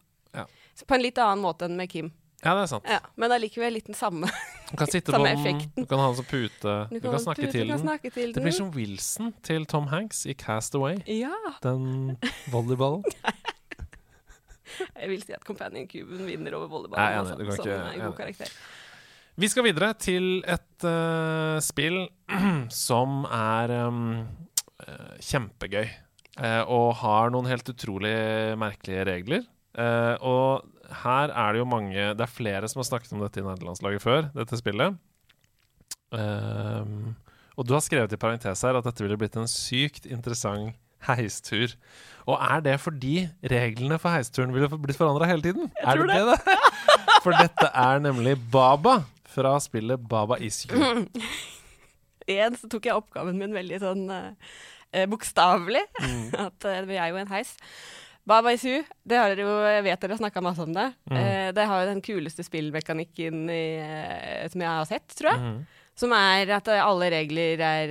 På 0.87 0.97
en 0.97 1.03
litt 1.03 1.19
annen 1.21 1.43
måte 1.43 1.67
enn 1.67 1.77
med 1.77 1.91
Kim. 1.93 2.13
Ja, 2.41 2.55
det 2.57 2.63
er 2.63 2.69
sant. 2.71 2.87
Ja, 2.89 3.01
men 3.21 3.33
allikevel 3.35 3.75
litt 3.77 3.91
den 3.91 3.99
samme, 3.99 4.31
du 4.71 4.77
kan 4.81 4.89
sitte 4.89 5.13
samme 5.15 5.29
på 5.29 5.33
effekten. 5.35 5.85
Du 5.85 5.89
kan 5.91 6.01
ha 6.01 6.07
den 6.09 6.17
som 6.23 6.29
pute. 6.31 6.77
Du, 6.89 6.95
du 6.95 7.01
kan, 7.03 7.11
kan, 7.11 7.23
snakke, 7.27 7.51
til, 7.53 7.69
kan 7.69 7.83
snakke 7.83 8.13
til 8.15 8.31
den. 8.31 8.37
Det 8.39 8.45
blir 8.47 8.57
som 8.57 8.71
Wilson 8.73 9.35
til 9.45 9.67
Tom 9.69 9.91
Hanks 9.93 10.23
i 10.25 10.37
Cast 10.39 10.79
Away. 10.79 11.03
Ja. 11.11 11.35
Den 11.65 12.17
volleyballen. 12.53 13.05
Jeg 15.01 15.11
vil 15.11 15.25
si 15.27 15.35
at 15.37 15.45
Companion 15.45 15.89
Cuben 15.91 16.25
vinner 16.25 16.57
over 16.57 16.71
volleyballen. 16.71 17.19
Altså, 17.21 17.37
som 17.37 17.67
ikke, 17.67 17.81
en 17.91 18.07
god 18.07 18.17
karakter. 18.23 18.55
Vi 19.41 19.49
skal 19.49 19.65
videre 19.65 19.95
til 19.97 20.43
et 20.45 20.85
uh, 20.85 21.57
spill 21.65 22.03
som 22.89 23.23
er 23.25 23.73
um, 23.87 24.03
uh, 24.85 25.15
kjempegøy. 25.25 25.87
Uh, 26.41 26.65
og 26.69 26.99
har 27.01 27.33
noen 27.33 27.49
helt 27.49 27.69
utrolig 27.73 28.13
merkelige 28.61 29.07
regler. 29.09 29.49
og 30.21 30.67
her 31.05 31.31
er 31.31 31.53
det 31.53 31.61
jo 31.61 31.67
mange 31.69 32.07
Det 32.19 32.25
er 32.25 32.33
flere 32.33 32.69
som 32.69 32.81
har 32.81 32.89
snakket 32.89 33.13
om 33.15 33.21
dette 33.23 33.39
i 33.41 33.45
nederlandslaget 33.47 34.03
før, 34.03 34.27
dette 34.35 34.59
spillet. 34.59 34.97
og 36.11 37.67
du 37.67 37.73
har 37.73 37.85
skrevet 37.85 38.13
i 38.13 38.19
parentes 38.19 38.63
her 38.67 38.75
at 38.75 38.85
dette 38.85 39.05
ville 39.05 39.17
blitt 39.17 39.37
en 39.39 39.49
sykt 39.49 40.07
interessant 40.11 40.75
heistur. 41.07 41.77
Og 42.27 42.37
er 42.37 42.61
det 42.67 42.81
fordi 42.81 43.29
reglene 43.53 43.99
for 43.99 44.11
heisturen 44.11 44.53
ville 44.53 44.69
blitt 44.69 44.99
forandra 44.99 45.31
hele 45.31 45.43
tiden? 45.43 45.71
Jeg 45.81 45.87
er 45.87 46.03
det 46.03 46.19
det? 46.19 46.27
det? 46.35 46.59
For 47.23 47.37
dette 47.37 47.71
er 47.71 48.03
nemlig 48.03 48.37
Baba 48.51 48.99
fra 49.31 49.55
spillet 49.63 50.03
Baba 50.11 50.39
Is 50.43 50.65
You. 50.69 51.07
Igjen 52.31 52.59
så 52.59 52.69
tok 52.71 52.87
jeg 52.87 52.99
oppgaven 52.99 53.39
min 53.41 53.55
veldig 53.57 53.81
sånn 53.83 54.05
eh, 54.13 55.07
bokstavelig. 55.11 55.83
Mm. 56.03 56.29
At 56.49 56.69
eh, 56.69 56.85
vi 56.91 57.01
er 57.01 57.11
jo 57.13 57.21
en 57.23 57.33
heis. 57.33 57.57
Baba 58.29 58.53
Is 58.55 58.65
You, 58.69 58.85
det 59.09 59.19
har 59.19 59.33
dere 59.33 59.47
jo, 59.47 59.55
jeg 59.65 59.85
vet 59.87 60.03
dere 60.03 60.15
har 60.15 60.23
snakka 60.23 60.43
masse 60.45 60.63
om 60.63 60.75
det. 60.77 60.91
Mm. 61.11 61.19
Eh, 61.19 61.49
det 61.57 61.67
har 61.67 61.83
jo 61.83 61.91
den 61.91 62.03
kuleste 62.05 62.47
spillmekanikken 62.47 63.47
i, 63.51 63.65
som 64.53 64.67
jeg 64.67 64.71
har 64.71 64.91
sett, 64.91 65.09
tror 65.19 65.33
jeg. 65.33 65.47
Mm. 65.47 65.61
Som 66.01 66.15
er 66.17 66.49
at 66.57 66.69
alle 66.73 67.11
regler 67.13 67.61
er 67.61 67.91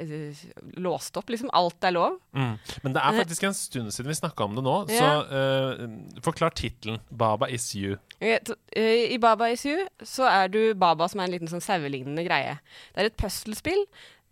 uh, 0.00 0.44
låst 0.80 1.16
opp, 1.20 1.28
liksom. 1.32 1.50
Alt 1.56 1.84
er 1.84 1.92
lov. 1.92 2.16
Mm. 2.32 2.54
Men 2.86 2.94
det 2.96 3.02
er 3.02 3.18
faktisk 3.18 3.44
en 3.48 3.56
stund 3.56 3.92
siden 3.92 4.08
vi 4.08 4.16
snakka 4.16 4.46
om 4.46 4.54
det 4.56 4.64
nå, 4.64 4.76
ja. 4.88 5.00
så 5.00 5.10
uh, 5.28 6.22
forklar 6.24 6.54
tittelen. 6.56 7.02
'Baba 7.10 7.50
is 7.52 7.68
you'. 7.76 7.98
I 8.20 9.18
Baba 9.20 9.50
is 9.52 9.64
you 9.68 9.84
så 10.04 10.28
er 10.28 10.48
du 10.52 10.60
Baba, 10.74 11.08
som 11.08 11.20
er 11.20 11.28
en 11.28 11.34
liten 11.34 11.50
sånn 11.50 11.64
sauelignende 11.64 12.24
greie. 12.24 12.56
Det 12.94 13.02
er 13.02 13.10
et 13.10 13.20
puslespill 13.20 13.84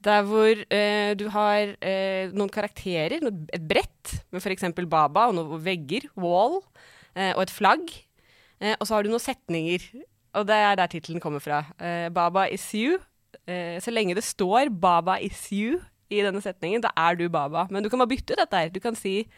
der 0.04 0.22
hvor 0.24 0.54
uh, 0.54 1.12
du 1.18 1.26
har 1.34 1.74
noen 2.32 2.52
karakterer, 2.54 3.18
et 3.28 3.64
brett 3.68 4.14
med 4.32 4.40
f.eks. 4.40 4.70
Baba 4.88 5.28
og 5.28 5.36
noen 5.36 5.64
vegger, 5.64 6.08
wall, 6.16 6.62
og 7.18 7.40
et 7.42 7.50
flagg. 7.50 7.90
og 8.78 8.84
så 8.86 8.94
har 8.94 9.02
du 9.02 9.10
noen 9.10 9.20
setninger. 9.20 9.84
Og 10.38 10.46
det 10.46 10.54
er 10.54 10.76
der 10.78 10.86
tittelen 10.92 11.20
kommer 11.20 11.42
fra. 11.42 11.64
Baba 12.14 12.46
is 12.52 12.62
you 12.78 13.00
eh, 13.46 13.80
Så 13.80 13.90
lenge 13.90 14.14
det 14.14 14.24
står 14.24 14.70
'Baba 14.70 15.18
is 15.20 15.48
you' 15.52 15.80
i 16.10 16.22
denne 16.24 16.40
setningen, 16.40 16.80
da 16.80 16.88
er 16.96 17.14
du 17.14 17.28
Baba. 17.28 17.66
Men 17.70 17.82
du 17.82 17.88
kan 17.88 17.98
bare 17.98 18.08
bytte 18.08 18.32
ut 18.32 18.38
dette 18.38 18.56
her. 18.56 18.68
Du 18.68 18.80
kan 18.80 18.94
si 18.94 19.28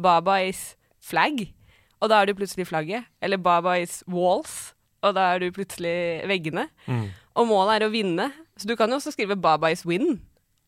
'Baba 0.00 0.38
is 0.46 0.76
flag', 1.02 1.52
og 2.00 2.08
da 2.08 2.20
er 2.20 2.26
du 2.26 2.34
plutselig 2.34 2.66
flagget. 2.66 3.04
Eller 3.22 3.36
'Baba 3.36 3.74
is 3.80 4.04
walls', 4.08 4.74
og 5.02 5.14
da 5.14 5.34
er 5.34 5.38
du 5.38 5.50
plutselig 5.50 6.28
veggene. 6.28 6.68
Mm. 6.86 7.10
Og 7.34 7.46
målet 7.46 7.82
er 7.82 7.88
å 7.88 7.90
vinne. 7.90 8.32
Så 8.56 8.68
du 8.68 8.76
kan 8.76 8.88
jo 8.88 8.96
også 8.96 9.12
skrive 9.12 9.36
'Baba 9.36 9.70
is 9.70 9.86
win', 9.86 10.20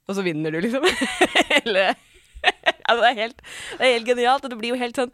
og 0.08 0.14
så 0.14 0.22
vinner 0.22 0.50
du, 0.50 0.60
liksom. 0.60 0.84
Eller 1.64 1.94
Altså, 2.88 3.00
det 3.02 3.10
er, 3.10 3.20
helt, 3.22 3.42
det 3.78 3.86
er 3.86 3.92
helt 3.92 4.08
genialt, 4.08 4.44
og 4.44 4.50
det 4.50 4.58
blir 4.58 4.72
jo 4.74 4.78
helt 4.80 4.98
sånn 4.98 5.12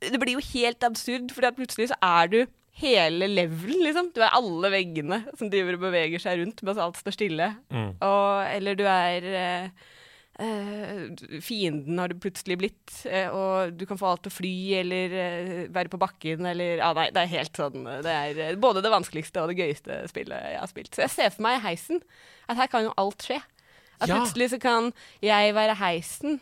Det 0.00 0.20
blir 0.20 0.36
jo 0.38 0.44
helt 0.52 0.84
absurd, 0.84 1.32
for 1.34 1.56
plutselig 1.56 1.90
så 1.90 1.98
er 2.02 2.30
du 2.32 2.38
hele 2.80 3.28
levelen, 3.30 3.84
liksom. 3.84 4.10
Du 4.14 4.20
er 4.24 4.34
alle 4.36 4.72
veggene 4.72 5.22
som 5.38 5.50
driver 5.52 5.76
og 5.76 5.86
beveger 5.88 6.22
seg 6.22 6.40
rundt 6.40 6.62
mens 6.66 6.80
alt 6.80 7.00
står 7.00 7.16
stille. 7.16 7.48
Mm. 7.72 7.94
Og, 8.06 8.28
eller 8.50 8.78
du 8.78 8.84
er 8.88 9.28
eh, 9.40 9.86
uh, 10.40 11.40
Fienden 11.44 12.00
har 12.00 12.12
du 12.12 12.18
plutselig 12.22 12.58
blitt, 12.60 12.94
eh, 13.10 13.28
og 13.28 13.76
du 13.76 13.86
kan 13.88 14.00
få 14.00 14.10
alt 14.10 14.24
til 14.26 14.32
å 14.32 14.38
fly 14.38 14.54
eller 14.80 15.16
være 15.74 15.92
på 15.92 16.00
bakken 16.00 16.48
eller 16.52 16.80
Ja, 16.80 16.92
nei, 16.96 17.08
det 17.14 17.24
er 17.24 17.34
helt 17.34 17.60
sånn 17.60 17.84
Det 18.04 18.14
er 18.14 18.60
både 18.60 18.82
det 18.84 18.92
vanskeligste 18.92 19.42
og 19.42 19.52
det 19.52 19.60
gøyeste 19.60 20.02
spillet 20.10 20.52
jeg 20.54 20.60
har 20.62 20.70
spilt. 20.70 20.92
Så 20.94 21.04
jeg 21.06 21.16
ser 21.16 21.34
for 21.34 21.46
meg 21.48 21.62
heisen. 21.64 22.04
At 22.48 22.60
her 22.60 22.70
kan 22.72 22.88
jo 22.88 22.94
alt 23.00 23.26
skje. 23.28 23.40
At 24.00 24.08
ja. 24.08 24.16
plutselig 24.16 24.54
så 24.54 24.60
kan 24.62 24.94
jeg 25.24 25.54
være 25.54 25.76
heisen. 25.80 26.40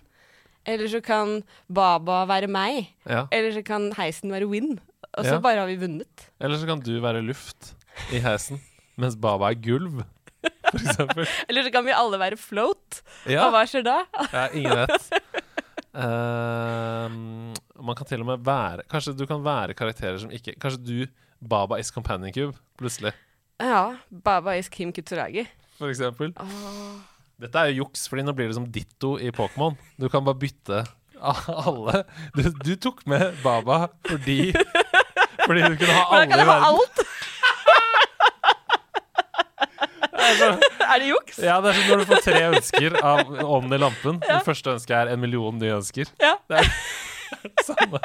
Eller 0.69 0.91
så 0.91 1.01
kan 1.01 1.41
Baba 1.73 2.25
være 2.29 2.51
meg. 2.51 2.93
Ja. 3.09 3.27
Eller 3.33 3.55
så 3.57 3.63
kan 3.65 3.91
heisen 3.97 4.33
være 4.33 4.49
Win. 4.51 4.77
Og 5.19 5.27
så 5.27 5.35
ja. 5.37 5.43
bare 5.43 5.63
har 5.63 5.69
vi 5.71 5.79
vunnet. 5.81 6.29
Eller 6.41 6.61
så 6.61 6.69
kan 6.69 6.83
du 6.85 6.93
være 7.03 7.25
luft 7.27 7.73
i 8.15 8.23
heisen, 8.23 8.61
mens 9.01 9.19
Baba 9.19 9.51
er 9.51 9.59
gulv. 9.63 10.05
For 10.69 10.79
eksempel. 10.79 11.27
Eller 11.49 11.67
så 11.67 11.73
kan 11.75 11.87
vi 11.87 11.95
alle 11.97 12.21
være 12.21 12.39
float. 12.39 13.01
Ja. 13.27 13.47
Og 13.47 13.55
hva 13.57 13.65
skjer 13.69 13.87
da? 13.87 14.01
ja, 14.31 14.45
ingen 14.55 14.85
vet. 14.85 15.09
Uh, 15.99 17.09
man 17.83 17.99
kan 17.99 18.07
til 18.07 18.23
og 18.23 18.29
med 18.29 18.43
være 18.47 18.85
Kanskje 18.93 19.17
du 19.19 19.25
kan 19.27 19.41
være 19.43 19.75
karakterer 19.75 20.19
som 20.21 20.31
ikke 20.31 20.53
Kanskje 20.61 20.79
du, 20.85 20.99
Baba 21.43 21.79
is 21.81 21.91
Companion 21.91 22.31
Cube, 22.35 22.55
plutselig. 22.79 23.15
Ja. 23.59 23.97
Baba 24.11 24.55
is 24.59 24.69
Kim 24.71 24.93
Kutsuragi. 24.95 25.49
For 25.79 25.91
eksempel. 25.91 26.35
Oh. 26.39 27.01
Dette 27.39 27.59
er 27.59 27.73
jo 27.73 27.85
juks, 27.85 28.07
Fordi 28.11 28.27
nå 28.27 28.35
blir 28.37 28.51
det 28.51 28.59
som 28.59 28.69
ditto 28.71 29.17
i 29.19 29.33
Pokémon. 29.35 29.79
Du 29.99 30.09
kan 30.13 30.25
bare 30.27 30.39
bytte 30.39 30.85
alle. 31.19 32.05
Du, 32.37 32.43
du 32.63 32.75
tok 32.79 33.03
med 33.11 33.35
Baba 33.43 33.89
fordi 34.07 34.53
Fordi 35.49 35.65
du 35.65 35.79
kunne 35.81 35.97
ha 35.97 36.05
alle 36.13 36.27
i 36.29 36.29
verden. 36.29 36.51
Ha 36.53 36.69
alt. 36.69 36.97
er 40.93 41.01
det 41.01 41.09
juks? 41.09 41.39
Ja, 41.41 41.59
det 41.65 41.73
er 41.73 41.79
som 41.79 41.89
når 41.89 42.03
du 42.03 42.09
får 42.11 42.25
tre 42.27 42.43
ønsker 42.51 42.99
av 43.01 43.33
ånden 43.33 43.77
i 43.77 43.81
lampen. 43.81 44.21
Ja. 44.27 44.39
Det 44.39 44.45
første 44.49 44.77
ønsket 44.77 44.97
er 45.01 45.15
en 45.15 45.23
million 45.23 45.57
nye 45.61 45.79
ønsker. 45.81 46.11
Ja. 46.21 46.37
Det 46.51 46.61
er 46.61 46.73
samme. 47.71 48.03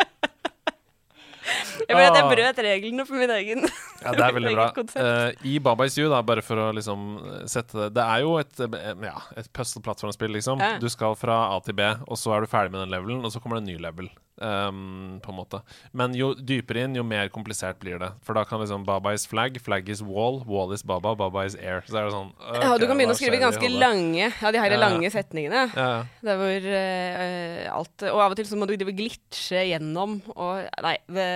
Jeg 1.83 1.97
vet 1.97 2.07
at 2.07 2.15
jeg 2.15 2.23
ah. 2.23 2.31
brøt 2.31 2.59
reglene 2.63 3.05
for 3.07 3.19
min 3.19 3.31
egen. 3.35 3.65
Ja, 3.99 4.13
det 4.15 4.23
er 4.23 4.35
veldig 4.37 4.53
bra. 4.55 4.67
Uh, 4.95 5.47
I 5.47 5.57
Baba 5.63 5.87
Is 5.89 5.97
You, 5.99 6.07
da, 6.11 6.21
bare 6.25 6.43
for 6.45 6.59
å 6.59 6.69
liksom 6.75 7.17
sette 7.51 7.75
det 7.75 7.89
Det 7.97 8.05
er 8.05 8.23
jo 8.23 8.37
et, 8.39 8.53
eh, 8.63 8.93
ja, 9.03 9.17
et 9.39 9.49
puzzle-plattformspill, 9.55 10.31
liksom. 10.37 10.63
Ja. 10.63 10.77
Du 10.79 10.87
skal 10.91 11.17
fra 11.19 11.43
A 11.51 11.59
til 11.65 11.75
B, 11.77 11.89
og 12.07 12.19
så 12.19 12.37
er 12.37 12.45
du 12.45 12.51
ferdig 12.51 12.71
med 12.75 12.85
den 12.85 12.93
levelen, 12.95 13.23
og 13.23 13.35
så 13.35 13.43
kommer 13.43 13.59
det 13.59 13.65
en 13.65 13.73
ny 13.73 13.79
level. 13.83 14.07
Um, 14.41 15.19
på 15.21 15.29
en 15.29 15.37
måte. 15.37 15.59
Men 15.93 16.15
jo 16.17 16.31
dypere 16.33 16.87
inn, 16.87 16.95
jo 16.97 17.03
mer 17.05 17.27
komplisert 17.29 17.77
blir 17.77 17.99
det. 18.01 18.09
For 18.25 18.33
da 18.33 18.41
kan 18.49 18.63
liksom 18.63 18.81
Baba 18.87 19.11
is 19.13 19.27
flag, 19.29 19.59
flag 19.61 19.89
is 19.93 20.01
wall, 20.01 20.39
wall 20.49 20.73
is 20.73 20.81
Baba, 20.81 21.11
Baba 21.15 21.43
is 21.45 21.53
air. 21.53 21.83
Så 21.85 21.99
er 21.99 22.07
det 22.07 22.15
sånn 22.15 22.31
okay, 22.39 22.63
Ja, 22.63 22.71
du 22.81 22.87
kan 22.89 22.97
begynne 22.97 23.13
å 23.13 23.19
skrive 23.19 23.37
ganske 23.43 23.69
lange 23.69 24.31
Ja, 24.31 24.51
de 24.55 24.61
her 24.63 24.73
ja, 24.73 24.79
lange 24.81 25.11
setningene. 25.13 25.67
Ja. 25.77 25.91
Det 26.25 26.33
er 26.33 26.41
hvor 26.41 26.67
uh, 26.73 27.59
alt 27.77 28.05
Og 28.09 28.23
av 28.25 28.33
og 28.33 28.39
til 28.39 28.49
så 28.49 28.57
må 28.57 28.67
du 28.69 28.73
glitche 28.89 29.65
gjennom 29.69 30.17
og 30.33 30.65
Nei, 30.81 30.95
det 31.13 31.27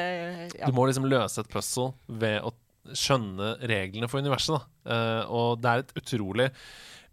ja. 0.58 0.66
Du 0.66 0.74
må 0.76 0.88
liksom 0.90 1.06
løse 1.10 1.46
et 1.46 1.52
puzzle 1.54 1.92
ved 2.10 2.42
å 2.42 2.52
skjønne 2.98 3.58
reglene 3.68 4.10
for 4.10 4.24
universet, 4.24 4.58
da. 4.58 4.64
Uh, 4.88 5.24
og 5.38 5.62
det 5.62 5.70
er 5.70 5.84
et 5.84 5.98
utrolig 6.02 6.50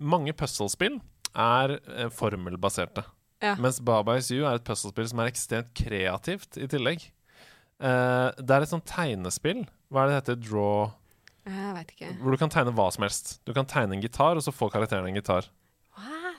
Mange 0.01 0.33
puzzlespill 0.37 0.97
er 1.35 1.77
uh, 1.77 2.09
formelbaserte. 2.15 3.05
Ja. 3.45 3.55
Mens 3.61 3.81
Baba 3.85 4.17
Is 4.21 4.31
You 4.33 4.47
er 4.49 4.59
et 4.59 4.67
puzzlespill 4.67 5.09
som 5.11 5.21
er 5.23 5.31
ekstremt 5.33 5.73
kreativt 5.77 6.57
i 6.61 6.69
tillegg. 6.71 7.05
Uh, 7.83 8.31
det 8.39 8.55
er 8.55 8.65
et 8.65 8.71
sånt 8.71 8.87
tegnespill. 8.89 9.65
Hva 9.93 10.05
er 10.05 10.09
det 10.09 10.15
det 10.15 10.21
heter? 10.21 10.39
Draw 10.47 11.51
Jeg 11.51 11.75
vet 11.77 11.93
ikke. 11.97 12.13
Hvor 12.23 12.35
du 12.35 12.41
kan 12.41 12.53
tegne 12.55 12.73
hva 12.77 12.89
som 12.95 13.05
helst. 13.05 13.37
Du 13.45 13.53
kan 13.57 13.69
tegne 13.69 13.99
en 13.99 14.05
gitar, 14.05 14.39
og 14.39 14.47
så 14.47 14.55
får 14.55 14.73
karakteren 14.77 15.11
en 15.11 15.19
gitar. 15.19 15.51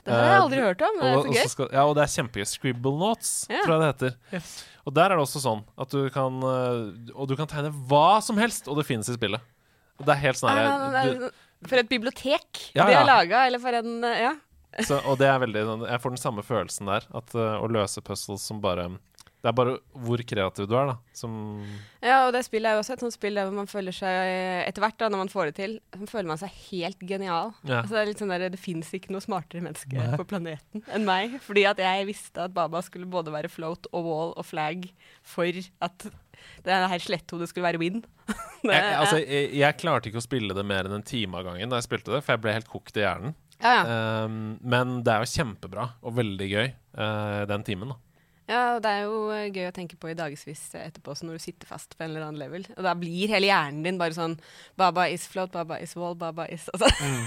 Det 0.06 0.14
har 0.14 0.28
jeg 0.28 0.42
aldri 0.44 0.58
uh, 0.60 0.66
hørt 0.68 0.82
om. 0.86 0.98
Det 1.00 1.08
er 1.08 1.16
så 1.16 1.34
gøy. 1.34 1.50
Skal, 1.50 1.68
ja, 1.74 1.82
og 1.82 1.96
det 1.98 2.02
er 2.04 2.10
kjempegøy. 2.12 2.46
Scribble 2.46 2.94
Notes, 3.00 3.32
ja. 3.50 3.62
tror 3.64 3.74
jeg 3.74 3.82
det 3.82 3.88
heter. 3.90 4.16
Yes. 4.36 4.52
Og 4.86 4.94
der 4.94 5.10
er 5.10 5.18
det 5.18 5.24
også 5.24 5.42
sånn 5.42 5.64
at 5.82 5.90
du 5.90 6.06
kan 6.14 6.36
uh, 6.46 7.10
Og 7.16 7.26
du 7.26 7.34
kan 7.38 7.50
tegne 7.50 7.72
hva 7.90 8.20
som 8.22 8.38
helst, 8.38 8.70
og 8.70 8.78
det 8.78 8.86
finnes 8.86 9.10
i 9.10 9.16
spillet. 9.16 9.42
Og 9.98 10.06
det 10.06 10.14
er 10.14 10.22
helt 10.28 10.38
sånn 10.38 10.52
ah, 10.52 11.30
For 11.64 11.80
et 11.80 11.88
bibliotek 11.88 12.60
ja, 12.76 12.84
de 12.84 12.94
har 12.94 13.06
laga, 13.08 13.46
eller 13.48 13.62
for 13.62 13.78
en 13.78 14.04
Ja. 14.04 14.36
Så, 14.84 15.00
og 15.08 15.18
det 15.20 15.28
er 15.30 15.40
veldig 15.40 15.66
sånn, 15.70 15.84
Jeg 15.88 16.02
får 16.02 16.16
den 16.16 16.20
samme 16.22 16.46
følelsen 16.46 16.88
der. 16.90 17.06
At 17.16 17.36
uh, 17.36 17.58
Å 17.62 17.68
løse 17.70 18.02
puzzles 18.04 18.44
som 18.44 18.58
bare 18.60 18.90
Det 18.90 19.48
er 19.48 19.54
bare 19.56 19.76
hvor 20.04 20.20
kreativ 20.26 20.66
du 20.68 20.74
er, 20.76 20.90
da. 20.90 20.96
Som 21.16 21.36
Ja, 22.04 22.26
og 22.26 22.34
det 22.36 22.42
spillet 22.46 22.68
er 22.68 22.76
jo 22.76 22.82
også 22.82 22.96
et 22.96 23.04
sånt 23.06 23.16
spill 23.16 23.38
der 23.38 23.52
man 23.54 23.70
føler 23.70 23.94
seg 23.96 24.32
Etter 24.66 24.84
hvert, 24.84 24.98
da, 25.00 25.08
når 25.12 25.22
man 25.24 25.32
får 25.32 25.50
det 25.50 25.56
til, 25.60 25.78
så 25.94 26.10
føler 26.10 26.30
man 26.32 26.42
seg 26.42 26.52
helt 26.66 27.06
genial. 27.08 27.54
Ja. 27.62 27.80
Altså, 27.82 27.94
det 27.94 28.02
er 28.02 28.10
litt 28.10 28.22
sånn 28.24 28.34
der, 28.34 28.46
det 28.52 28.60
fins 28.60 28.92
ikke 28.96 29.14
noe 29.14 29.24
smartere 29.24 29.64
menneske 29.64 29.96
Nei. 29.96 30.12
på 30.18 30.28
planeten 30.28 30.84
enn 30.92 31.08
meg. 31.08 31.38
Fordi 31.46 31.66
at 31.70 31.80
jeg 31.82 32.10
visste 32.10 32.44
at 32.48 32.56
Baba 32.56 32.82
skulle 32.84 33.08
både 33.08 33.34
være 33.34 33.52
float 33.52 33.88
og 33.92 34.10
wall 34.10 34.36
og 34.36 34.48
flag 34.48 34.88
for 35.24 35.64
at 35.86 36.10
det 36.66 36.76
her 36.90 37.02
sletthodet 37.02 37.48
skulle 37.50 37.66
være 37.66 37.80
win. 37.80 38.02
jeg, 38.66 38.94
altså, 38.98 39.18
jeg, 39.22 39.50
jeg, 39.56 39.78
klarte 39.80 40.10
ikke 40.10 40.20
å 40.20 40.24
spille 40.24 40.56
det 40.56 40.64
mer 40.66 40.88
enn 40.88 40.98
en 40.98 41.06
time 41.06 41.38
av 41.38 41.46
gangen 41.46 41.70
da 41.70 41.80
jeg 41.80 41.88
spilte 41.88 42.12
det, 42.12 42.22
for 42.24 42.34
jeg 42.34 42.44
ble 42.44 42.56
helt 42.56 42.70
kokt 42.70 42.98
i 42.98 43.04
hjernen. 43.04 43.36
Ja, 43.62 43.72
ja. 43.72 44.24
Um, 44.26 44.56
men 44.60 44.98
det 45.06 45.14
er 45.14 45.22
jo 45.24 45.32
kjempebra 45.32 45.86
og 46.04 46.18
veldig 46.18 46.48
gøy 46.50 46.66
uh, 46.68 47.44
den 47.48 47.64
timen, 47.66 47.94
da. 47.94 48.00
Ja, 48.46 48.76
og 48.76 48.82
det 48.84 48.90
er 48.94 49.06
jo 49.08 49.14
eh, 49.34 49.48
gøy 49.50 49.64
å 49.66 49.74
tenke 49.74 49.96
på 49.98 50.12
i 50.12 50.14
dagevis 50.14 50.68
etterpå, 50.78 51.16
så 51.18 51.26
når 51.26 51.38
du 51.38 51.42
sitter 51.42 51.66
fast 51.66 51.96
på 51.96 52.04
en 52.04 52.12
eller 52.12 52.28
annen 52.28 52.38
level. 52.38 52.66
Og 52.76 52.86
da 52.86 52.92
blir 52.98 53.32
hele 53.32 53.48
hjernen 53.48 53.82
din 53.82 53.98
bare 53.98 54.14
sånn 54.14 54.36
Baba 54.78 55.08
is 55.10 55.26
float, 55.26 55.50
Baba 55.54 55.80
is 55.82 55.96
wall, 55.98 56.14
Baba 56.18 56.46
is 56.54 56.68
altså. 56.74 56.86
mm. 56.86 57.24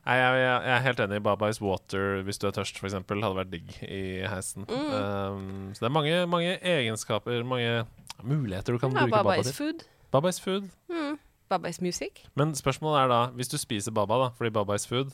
Nei, 0.00 0.16
jeg, 0.16 0.38
jeg, 0.40 0.46
jeg, 0.48 0.72
er 0.72 0.84
helt 0.86 1.02
enig. 1.04 1.20
Baba 1.26 1.50
is 1.52 1.60
water 1.60 2.24
hvis 2.24 2.40
du 2.40 2.48
er 2.48 2.56
tørst, 2.56 2.80
f.eks. 2.80 2.96
Hadde 2.96 3.34
vært 3.36 3.52
digg 3.52 3.74
i 3.84 4.02
heisen. 4.24 4.64
Mm. 4.70 4.88
Um, 4.88 5.50
så 5.76 5.84
det 5.84 5.90
er 5.90 5.96
mange, 5.98 6.16
mange, 6.32 6.56
egenskaper, 6.72 7.44
mange 7.46 7.84
muligheter 8.24 8.74
du 8.74 8.80
kan 8.80 8.96
ja, 8.96 9.04
bruke 9.04 9.18
Baba, 9.18 9.34
baba 9.36 9.44
is 9.44 9.52
food. 9.52 9.84
Baba 10.10 10.32
is 10.32 10.40
food. 10.40 10.72
Mm. 10.88 11.09
Baba 11.50 11.68
is 11.68 11.80
music. 11.82 12.22
Men 12.38 12.54
spørsmålet 12.54 13.02
er 13.02 13.08
da, 13.10 13.20
hvis 13.34 13.48
du 13.50 13.58
spiser 13.58 13.90
baba 13.90 14.14
da, 14.22 14.28
fordi 14.38 14.50
baba 14.54 14.74
is 14.78 14.86
food, 14.86 15.10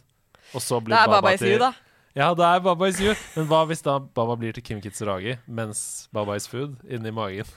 og 0.52 0.62
så 0.62 0.80
blir 0.84 0.96
baba, 0.96 1.20
baba 1.20 1.32
is 1.32 1.40
you, 1.40 1.58
da. 1.58 1.72
Ja, 2.16 2.34
det 2.34 2.44
er 2.44 2.58
Baba 2.64 2.86
is 2.88 3.00
you. 3.00 3.14
Men 3.36 3.46
hva 3.48 3.64
hvis 3.68 3.82
da 3.84 3.98
Baba 4.00 4.36
blir 4.40 4.52
til 4.56 4.62
Kim 4.64 4.80
Kitsuragi 4.80 5.34
mens 5.46 6.08
Baba 6.12 6.36
is 6.36 6.48
food 6.48 6.76
inni 6.88 7.10
magen? 7.12 7.44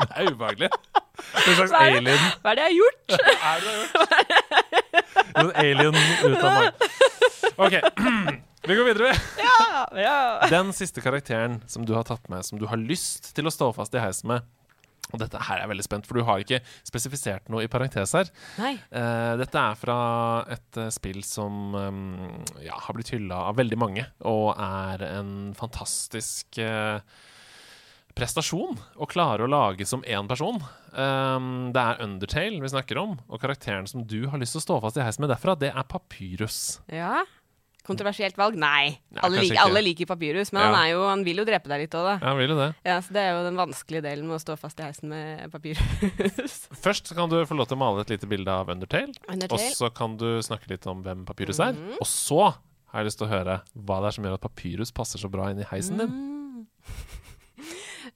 det 0.00 0.08
er 0.16 0.32
ubehagelig. 0.32 0.70
En 0.72 1.54
slags 1.58 1.70
hva 1.74 1.78
alien. 1.90 2.08
Hva 2.40 2.50
er 2.50 2.54
det 2.56 2.62
jeg 2.62 2.70
har 2.70 2.76
gjort? 2.78 3.00
hva 3.12 3.52
er 3.52 3.60
det 3.60 3.68
jeg 3.68 3.76
har 3.76 3.84
gjort? 3.84 3.92
En 5.36 5.50
alien 5.64 5.94
ut 6.24 6.40
av 6.40 6.50
magen. 6.56 6.72
OK. 7.58 7.74
Vi 8.68 8.74
går 8.76 8.84
videre. 8.84 9.12
Ja, 9.40 9.84
ja. 9.96 10.16
Den 10.52 10.72
siste 10.76 11.00
karakteren 11.04 11.60
som 11.68 11.84
du 11.88 11.92
har 11.96 12.04
tatt 12.08 12.28
med, 12.32 12.44
som 12.48 12.56
du 12.60 12.64
har 12.68 12.80
lyst 12.80 13.34
til 13.36 13.44
å 13.48 13.52
stå 13.52 13.72
fast 13.76 13.92
i 13.96 14.00
heisen 14.02 14.28
med, 14.32 14.40
og 15.12 15.22
dette 15.22 15.40
her 15.40 15.56
er 15.56 15.64
jeg 15.64 15.72
veldig 15.72 15.86
spent, 15.86 16.08
for 16.08 16.18
du 16.18 16.26
har 16.28 16.42
ikke 16.42 16.60
spesifisert 16.86 17.48
noe 17.52 17.64
i 17.64 17.70
parentes 17.72 18.12
her. 18.16 18.28
Nei. 18.60 18.74
Uh, 18.92 19.34
dette 19.40 19.62
er 19.62 19.80
fra 19.80 19.98
et 20.52 20.80
uh, 20.80 20.90
spill 20.94 21.22
som 21.26 21.72
um, 21.74 22.04
ja, 22.64 22.76
har 22.76 22.96
blitt 22.96 23.14
hylla 23.14 23.46
av 23.48 23.58
veldig 23.60 23.80
mange, 23.80 24.04
og 24.28 24.52
er 24.52 25.06
en 25.08 25.32
fantastisk 25.58 26.60
uh, 26.60 27.00
prestasjon 28.18 28.76
å 28.98 29.08
klare 29.08 29.46
å 29.46 29.50
lage 29.50 29.86
som 29.88 30.04
én 30.04 30.28
person. 30.28 30.60
Um, 30.92 31.70
det 31.74 31.82
er 31.82 32.04
Undertale 32.04 32.60
vi 32.62 32.72
snakker 32.72 33.00
om, 33.00 33.16
og 33.28 33.42
karakteren 33.42 33.88
som 33.88 34.04
du 34.08 34.20
har 34.28 34.40
lyst 34.42 34.56
til 34.56 34.62
å 34.62 34.66
stå 34.66 34.78
fast 34.84 34.98
i 34.98 35.04
heisen 35.06 35.24
med 35.24 35.32
derfra, 35.32 35.56
det 35.58 35.70
er 35.72 35.88
Papyrus. 35.88 36.80
Ja, 36.92 37.22
Kontroversielt 37.88 38.36
valg? 38.38 38.58
Nei. 38.60 38.98
Ja, 39.14 39.22
alle, 39.26 39.40
lik, 39.40 39.54
alle, 39.58 39.80
liker 39.84 40.08
papyrus, 40.10 40.52
men 40.52 40.66
ja. 40.66 40.72
han, 40.74 40.88
jo, 40.90 41.02
han, 41.08 41.24
vil 41.26 41.40
jo 41.40 41.46
drepe 41.48 41.70
deg 41.72 41.86
litt 41.86 41.96
òg, 41.96 42.04
da. 42.04 42.14
Ja, 42.20 42.26
han 42.30 42.40
vil 42.40 42.52
jo 42.52 42.58
det. 42.58 42.68
Ja, 42.84 42.98
så 43.04 43.16
Det 43.16 43.24
er 43.24 43.32
jo 43.32 43.44
den 43.46 43.60
vanskelige 43.60 44.04
delen 44.04 44.28
med 44.28 44.36
å 44.36 44.42
stå 44.42 44.58
fast 44.60 44.82
i 44.82 44.84
heisen 44.84 45.12
med 45.12 45.48
papyrus. 45.54 46.58
Først 46.86 47.14
kan 47.16 47.32
du 47.32 47.38
få 47.48 47.56
lov 47.56 47.70
til 47.70 47.78
å 47.78 47.82
male 47.82 48.04
et 48.04 48.12
lite 48.12 48.28
bilde 48.30 48.52
av 48.52 48.68
Undertale, 48.74 49.16
Undertale. 49.24 49.56
og 49.56 49.78
så 49.80 49.90
kan 49.94 50.18
du 50.20 50.28
snakke 50.44 50.70
litt 50.74 50.88
om 50.90 51.00
hvem 51.06 51.24
papyrus 51.28 51.62
er. 51.64 51.72
Mm 51.72 51.88
-hmm. 51.88 52.02
Og 52.04 52.06
så 52.06 52.42
har 52.92 53.00
jeg 53.00 53.08
lyst 53.08 53.18
til 53.18 53.28
å 53.28 53.32
høre 53.32 53.60
hva 53.74 54.00
det 54.00 54.06
er 54.06 54.16
som 54.16 54.24
gjør 54.24 54.38
at 54.38 54.46
papyrus 54.46 54.92
passer 54.92 55.18
så 55.18 55.28
bra 55.28 55.50
inn 55.50 55.60
i 55.60 55.68
heisen 55.70 55.98
din. 55.98 56.08
Mm. 56.08 56.66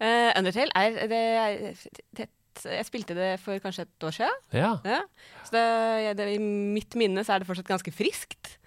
uh, 0.00 0.30
Undertale 0.38 0.70
er 0.74 1.08
det, 1.08 1.76
det, 2.16 2.28
jeg 2.61 2.87
spilte 2.88 3.14
det 3.16 3.40
for 3.40 3.58
kanskje 3.58 3.87
et 3.87 4.06
år 4.06 4.11
siden. 4.11 4.40
Ja. 4.52 4.72
ja. 4.85 5.00
Så 5.44 5.56
det, 5.56 6.16
det, 6.18 6.35
I 6.35 6.38
mitt 6.38 6.94
minne 6.94 7.24
så 7.24 7.35
er 7.35 7.42
det 7.42 7.48
fortsatt 7.48 7.68
ganske 7.68 7.92
friskt. 7.94 8.58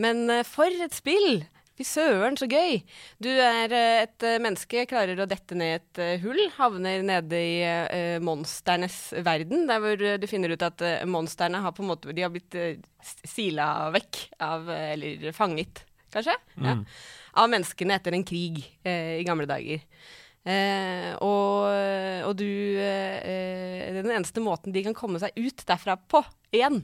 Men 0.00 0.24
uh, 0.30 0.42
for 0.46 0.84
et 0.84 0.94
spill! 0.94 1.44
Fy 1.74 1.82
søren, 1.88 2.36
så 2.38 2.46
gøy! 2.46 2.78
Du 3.22 3.28
er 3.30 3.72
uh, 3.72 4.02
et 4.04 4.26
uh, 4.26 4.36
menneske, 4.42 4.84
klarer 4.90 5.18
å 5.18 5.28
dette 5.30 5.58
ned 5.58 5.80
et 5.80 6.02
hull, 6.22 6.38
havner 6.58 7.02
nede 7.06 7.40
i 7.40 8.20
monsternes 8.22 8.98
verden, 9.26 9.66
der 9.70 9.82
hvor 9.82 10.04
du 10.22 10.28
finner 10.30 10.54
ut 10.54 10.66
at 10.66 10.84
monstrene 11.10 11.62
har 11.64 11.74
på 11.74 11.84
en 11.84 11.90
måte 11.90 12.14
De 12.14 12.24
har 12.24 12.32
blitt 12.34 12.54
sila 13.26 13.90
vekk 13.94 14.20
av 14.44 14.70
Eller 14.70 15.30
fanget, 15.36 15.84
kanskje? 16.14 16.36
Mm. 16.58 16.68
Ja, 16.68 16.76
av 17.42 17.50
menneskene 17.50 17.96
etter 17.98 18.14
en 18.14 18.26
krig 18.26 18.60
i 18.86 19.24
gamle 19.26 19.48
dager. 19.50 19.82
Eh, 20.44 21.14
og, 21.24 21.70
og, 22.28 22.34
du 22.36 22.76
eh, 22.76 23.96
Den 23.96 24.10
eneste 24.12 24.42
måten 24.44 24.74
de 24.74 24.82
kan 24.84 24.96
komme 24.96 25.16
seg 25.22 25.32
ut 25.40 25.64
derfra 25.64 25.96
på 25.96 26.20
igjen, 26.52 26.82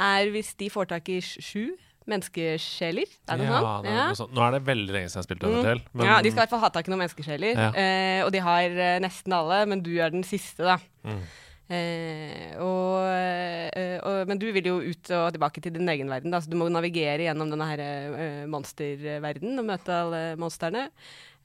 er 0.00 0.30
hvis 0.32 0.54
de 0.56 0.70
får 0.72 0.88
tak 0.94 1.10
i 1.12 1.18
sju 1.20 1.76
menneskesjeler. 2.10 3.16
Er 3.26 3.40
det 3.40 3.48
ja? 3.48 3.62
Ja. 3.86 4.04
Noe 4.10 4.18
sånt. 4.18 4.34
Nå 4.36 4.44
er 4.46 4.56
det 4.56 4.62
veldig 4.66 4.94
lenge 4.94 5.10
siden 5.10 5.22
jeg 5.22 5.28
spilte 5.28 5.50
Undertale. 5.50 5.82
Mm. 5.82 5.88
Men... 5.94 6.10
Ja, 6.10 6.20
de 6.22 6.32
skal 6.32 6.40
i 6.40 6.44
hvert 6.44 6.54
fall 6.54 6.64
ha 6.66 6.70
tak 6.74 6.86
i 6.86 6.92
noen 6.92 7.02
menneskesjeler. 7.04 7.64
Ja. 7.64 7.72
Eh, 7.82 8.20
og 8.26 8.30
de 8.34 8.44
har 8.46 8.78
eh, 8.86 9.00
nesten 9.04 9.34
alle, 9.36 9.64
men 9.70 9.82
du 9.84 9.92
er 9.98 10.14
den 10.14 10.24
siste, 10.26 10.66
da. 10.66 10.78
Mm. 11.06 11.20
Eh, 11.66 12.52
og, 12.62 13.02
eh, 13.10 13.98
og, 13.98 14.28
men 14.30 14.38
du 14.38 14.46
vil 14.54 14.68
jo 14.70 14.76
ut 14.84 15.10
og 15.16 15.32
tilbake 15.34 15.62
til 15.64 15.74
din 15.74 15.90
egen 15.90 16.10
verden, 16.12 16.30
da, 16.30 16.38
så 16.38 16.52
du 16.52 16.58
må 16.60 16.68
navigere 16.70 17.26
gjennom 17.26 17.50
denne 17.50 17.66
her 17.72 17.82
eh, 17.82 18.42
monsterverdenen 18.50 19.64
og 19.64 19.70
møte 19.72 20.02
alle 20.04 20.22
monstrene. 20.38 20.88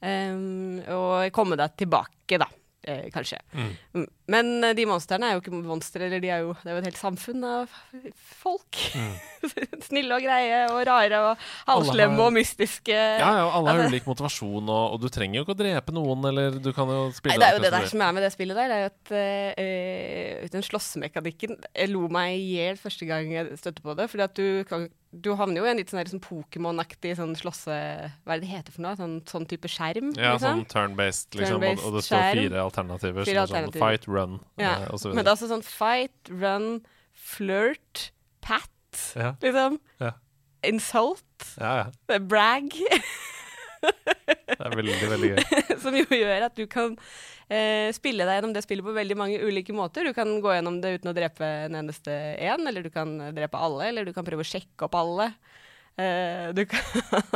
og 0.02 1.30
komme 1.34 1.54
deg 1.58 1.76
tilbake, 1.78 2.38
da 2.42 2.48
Eh, 2.82 3.10
kanskje. 3.14 3.38
Mm. 3.54 4.06
Men 4.26 4.48
eh, 4.64 4.72
de 4.74 4.84
monstrene 4.90 5.28
er 5.28 5.36
jo 5.36 5.42
ikke 5.42 5.54
monstre, 5.54 6.08
eller 6.08 6.18
de 6.22 6.30
er 6.34 6.40
jo, 6.42 6.54
det 6.64 6.72
er 6.72 6.74
jo 6.74 6.80
et 6.80 6.88
helt 6.88 6.98
samfunn 6.98 7.44
av 7.46 7.76
folk. 8.40 8.78
Mm. 8.98 9.12
Snille 9.86 10.16
og 10.16 10.24
greie 10.24 10.64
og 10.66 10.80
rare 10.88 11.20
og 11.28 11.44
halvslemme 11.68 12.18
har... 12.18 12.24
og 12.26 12.34
mystiske. 12.34 12.96
Ja, 12.96 13.28
ja, 13.38 13.44
alle 13.46 13.70
har 13.70 13.84
altså, 13.84 13.92
ulik 13.94 14.08
motivasjon, 14.10 14.64
og, 14.66 14.96
og, 14.96 14.98
du 14.98 15.06
trenger 15.14 15.38
jo 15.38 15.44
ikke 15.46 15.54
å 15.54 15.60
drepe 15.60 15.94
noen, 15.94 16.26
eller 16.32 16.58
du 16.58 16.72
kan 16.74 16.90
jo 16.90 17.04
spille 17.14 17.36
nei, 17.36 17.44
Det 17.44 17.50
er 17.52 17.60
jo 17.60 17.62
det 17.68 17.72
der 17.76 17.86
som 17.92 18.02
er 18.02 18.16
med 18.18 18.26
det 18.26 18.32
spillet 18.34 18.58
der, 18.58 18.72
det 18.72 18.80
er 18.80 18.82
jo 18.82 18.90
at 18.90 19.14
uh, 19.14 20.50
den 20.56 20.66
slåssemekanikken 20.66 21.54
Jeg 21.70 21.92
lo 21.92 22.08
meg 22.10 22.34
i 22.34 22.50
hjel 22.56 22.82
første 22.82 23.06
gang 23.06 23.30
jeg 23.30 23.62
støtte 23.62 23.86
på 23.86 23.94
det, 23.98 24.10
fordi 24.10 24.26
at 24.26 24.34
du 24.42 24.66
kan 24.66 24.90
du 25.12 25.34
havner 25.36 25.60
jo 25.60 25.66
i 25.66 25.70
en 25.70 25.76
litt 25.76 25.90
sånn, 25.92 26.08
sånn 26.08 26.22
Pokémon-aktig 26.24 27.12
sånn 27.18 27.34
slåsse... 27.36 27.74
Hva 28.24 28.34
er 28.34 28.40
det 28.40 28.46
det 28.46 28.52
heter 28.54 28.74
for 28.74 28.84
noe? 28.86 28.96
Sånn, 28.96 29.18
sånn 29.28 29.44
type 29.50 29.68
skjerm? 29.68 30.08
Ja, 30.16 30.32
liksom. 30.38 30.62
sånn 30.62 30.70
turn-based, 30.72 31.36
liksom. 31.36 31.60
Turn 31.60 31.68
og, 31.68 31.84
og, 31.84 31.98
det 31.98 32.04
står 32.06 32.24
fire 32.38 32.62
alternativer. 32.62 33.26
Fire 33.28 33.44
sånn, 33.44 33.58
alternativer. 33.58 33.84
Fight, 33.84 34.08
run 34.08 34.38
ja. 34.56 34.72
eh, 34.72 34.88
osv. 34.96 35.12
Men 35.12 35.20
det 35.20 35.28
er 35.28 35.34
altså 35.34 35.50
sånn 35.52 35.66
fight, 35.66 36.32
run, 36.32 36.70
flirt, 37.12 38.06
pat, 38.44 39.02
ja. 39.20 39.34
liksom. 39.44 39.78
Ja. 40.00 40.14
Insult. 40.72 41.48
Ja, 41.60 41.74
ja. 41.82 42.18
Brag. 42.32 42.72
det 44.52 44.58
er 44.58 44.76
veldig, 44.78 44.96
veldig 45.12 45.30
gøy. 45.32 45.62
Som 45.84 45.96
jo 45.98 46.06
gjør 46.06 46.46
at 46.48 46.58
du 46.58 46.64
kan 46.70 46.94
eh, 47.48 47.88
spille 47.96 48.26
deg 48.28 48.38
gjennom 48.38 48.54
det 48.56 48.64
spillet 48.64 48.86
på 48.86 48.94
veldig 48.96 49.18
mange 49.18 49.40
ulike 49.42 49.74
måter. 49.76 50.06
Du 50.06 50.16
kan 50.16 50.30
gå 50.44 50.54
gjennom 50.56 50.78
det 50.84 50.96
uten 50.98 51.12
å 51.12 51.16
drepe 51.16 51.48
en 51.66 51.80
eneste 51.82 52.14
én, 52.36 52.62
eller 52.68 52.86
du 52.86 52.92
kan 52.94 53.16
drepe 53.34 53.60
alle, 53.60 53.90
eller 53.90 54.08
du 54.08 54.14
kan 54.16 54.26
prøve 54.26 54.46
å 54.46 54.52
sjekke 54.52 54.88
opp 54.88 54.98
alle. 54.98 55.32
Uh, 55.92 56.48
det 56.56 56.64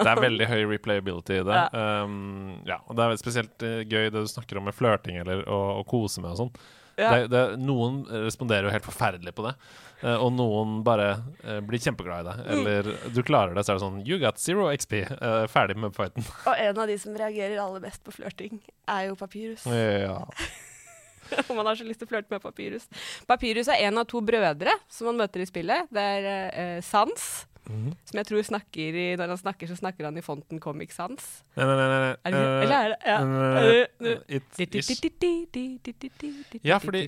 er 0.00 0.16
veldig 0.16 0.46
høy 0.48 0.62
replayability 0.70 1.42
i 1.42 1.44
det. 1.44 1.56
Ja. 1.58 2.02
Um, 2.06 2.56
ja, 2.64 2.80
og 2.88 2.96
det 2.96 3.04
er 3.04 3.20
spesielt 3.20 3.64
uh, 3.66 3.82
gøy 3.84 4.08
det 4.08 4.22
du 4.22 4.30
snakker 4.30 4.60
om 4.60 4.64
med 4.70 4.76
flørting 4.76 5.20
eller 5.20 5.44
å, 5.44 5.82
kose 5.88 6.24
med 6.24 6.32
og 6.32 6.40
sånn. 6.40 6.52
Ja. 6.96 7.10
Det, 7.12 7.26
det, 7.28 7.42
noen 7.60 8.00
responderer 8.08 8.68
jo 8.68 8.72
helt 8.72 8.86
forferdelig 8.86 9.34
på 9.36 9.44
det, 9.44 9.52
uh, 10.00 10.14
og 10.14 10.30
noen 10.32 10.78
bare 10.86 11.10
uh, 11.44 11.58
blir 11.64 11.82
kjempeglad 11.82 12.24
i 12.24 12.28
deg. 12.30 12.44
Mm. 12.46 12.52
Eller 12.54 13.10
du 13.12 13.20
klarer 13.26 13.56
det, 13.56 13.66
så 13.66 13.74
er 13.74 13.80
det 13.80 13.84
sånn 13.84 13.98
You 14.06 14.20
got 14.22 14.40
zero 14.40 14.70
XP. 14.72 15.02
Uh, 15.12 15.44
ferdig 15.52 15.76
med 15.80 15.96
fighten. 15.96 16.24
Og 16.46 16.54
en 16.54 16.80
av 16.84 16.88
de 16.88 16.96
som 17.02 17.16
reagerer 17.16 17.60
aller 17.60 17.84
best 17.84 18.00
på 18.06 18.14
flørting, 18.16 18.62
er 18.88 19.10
jo 19.10 19.18
Papyrus. 19.20 19.66
Ja. 19.68 20.22
Og 21.48 21.56
man 21.58 21.66
har 21.66 21.76
så 21.76 21.84
lyst 21.84 22.00
til 22.00 22.06
å 22.06 22.12
flørte 22.14 22.32
med 22.32 22.40
Papyrus. 22.44 22.86
Papyrus 23.28 23.68
er 23.74 23.88
en 23.88 24.00
av 24.00 24.06
to 24.08 24.22
brødre 24.24 24.72
som 24.88 25.10
man 25.10 25.24
møter 25.24 25.42
i 25.42 25.48
spillet. 25.48 25.90
Det 25.92 26.04
er 26.06 26.84
Sans 26.86 27.26
Mm. 27.66 27.90
Som 28.06 28.20
jeg 28.20 28.28
tror 28.28 28.44
snakker 28.46 28.94
i 28.94 29.06
Når 29.18 29.32
han 29.32 29.40
snakker, 29.40 29.66
så 29.66 29.76
snakker 29.78 30.06
han 30.06 30.18
i 30.18 30.22
fonten 30.22 30.60
Comic 30.62 30.92
Sans. 30.94 31.24
Nei, 31.56 31.64
nei, 31.66 31.74
nei. 31.76 31.86
nei. 31.88 32.12
Er 32.28 32.34
det, 32.34 32.38
uh, 32.38 32.62
eller 32.62 32.76
er 32.76 32.88
det 32.92 32.98
Ja. 33.06 33.16
ja, 36.62 36.78
fordi 36.78 37.02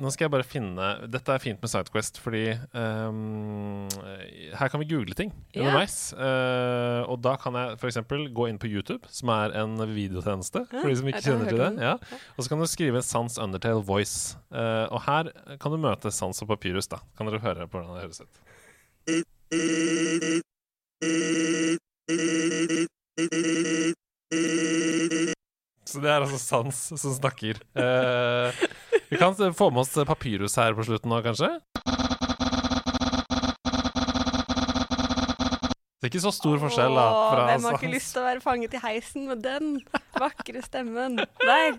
Nå 0.00 0.10
skal 0.10 0.26
jeg 0.26 0.34
bare 0.34 0.46
finne 0.46 0.88
Dette 1.10 1.36
er 1.36 1.42
fint 1.42 1.62
med 1.62 1.70
Sidequest, 1.70 2.18
fordi 2.22 2.44
um, 2.74 3.86
her 4.58 4.72
kan 4.72 4.82
vi 4.82 4.88
google 4.90 5.14
ting 5.14 5.32
underveis. 5.54 6.12
Uh, 6.16 7.06
og 7.10 7.20
da 7.22 7.36
kan 7.40 7.56
jeg 7.58 7.78
f.eks. 7.78 8.00
gå 8.34 8.48
inn 8.50 8.60
på 8.60 8.70
YouTube, 8.70 9.06
som 9.12 9.32
er 9.34 9.54
en 9.62 9.76
videotjeneste, 9.90 10.64
for 10.72 10.88
de 10.90 10.96
som 10.98 11.10
ikke 11.10 11.24
kjenner 11.24 11.50
til 11.50 11.62
det. 11.62 11.72
Ja. 11.82 11.96
Og 12.36 12.44
så 12.44 12.52
kan 12.52 12.62
du 12.62 12.68
skrive 12.70 13.02
Sans 13.06 13.38
Undertale 13.38 13.84
Voice. 13.86 14.38
Uh, 14.50 14.86
og 14.90 15.04
her 15.06 15.32
kan 15.60 15.74
du 15.74 15.80
møte 15.80 16.12
Sans 16.14 16.42
og 16.42 16.50
Papyrus. 16.50 16.90
da 16.90 17.02
Kan 17.16 17.30
dere 17.30 17.42
høre 17.44 17.68
på 17.68 17.78
hvordan 17.78 17.94
det 17.96 18.08
høres 18.08 18.24
ut? 18.24 19.36
Så 25.90 25.98
det 25.98 26.06
er 26.06 26.22
altså 26.22 26.38
Sans 26.38 26.76
som 26.94 27.16
snakker. 27.16 27.58
Eh, 27.74 28.60
vi 29.10 29.18
kan 29.18 29.34
få 29.34 29.70
med 29.74 29.82
oss 29.82 29.98
Papyrus 30.06 30.54
her 30.60 30.76
på 30.78 30.86
slutten 30.86 31.10
nå, 31.10 31.18
kanskje? 31.26 31.50
Det 35.98 36.06
er 36.06 36.12
ikke 36.14 36.22
så 36.22 36.32
stor 36.32 36.62
forskjell, 36.62 36.94
da. 36.96 37.08
Fra 37.34 37.42
Hvem 37.50 37.66
har 37.66 37.74
ikke 37.76 37.90
lyst 37.92 38.14
til 38.14 38.22
å 38.22 38.28
være 38.30 38.40
fanget 38.46 38.78
i 38.78 38.80
heisen 38.86 39.26
med 39.28 39.42
den 39.44 39.80
vakre 40.14 40.62
stemmen? 40.64 41.18
Der! 41.42 41.74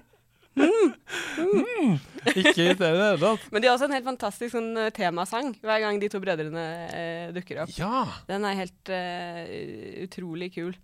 Mm. 0.55 0.93
Mm. 1.37 1.93
Ikke 2.35 2.65
i 2.65 2.73
det 2.75 2.87
hele 2.87 3.17
tatt. 3.21 3.45
Men 3.53 3.63
de 3.63 3.69
har 3.69 3.75
også 3.77 3.87
en 3.87 3.95
helt 3.95 4.07
fantastisk 4.07 4.51
sånn, 4.55 4.71
eh, 4.77 4.91
temasang 4.95 5.53
hver 5.63 5.79
gang 5.83 5.99
de 6.01 6.09
to 6.11 6.19
brødrene 6.23 6.65
eh, 6.91 7.27
dukker 7.35 7.63
opp. 7.63 7.71
Ja. 7.79 8.03
Den 8.27 8.45
er 8.47 8.59
helt 8.59 8.91
eh, 8.91 10.03
utrolig 10.05 10.51
kul. 10.55 10.75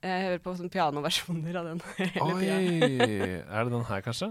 Jeg 0.00 0.22
hører 0.28 0.38
på 0.44 0.54
sånn 0.54 0.70
pianoversjoner 0.70 1.58
av 1.58 1.72
den 1.72 1.82
hele 1.98 2.38
tida. 2.38 2.60
er 3.42 3.66
det 3.66 3.74
den 3.74 3.88
her, 3.90 4.06
kanskje? 4.06 4.30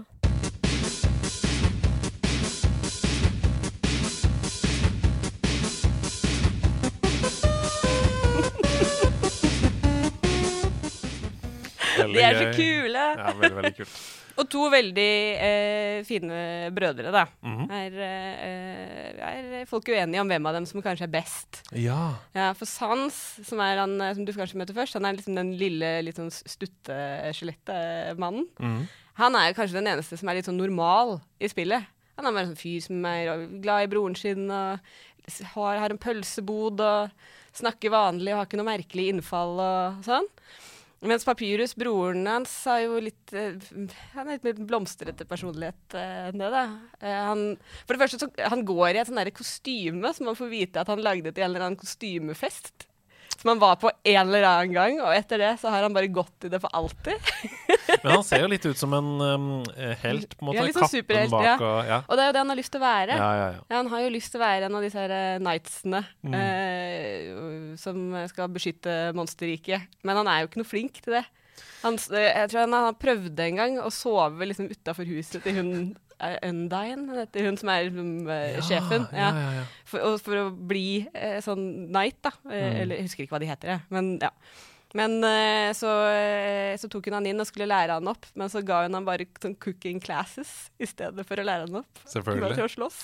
de 12.14 12.22
er 12.24 12.34
så 12.38 12.48
kule! 12.56 12.98
Ja, 12.98 13.32
veldig, 13.36 13.56
veldig 13.60 13.74
kult. 13.76 14.19
Og 14.40 14.48
to 14.48 14.68
veldig 14.72 15.10
eh, 15.36 15.98
fine 16.08 16.70
brødre, 16.72 17.12
da. 17.12 17.26
Mm 17.44 17.56
-hmm. 17.58 17.72
er, 17.76 17.92
eh, 18.06 19.60
er, 19.60 19.66
folk 19.66 19.88
uenige 19.88 20.20
om 20.20 20.28
hvem 20.28 20.46
av 20.46 20.54
dem 20.54 20.66
som 20.66 20.82
kanskje 20.82 21.04
er 21.04 21.12
best. 21.12 21.62
Ja. 21.72 22.16
ja 22.34 22.52
for 22.52 22.64
Sans, 22.64 23.40
som, 23.44 23.58
han, 23.58 24.00
eh, 24.00 24.14
som 24.14 24.24
du 24.24 24.32
kanskje 24.32 24.56
møter 24.56 24.74
først, 24.74 24.94
han 24.94 25.04
er 25.04 25.12
liksom 25.12 25.36
den 25.36 25.58
lille, 25.58 26.02
litt 26.02 26.16
sånn 26.16 26.30
stutte 26.30 26.96
mannen. 28.16 28.46
Mm. 28.58 28.88
Han 29.14 29.34
er 29.34 29.52
kanskje 29.52 29.78
den 29.78 29.92
eneste 29.92 30.16
som 30.16 30.28
er 30.28 30.34
litt 30.34 30.46
sånn 30.46 30.56
normal 30.56 31.20
i 31.40 31.48
spillet. 31.48 31.84
Han 32.16 32.26
er 32.26 32.32
bare 32.32 32.42
en 32.42 32.54
sånn 32.54 32.64
fyr 32.64 32.80
som 32.80 33.04
er 33.04 33.46
glad 33.60 33.84
i 33.84 33.90
broren 33.92 34.16
sin 34.16 34.50
og 34.50 34.78
har, 35.54 35.76
har 35.76 35.90
en 35.90 35.98
pølsebod 35.98 36.80
og 36.80 37.10
snakker 37.52 37.90
vanlig 37.90 38.32
og 38.32 38.38
har 38.38 38.46
ikke 38.46 38.56
noe 38.60 38.72
merkelig 38.72 39.08
innfall 39.12 39.60
og 39.60 40.04
sånn. 40.04 40.26
Mens 41.00 41.24
Papyrus, 41.24 41.72
broren 41.80 42.26
hans, 42.28 42.52
har 42.68 42.82
jo 42.84 42.98
litt 43.00 43.32
uh, 43.32 43.56
Han 44.12 44.26
er 44.26 44.36
litt 44.36 44.44
mer 44.44 44.58
blomstrete 44.68 45.24
personlighet 45.28 45.96
uh, 45.96 46.28
enn 46.28 46.42
det, 46.42 46.50
da. 46.52 46.64
Uh, 47.00 47.20
han, 47.30 47.44
for 47.86 47.96
det 47.96 48.02
første 48.02 48.20
så 48.20 48.50
han 48.52 48.66
går 48.68 48.92
i 48.92 49.00
et 49.00 49.08
sånn 49.08 49.32
kostyme 49.32 50.12
som 50.16 50.28
man 50.28 50.36
får 50.36 50.52
vite 50.52 50.82
at 50.82 50.92
han 50.92 51.00
lagde 51.00 51.32
til 51.32 51.46
en 51.46 51.52
eller 51.54 51.64
annen 51.64 51.80
kostymefest 51.80 52.89
som 53.40 53.48
han 53.48 53.60
var 53.62 53.76
på 53.80 53.90
en 54.04 54.20
eller 54.20 54.44
annen 54.44 54.74
gang, 54.74 54.98
og 55.00 55.14
etter 55.16 55.40
det 55.40 55.50
så 55.62 55.70
har 55.72 55.86
han 55.86 55.94
bare 55.96 56.10
gått 56.12 56.44
i 56.44 56.50
det 56.52 56.58
for 56.60 56.68
alltid. 56.76 57.30
Men 58.02 58.12
han 58.12 58.24
ser 58.26 58.44
jo 58.44 58.50
litt 58.52 58.66
ut 58.68 58.76
som 58.76 58.92
en 58.96 59.08
um, 59.16 59.46
helt, 60.02 60.34
på 60.36 60.44
en 60.44 60.50
måte. 60.50 60.58
Ja, 60.58 60.66
liksom 60.68 60.90
superhelt, 60.92 61.32
ja. 61.32 61.54
Og, 61.56 61.78
ja. 61.88 62.02
og, 62.04 62.12
det 62.18 62.24
er 62.26 62.28
jo 62.28 62.34
det 62.36 62.42
han 62.42 62.52
har 62.52 62.60
lyst 62.60 62.74
til 62.74 62.82
å 62.82 62.84
være. 62.84 63.16
Ja, 63.16 63.30
ja, 63.38 63.46
ja. 63.56 63.78
han 63.78 63.88
har 63.94 64.04
jo 64.04 64.12
lyst 64.12 64.34
til 64.34 64.42
å 64.42 64.44
være 64.44 64.68
en 64.68 64.76
av 64.76 64.84
disse 64.84 65.00
her 65.00 65.14
uh, 65.16 65.38
knightsene 65.40 66.02
mm. 66.20 66.36
uh, 66.36 67.72
som 67.80 68.04
skal 68.34 68.52
beskytte 68.52 68.98
monsterriket. 69.16 69.88
Men 70.04 70.20
han 70.20 70.28
er 70.28 70.42
jo 70.42 70.50
ikke 70.50 70.60
noe 70.60 70.72
flink 70.74 71.00
til 71.00 71.16
det. 71.16 71.24
Han, 71.80 71.96
jeg 71.96 72.52
tror 72.52 72.66
han, 72.66 72.76
han 72.90 73.00
prøvde 73.00 73.46
en 73.46 73.60
gang 73.62 73.80
å 73.80 73.88
sove 73.94 74.50
liksom 74.50 74.68
utafor 74.68 75.08
huset 75.08 75.40
til 75.46 75.56
hun 75.56 75.72
Undine, 76.46 77.20
heter 77.20 77.46
hun 77.48 77.58
som 77.60 77.70
er 77.72 77.86
liksom, 77.88 78.10
ja, 78.28 78.64
sjefen. 78.66 79.06
Ja. 79.16 79.30
Ja, 79.34 79.62
for, 79.88 80.18
for, 80.22 80.40
å 80.42 80.48
bli 80.50 81.04
eh, 81.12 81.38
sånn 81.44 81.64
Knight, 81.90 82.20
da. 82.26 82.34
Eh, 82.50 82.56
mm. 82.56 82.80
Eller 82.82 83.00
jeg 83.00 83.08
husker 83.08 83.24
ikke 83.24 83.36
hva 83.36 83.42
de 83.42 83.50
heter, 83.50 83.74
jeg. 83.76 83.86
Men 83.94 84.12
ja. 84.22 84.34
Men 84.98 85.20
eh, 85.22 85.70
så, 85.78 85.86
så, 86.82 86.88
tok 86.90 87.06
hun 87.06 87.20
han 87.20 87.28
inn 87.30 87.38
og 87.38 87.46
skulle 87.46 87.68
lære 87.70 88.00
han 88.00 88.10
opp, 88.10 88.26
men 88.34 88.50
så 88.50 88.58
ga 88.66 88.80
hun 88.82 88.98
han 88.98 89.06
bare 89.06 89.28
sånn 89.38 89.54
cooking 89.62 90.02
classes 90.02 90.50
i 90.82 90.88
stedet 90.90 91.22
for 91.28 91.38
å 91.38 91.46
lære 91.46 91.68
han 91.68 91.82
opp. 91.84 92.02
Selvfølgelig. 92.10 92.56
Til 92.58 92.66
å 92.66 92.74
slåss. 92.74 93.00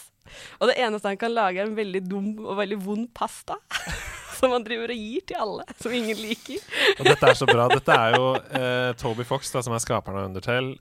Og 0.58 0.72
det 0.72 0.80
eneste 0.82 1.12
han 1.12 1.20
kan 1.20 1.30
lage, 1.30 1.62
er 1.62 1.70
en 1.70 1.78
veldig 1.78 2.02
dum 2.08 2.32
og 2.42 2.58
veldig 2.58 2.80
vond 2.82 3.06
pasta. 3.14 3.60
som 4.36 4.52
han 4.52 4.64
driver 4.66 4.92
og 4.92 5.00
gir 5.00 5.24
til 5.28 5.38
alle, 5.40 5.64
som 5.80 5.94
ingen 5.94 6.18
liker. 6.20 6.60
og 6.98 7.08
dette 7.08 7.30
er 7.30 7.38
så 7.38 7.48
bra. 7.48 7.68
Dette 7.72 7.96
er 7.96 8.16
jo 8.16 8.26
eh, 8.36 8.90
Toby 9.00 9.24
Fox, 9.28 9.52
da, 9.54 9.62
som 9.64 9.76
er 9.76 9.82
skaperen 9.82 10.20
av 10.20 10.28
Undertale, 10.30 10.76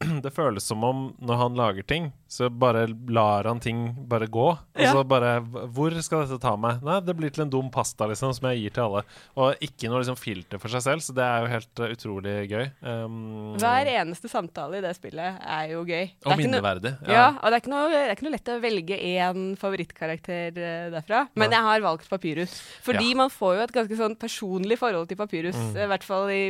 det 0.24 0.32
føles 0.34 0.66
som 0.66 0.84
om 0.86 1.10
når 1.20 1.42
han 1.44 1.58
lager 1.58 1.86
ting, 1.86 2.10
så 2.30 2.46
bare 2.50 2.84
lar 3.08 3.44
han 3.44 3.58
ting 3.58 3.78
bare 4.06 4.28
gå. 4.30 4.44
Og 4.54 4.78
ja. 4.78 4.92
så 4.94 5.02
bare 5.02 5.40
Hvor 5.74 5.94
skal 5.98 6.22
dette 6.22 6.36
ta 6.38 6.52
meg? 6.54 6.78
Nei, 6.86 7.00
det 7.02 7.16
blir 7.18 7.32
til 7.34 7.42
en 7.42 7.50
dum 7.50 7.72
pasta, 7.74 8.06
liksom, 8.06 8.30
som 8.36 8.46
jeg 8.52 8.60
gir 8.60 8.74
til 8.76 8.84
alle. 8.84 9.00
Og 9.34 9.64
ikke 9.66 9.90
noe 9.90 9.98
liksom 9.98 10.18
filter 10.18 10.60
for 10.62 10.70
seg 10.70 10.84
selv, 10.84 11.02
så 11.02 11.14
det 11.16 11.24
er 11.26 11.42
jo 11.42 11.48
helt 11.50 11.82
uh, 11.82 11.88
utrolig 11.90 12.34
gøy. 12.52 12.68
Um, 12.86 13.16
Hver 13.58 13.90
eneste 13.96 14.30
samtale 14.30 14.78
i 14.78 14.84
det 14.84 14.92
spillet 14.94 15.40
er 15.42 15.72
jo 15.72 15.80
gøy. 15.88 16.12
Og 16.22 16.38
minneverdig. 16.38 16.92
Ja. 17.08 17.16
ja. 17.16 17.24
og 17.40 17.50
det 17.50 17.58
er, 17.58 17.72
noe, 17.72 17.88
det 17.90 17.98
er, 18.04 18.14
ikke 18.14 18.28
noe, 18.28 18.34
lett 18.36 18.52
å 18.54 18.56
velge 18.62 19.00
én 19.10 19.50
favorittkarakter 19.64 20.62
uh, 20.62 20.86
derfra. 20.94 21.24
Men 21.34 21.58
jeg 21.58 21.66
har 21.66 21.84
valgt 21.88 22.06
Papyrus. 22.14 22.54
Fordi 22.86 23.10
ja. 23.10 23.18
man 23.24 23.34
får 23.34 23.58
jo 23.58 23.66
et 23.66 23.76
ganske 23.80 24.00
sånn 24.04 24.16
personlig 24.22 24.78
forhold 24.78 25.10
til 25.10 25.18
Papyrus. 25.18 25.58
Mm. 25.58 25.82
I 25.82 25.90
hvert 25.96 26.06
fall 26.06 26.30
i, 26.30 26.40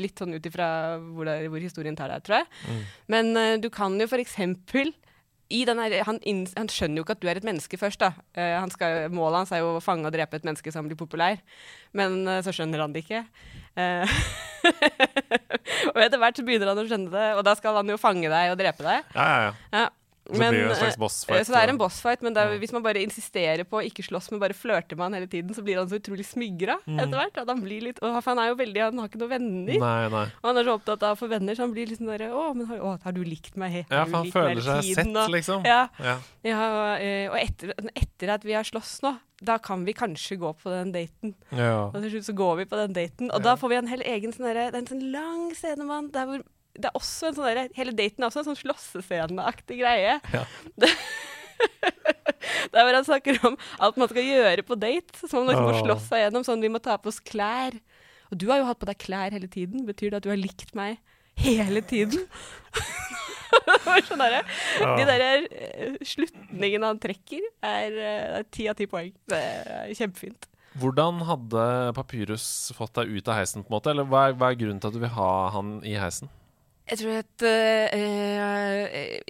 litt 0.00 0.24
sånn 0.24 0.32
ut 0.32 0.48
ifra 0.48 0.72
hvor, 0.96 1.28
hvor, 1.28 1.60
historien 1.60 2.00
tar 2.00 2.08
deg, 2.16 2.24
tror 2.24 2.40
jeg. 2.40 2.50
Mm. 2.64 2.82
Men 3.18 3.32
uh, 3.36 3.52
du 3.60 3.68
kan 3.68 4.00
jo 4.00 4.08
for 4.08 4.24
eksempel 4.24 4.96
her, 5.50 5.96
han, 6.06 6.20
han, 6.56 6.70
skjønner 6.70 7.00
jo 7.00 7.04
ikke 7.04 7.16
at 7.18 7.22
du 7.22 7.28
er 7.28 7.40
et 7.40 7.46
menneske 7.46 7.78
først. 7.78 8.00
da. 8.00 8.12
Uh, 8.36 8.60
han 8.62 8.70
skal, 8.70 9.10
målet 9.12 9.42
hans 9.42 9.52
er 9.52 9.62
jo 9.64 9.76
å 9.76 9.84
fange 9.84 10.06
og 10.06 10.14
drepe 10.14 10.38
et 10.38 10.46
menneske 10.46 10.72
som 10.72 10.86
blir 10.86 10.98
populær, 10.98 11.40
men 11.92 12.22
uh, 12.28 12.40
så 12.44 12.54
skjønner 12.54 12.84
han 12.84 12.94
det 12.94 13.04
ikke. 13.04 13.24
Uh, 13.76 14.06
og 15.94 16.02
etter 16.02 16.20
hvert 16.20 16.38
så 16.38 16.46
begynner 16.46 16.72
han 16.72 16.82
å 16.82 16.86
skjønne 16.86 17.14
det, 17.14 17.30
og 17.38 17.44
da 17.46 17.56
skal 17.58 17.80
han 17.80 17.90
jo 17.90 18.00
fange 18.00 18.30
deg 18.30 18.52
og 18.52 18.60
drepe 18.60 18.86
deg. 18.86 19.10
Ja, 19.16 19.28
ja, 19.30 19.54
ja. 19.74 19.88
Ja. 20.30 20.36
Så 20.36 20.40
men, 20.40 20.54
det 20.54 20.76
slags 20.78 20.96
eh, 20.96 21.00
bossfight. 21.00 21.46
Så 21.46 21.54
det 21.54 21.60
er 21.60 21.72
en 21.72 21.80
bossfight, 21.80 22.22
men 22.24 22.36
er, 22.38 22.52
hvis 22.62 22.72
man 22.74 22.84
bare 22.84 23.02
insisterer 23.02 23.66
på 23.68 23.80
å 23.80 23.84
ikke 23.86 24.04
slåss, 24.06 24.30
men 24.32 24.42
bare 24.42 24.56
flørter 24.56 24.98
med 24.98 25.08
han 25.08 25.18
hele 25.18 25.30
tiden, 25.30 25.54
så 25.56 25.64
blir 25.66 25.80
han 25.80 25.90
så 25.90 25.98
utrolig 26.00 26.26
smigra 26.28 26.76
mm. 26.84 26.98
etter 27.02 27.16
hvert. 27.18 27.40
Han 27.50 27.64
blir 27.64 27.86
litt 27.88 28.02
og 28.04 28.18
Han 28.26 28.38
er 28.42 28.50
jo 28.52 28.58
veldig 28.60 28.82
Han 28.84 29.00
har 29.02 29.10
ikke 29.10 29.22
noen 29.22 29.32
venner. 29.32 29.80
Nei, 29.82 30.04
nei. 30.12 30.26
Og 30.40 30.50
han 30.50 30.60
er 30.60 30.68
så 30.68 30.76
opptatt 30.78 31.06
av 31.08 31.16
å 31.16 31.20
få 31.20 31.30
venner, 31.30 31.58
så 31.58 31.66
han 31.66 31.74
blir 31.74 31.90
litt 31.90 32.00
sånn 32.00 32.12
derre 32.12 32.30
Å, 32.36 32.44
men 32.56 32.68
har, 32.70 32.84
å, 32.84 32.94
har, 33.02 33.16
du 33.16 33.22
likt 33.26 33.58
meg? 33.60 33.74
helt? 33.80 33.90
ja, 33.90 34.04
for 34.04 34.20
han 34.20 34.30
føler 34.34 34.62
seg 34.66 34.92
sett, 35.00 35.10
og, 35.10 35.32
liksom. 35.34 35.66
Ja. 35.68 35.82
ja. 36.02 36.16
ja 36.46 36.60
og, 36.68 36.92
eh, 37.02 37.26
og 37.30 37.40
etter, 37.40 37.74
etter, 37.94 38.34
at 38.36 38.46
vi 38.46 38.56
har 38.56 38.66
slåss 38.66 39.00
nå, 39.06 39.14
da 39.46 39.56
kan 39.62 39.84
vi 39.86 39.96
kanskje 39.96 40.36
gå 40.40 40.52
på 40.60 40.72
den 40.72 40.92
daten. 40.94 41.34
Ja. 41.56 41.88
Og 41.88 41.98
til 42.02 42.16
slutt 42.16 42.28
så 42.28 42.36
går 42.36 42.62
vi 42.62 42.70
på 42.70 42.80
den 42.80 42.96
daten, 42.96 43.32
og 43.34 43.44
da 43.44 43.56
får 43.60 43.72
vi 43.72 43.80
en 43.80 43.90
hel 43.90 44.06
egen 44.06 44.34
sånn 44.36 44.50
derre 44.50 44.70
Det 44.70 44.78
er 44.78 44.82
en 44.84 44.90
sånn 44.90 45.06
lang 45.14 45.46
scene, 45.56 46.00
der 46.14 46.28
hvor 46.28 46.44
det 46.78 46.90
er 46.90 46.96
også 46.98 47.30
en 47.30 47.36
sånn 47.36 47.48
der, 47.50 47.72
Hele 47.76 47.94
daten 47.96 48.22
er 48.22 48.30
også 48.30 48.42
en 48.42 48.50
sånn 48.50 48.60
slåssesceneaktig 48.62 49.80
greie. 49.82 50.18
Ja. 50.34 50.46
Det, 50.80 50.88
der 52.72 52.86
hvor 52.86 52.96
han 52.96 53.04
snakker 53.04 53.36
om 53.44 53.56
alt 53.84 53.98
man 54.00 54.08
skal 54.08 54.24
gjøre 54.24 54.62
på 54.64 54.78
date, 54.80 55.28
som 55.28 55.44
man 55.44 55.58
må 55.60 55.74
slåss 55.76 56.06
seg 56.08 56.22
gjennom. 56.24 56.44
Sånn 56.46 56.62
vi 56.64 56.70
må 56.72 56.80
ta 56.80 56.96
på 56.96 57.10
oss 57.12 57.20
klær. 57.20 57.76
Og 58.30 58.38
du 58.40 58.46
har 58.48 58.62
jo 58.62 58.68
hatt 58.68 58.80
på 58.80 58.88
deg 58.88 59.00
klær 59.02 59.34
hele 59.34 59.50
tiden. 59.50 59.84
Betyr 59.88 60.14
det 60.14 60.20
at 60.22 60.24
du 60.24 60.30
har 60.32 60.40
likt 60.40 60.72
meg 60.78 60.96
hele 61.40 61.82
tiden? 61.84 62.24
sånn 64.08 64.22
der, 64.22 64.38
ja. 64.80 64.94
De 64.96 65.06
der 65.08 65.44
uh, 65.44 65.98
slutningene 66.06 66.92
han 66.92 67.00
trekker, 67.02 67.44
er 67.66 68.00
eh, 68.06 68.40
ti 68.52 68.68
uh, 68.68 68.72
av 68.72 68.78
ti 68.78 68.88
poeng. 68.90 69.12
Det 69.28 69.40
er 69.40 69.92
kjempefint. 69.98 70.48
Hvordan 70.80 71.24
hadde 71.26 71.62
Papyrus 71.96 72.70
fått 72.76 72.94
deg 73.00 73.10
ut 73.10 73.28
av 73.28 73.40
heisen? 73.40 73.64
på 73.64 73.72
en 73.72 73.76
måte? 73.80 73.90
Eller 73.92 74.06
hva 74.06 74.28
er, 74.28 74.36
hva 74.38 74.52
er 74.52 74.60
grunnen 74.60 74.78
til 74.80 74.92
at 74.92 74.96
du 74.96 75.02
vil 75.02 75.16
ha 75.16 75.32
han 75.56 75.80
i 75.84 75.96
heisen? 75.98 76.30
Jeg 76.90 76.98
tror 76.98 77.20
at 77.20 77.44
uh, 77.46 78.86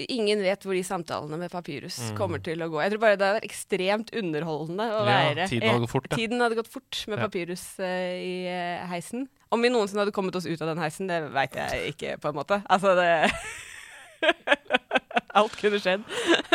ingen 0.09 0.41
vet 0.41 0.63
hvor 0.65 0.77
de 0.77 0.83
samtalene 0.87 1.37
med 1.43 1.53
Papyrus 1.53 1.99
mm. 2.11 2.15
kommer 2.17 2.41
til 2.45 2.63
å 2.65 2.71
gå. 2.73 2.81
Jeg 2.81 2.95
tror 2.95 3.03
bare 3.03 3.19
det 3.21 3.29
er 3.29 3.47
ekstremt 3.47 4.13
underholdende 4.17 4.87
å 4.89 5.03
ja, 5.05 5.19
være 5.29 5.49
Tiden 5.51 5.69
hadde 5.69 5.85
gått 5.85 5.93
fort, 5.93 6.09
ja. 6.09 6.21
Tiden 6.23 6.45
hadde 6.45 6.59
gått 6.61 6.73
fort 6.73 7.03
med 7.11 7.21
ja. 7.21 7.27
Papyrus 7.29 7.65
uh, 7.83 7.87
i 8.17 8.35
uh, 8.49 8.87
heisen. 8.95 9.29
Om 9.53 9.67
vi 9.67 9.73
noensinne 9.75 10.07
hadde 10.07 10.15
kommet 10.17 10.39
oss 10.39 10.49
ut 10.49 10.61
av 10.63 10.73
den 10.73 10.81
heisen, 10.81 11.11
det 11.11 11.21
veit 11.35 11.59
jeg 11.59 11.93
ikke, 11.93 12.17
på 12.23 12.33
en 12.33 12.39
måte. 12.41 12.63
Altså, 12.71 12.95
det 12.97 13.11
Alt 15.41 15.55
kunne 15.61 15.79
skjedd. 15.83 16.03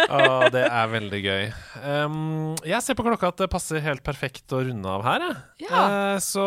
Å, 0.06 0.50
det 0.52 0.66
er 0.68 0.90
veldig 0.92 1.20
gøy. 1.24 1.46
Um, 1.80 2.56
jeg 2.68 2.84
ser 2.84 2.98
på 2.98 3.06
klokka 3.06 3.32
at 3.32 3.40
det 3.44 3.50
passer 3.52 3.84
helt 3.84 4.04
perfekt 4.06 4.52
å 4.56 4.62
runde 4.66 4.92
av 4.92 5.06
her. 5.06 5.26
Ja. 5.64 5.72
Uh, 5.72 6.18
så, 6.24 6.46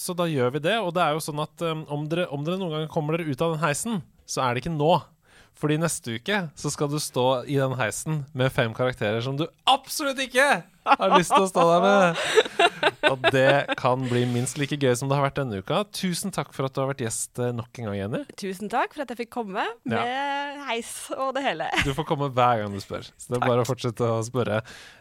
så, 0.00 0.16
da 0.18 0.26
gjør 0.30 0.56
vi 0.56 0.64
det. 0.66 0.76
Og 0.82 0.92
det 0.96 1.04
er 1.04 1.14
jo 1.14 1.22
sånn 1.24 1.42
at 1.44 1.66
um, 1.66 1.84
om, 1.92 2.08
dere, 2.10 2.26
om, 2.34 2.42
dere, 2.46 2.58
noen 2.60 2.74
gang 2.74 2.90
kommer 2.92 3.16
dere 3.16 3.30
ut 3.30 3.46
av 3.46 3.54
den 3.54 3.64
heisen, 3.64 4.02
så 4.26 4.44
er 4.44 4.54
det 4.54 4.64
ikke 4.64 4.74
nå. 4.74 4.92
Fordi 5.60 5.76
neste 5.80 6.16
uke 6.16 6.42
så 6.56 6.72
skal 6.72 6.88
du 6.88 6.96
stå 7.02 7.26
i 7.44 7.58
den 7.60 7.76
heisen 7.76 8.24
med 8.32 8.52
fem 8.54 8.72
karakterer 8.76 9.20
som 9.24 9.36
du 9.36 9.44
absolutt 9.68 10.20
ikke 10.24 10.62
har 10.88 11.12
lyst 11.18 11.34
til 11.34 11.44
å 11.44 11.50
stå 11.50 11.66
der 11.68 11.84
med. 11.84 12.22
Og 13.10 13.26
det 13.34 13.76
kan 13.80 14.00
bli 14.08 14.22
minst 14.30 14.58
like 14.60 14.78
gøy 14.80 14.94
som 14.96 15.10
det 15.10 15.18
har 15.18 15.26
vært 15.26 15.40
denne 15.40 15.60
uka. 15.60 15.82
Tusen 15.96 16.32
takk 16.34 16.54
for 16.56 16.68
at 16.68 16.74
du 16.74 16.80
har 16.82 16.90
vært 16.92 17.04
gjest 17.04 17.40
eh, 17.42 17.52
nok 17.56 17.80
en 17.80 17.90
gang, 17.90 17.98
Jenny. 17.98 18.22
Tusen 18.40 18.72
takk 18.72 18.94
for 18.96 19.04
at 19.04 19.12
jeg 19.12 19.20
fikk 19.24 19.32
komme 19.36 19.66
med 19.84 19.96
ja. 19.98 20.64
heis 20.70 20.92
og 21.16 21.34
det 21.36 21.44
hele. 21.44 21.68
Du 21.84 21.92
får 21.96 22.08
komme 22.08 22.30
hver 22.32 22.64
gang 22.64 22.74
du 22.74 22.80
spør. 22.82 23.04
Så 23.16 23.28
det 23.28 23.36
er 23.36 23.42
takk. 23.42 23.48
bare 23.52 23.66
å 23.66 23.68
fortsette 23.68 24.10
å 24.16 24.20
spørre. 24.26 24.60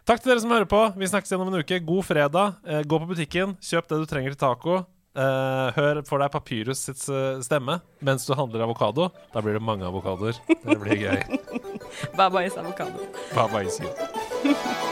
Takk 0.09 0.23
til 0.23 0.33
dere 0.33 0.43
som 0.43 0.55
hører 0.55 0.69
på. 0.69 0.83
Vi 0.99 1.11
snakkes 1.11 1.31
igjen 1.31 1.45
om 1.45 1.51
en 1.53 1.63
uke. 1.63 1.81
God 1.87 2.07
fredag. 2.07 2.59
Eh, 2.67 2.83
gå 2.83 3.01
på 3.01 3.11
butikken, 3.13 3.55
kjøp 3.63 3.91
det 3.91 4.03
du 4.03 4.09
trenger 4.09 4.35
til 4.35 4.43
taco. 4.43 4.81
Uh, 5.19 5.67
hør 5.75 5.99
for 6.07 6.23
deg 6.23 6.31
Papyrus 6.31 6.85
sitt 6.87 7.01
uh, 7.11 7.41
stemme 7.43 7.81
mens 8.05 8.23
du 8.27 8.31
handler 8.39 8.63
avokado. 8.63 9.09
Da 9.33 9.43
blir 9.43 9.57
det 9.59 9.63
mange 9.65 9.87
avokadoer. 9.87 10.39
Det 10.47 10.79
blir 10.79 11.03
gøy. 11.03 11.39
Bye 12.17 12.29
bye, 12.31 12.47
avokado. 12.47 13.09
Bye 13.35 13.49
bye, 13.51 14.87